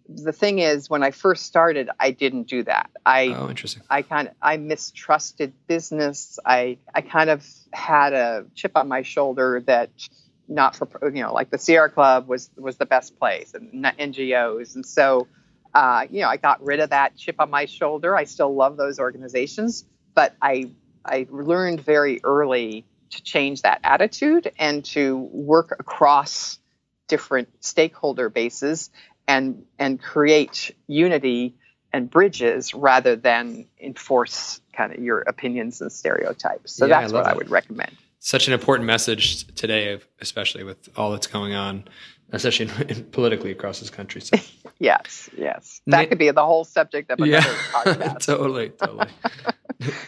The 0.08 0.32
thing 0.32 0.58
is, 0.58 0.90
when 0.90 1.02
I 1.02 1.12
first 1.12 1.46
started, 1.46 1.88
I 1.98 2.10
didn't 2.10 2.44
do 2.44 2.62
that. 2.64 2.90
I 3.06 3.28
oh, 3.28 3.48
interesting. 3.48 3.82
I 3.88 4.02
kind 4.02 4.28
of 4.28 4.34
I 4.42 4.58
mistrusted 4.58 5.54
business. 5.66 6.38
I 6.44 6.78
I 6.94 7.00
kind 7.00 7.30
of 7.30 7.46
had 7.72 8.12
a 8.12 8.44
chip 8.54 8.72
on 8.74 8.88
my 8.88 9.02
shoulder 9.02 9.62
that 9.66 9.90
not 10.46 10.76
for 10.76 10.88
you 11.14 11.22
know 11.22 11.32
like 11.32 11.50
the 11.50 11.58
Sierra 11.58 11.90
Club 11.90 12.28
was 12.28 12.50
was 12.56 12.76
the 12.76 12.86
best 12.86 13.18
place 13.18 13.54
and 13.54 13.84
NGOs 13.84 14.74
and 14.74 14.84
so 14.84 15.26
uh, 15.74 16.06
you 16.10 16.20
know 16.20 16.28
I 16.28 16.36
got 16.36 16.62
rid 16.62 16.80
of 16.80 16.90
that 16.90 17.16
chip 17.16 17.36
on 17.38 17.50
my 17.50 17.64
shoulder. 17.64 18.16
I 18.16 18.24
still 18.24 18.54
love 18.54 18.76
those 18.76 18.98
organizations, 18.98 19.84
but 20.14 20.34
I 20.40 20.70
I 21.04 21.26
learned 21.30 21.80
very 21.80 22.20
early 22.22 22.84
to 23.10 23.22
change 23.22 23.62
that 23.62 23.80
attitude 23.84 24.52
and 24.58 24.84
to 24.84 25.16
work 25.32 25.76
across 25.78 26.58
different 27.08 27.48
stakeholder 27.60 28.28
bases 28.28 28.90
and 29.26 29.64
and 29.78 30.00
create 30.00 30.74
unity 30.86 31.54
and 31.92 32.10
bridges 32.10 32.74
rather 32.74 33.16
than 33.16 33.66
enforce 33.80 34.60
kind 34.72 34.92
of 34.92 34.98
your 34.98 35.20
opinions 35.20 35.80
and 35.80 35.92
stereotypes. 35.92 36.72
So 36.72 36.86
yeah, 36.86 37.00
that's 37.00 37.12
I 37.12 37.16
what 37.16 37.24
that. 37.24 37.34
I 37.34 37.36
would 37.36 37.50
recommend. 37.50 37.92
Such 38.18 38.48
an 38.48 38.54
important 38.54 38.86
message 38.86 39.46
today, 39.54 40.00
especially 40.20 40.64
with 40.64 40.88
all 40.96 41.12
that's 41.12 41.26
going 41.26 41.54
on, 41.54 41.84
especially 42.32 42.66
politically 43.12 43.52
across 43.52 43.80
this 43.80 43.90
country. 43.90 44.22
So. 44.22 44.36
yes, 44.78 45.28
yes, 45.36 45.80
that 45.86 46.02
Na- 46.02 46.08
could 46.08 46.18
be 46.18 46.30
the 46.30 46.44
whole 46.44 46.64
subject 46.64 47.10
of 47.10 47.18
another 47.20 47.32
yeah, 47.32 47.42
podcast. 47.72 48.26
totally, 48.26 48.70
totally. 48.70 49.08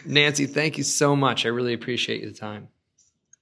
Nancy, 0.05 0.45
thank 0.47 0.77
you 0.77 0.83
so 0.83 1.15
much. 1.15 1.45
I 1.45 1.49
really 1.49 1.73
appreciate 1.73 2.21
your 2.21 2.31
time. 2.31 2.69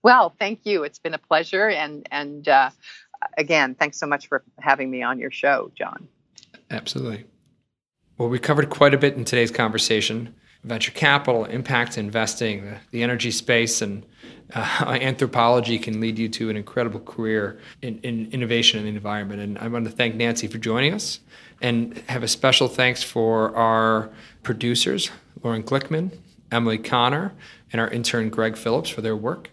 Well, 0.03 0.35
thank 0.37 0.65
you. 0.65 0.83
It's 0.83 0.99
been 0.99 1.15
a 1.15 1.17
pleasure, 1.17 1.67
and 1.67 2.07
and 2.11 2.47
uh, 2.47 2.69
again, 3.37 3.75
thanks 3.75 3.97
so 3.97 4.07
much 4.07 4.27
for 4.27 4.43
having 4.59 4.89
me 4.89 5.01
on 5.01 5.19
your 5.19 5.31
show, 5.31 5.71
John. 5.75 6.07
Absolutely. 6.71 7.25
Well, 8.17 8.29
we 8.29 8.39
covered 8.39 8.69
quite 8.69 8.93
a 8.93 8.97
bit 8.97 9.15
in 9.15 9.25
today's 9.25 9.51
conversation 9.51 10.33
venture 10.65 10.91
capital, 10.91 11.45
impact 11.45 11.97
investing, 11.97 12.65
the, 12.65 12.77
the 12.91 13.03
energy 13.03 13.31
space, 13.31 13.81
and 13.81 14.03
uh, 14.53 14.59
anthropology 15.01 15.77
can 15.77 16.01
lead 16.01 16.17
you 16.17 16.27
to 16.27 16.49
an 16.49 16.57
incredible 16.57 16.99
career 16.99 17.59
in, 17.81 17.99
in, 17.99 18.29
innovation 18.31 18.79
and 18.79 18.87
the 18.87 18.91
environment. 18.91 19.41
And 19.41 19.57
I 19.59 19.67
want 19.67 19.85
to 19.85 19.91
thank 19.91 20.15
Nancy 20.15 20.47
for 20.47 20.57
joining 20.57 20.93
us 20.93 21.19
and 21.61 21.97
have 22.09 22.23
a 22.23 22.27
special 22.27 22.67
thanks 22.67 23.03
for 23.03 23.55
our 23.55 24.09
producers, 24.43 25.11
Lauren 25.43 25.63
Glickman, 25.63 26.17
Emily 26.51 26.79
Connor, 26.79 27.33
and 27.71 27.79
our 27.79 27.89
intern, 27.89 28.29
Greg 28.29 28.57
Phillips, 28.57 28.89
for 28.89 29.01
their 29.01 29.15
work. 29.15 29.51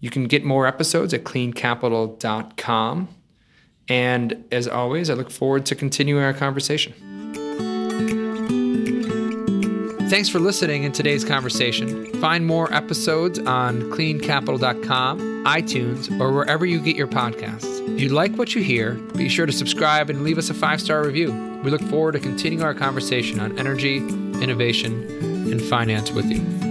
You 0.00 0.10
can 0.10 0.24
get 0.26 0.44
more 0.44 0.66
episodes 0.66 1.12
at 1.12 1.24
cleancapital.com. 1.24 3.08
And 3.88 4.44
as 4.52 4.68
always, 4.68 5.10
I 5.10 5.14
look 5.14 5.30
forward 5.30 5.66
to 5.66 5.74
continuing 5.74 6.22
our 6.22 6.34
conversation. 6.34 6.94
Thanks 10.08 10.30
for 10.30 10.38
listening 10.38 10.84
in 10.84 10.92
today's 10.92 11.22
conversation. 11.22 12.06
Find 12.14 12.46
more 12.46 12.72
episodes 12.72 13.38
on 13.40 13.82
cleancapital.com, 13.90 15.44
iTunes, 15.44 16.18
or 16.18 16.32
wherever 16.32 16.64
you 16.64 16.80
get 16.80 16.96
your 16.96 17.08
podcasts. 17.08 17.86
If 17.94 18.00
you 18.00 18.08
like 18.08 18.36
what 18.36 18.54
you 18.54 18.62
hear, 18.62 18.94
be 18.94 19.28
sure 19.28 19.44
to 19.44 19.52
subscribe 19.52 20.08
and 20.08 20.22
leave 20.22 20.38
us 20.38 20.48
a 20.48 20.54
five 20.54 20.80
star 20.80 21.04
review. 21.04 21.32
We 21.62 21.70
look 21.70 21.82
forward 21.82 22.12
to 22.12 22.20
continuing 22.20 22.64
our 22.64 22.74
conversation 22.74 23.38
on 23.38 23.58
energy, 23.58 23.98
innovation, 23.98 25.04
and 25.52 25.60
finance 25.60 26.10
with 26.10 26.26
you. 26.26 26.67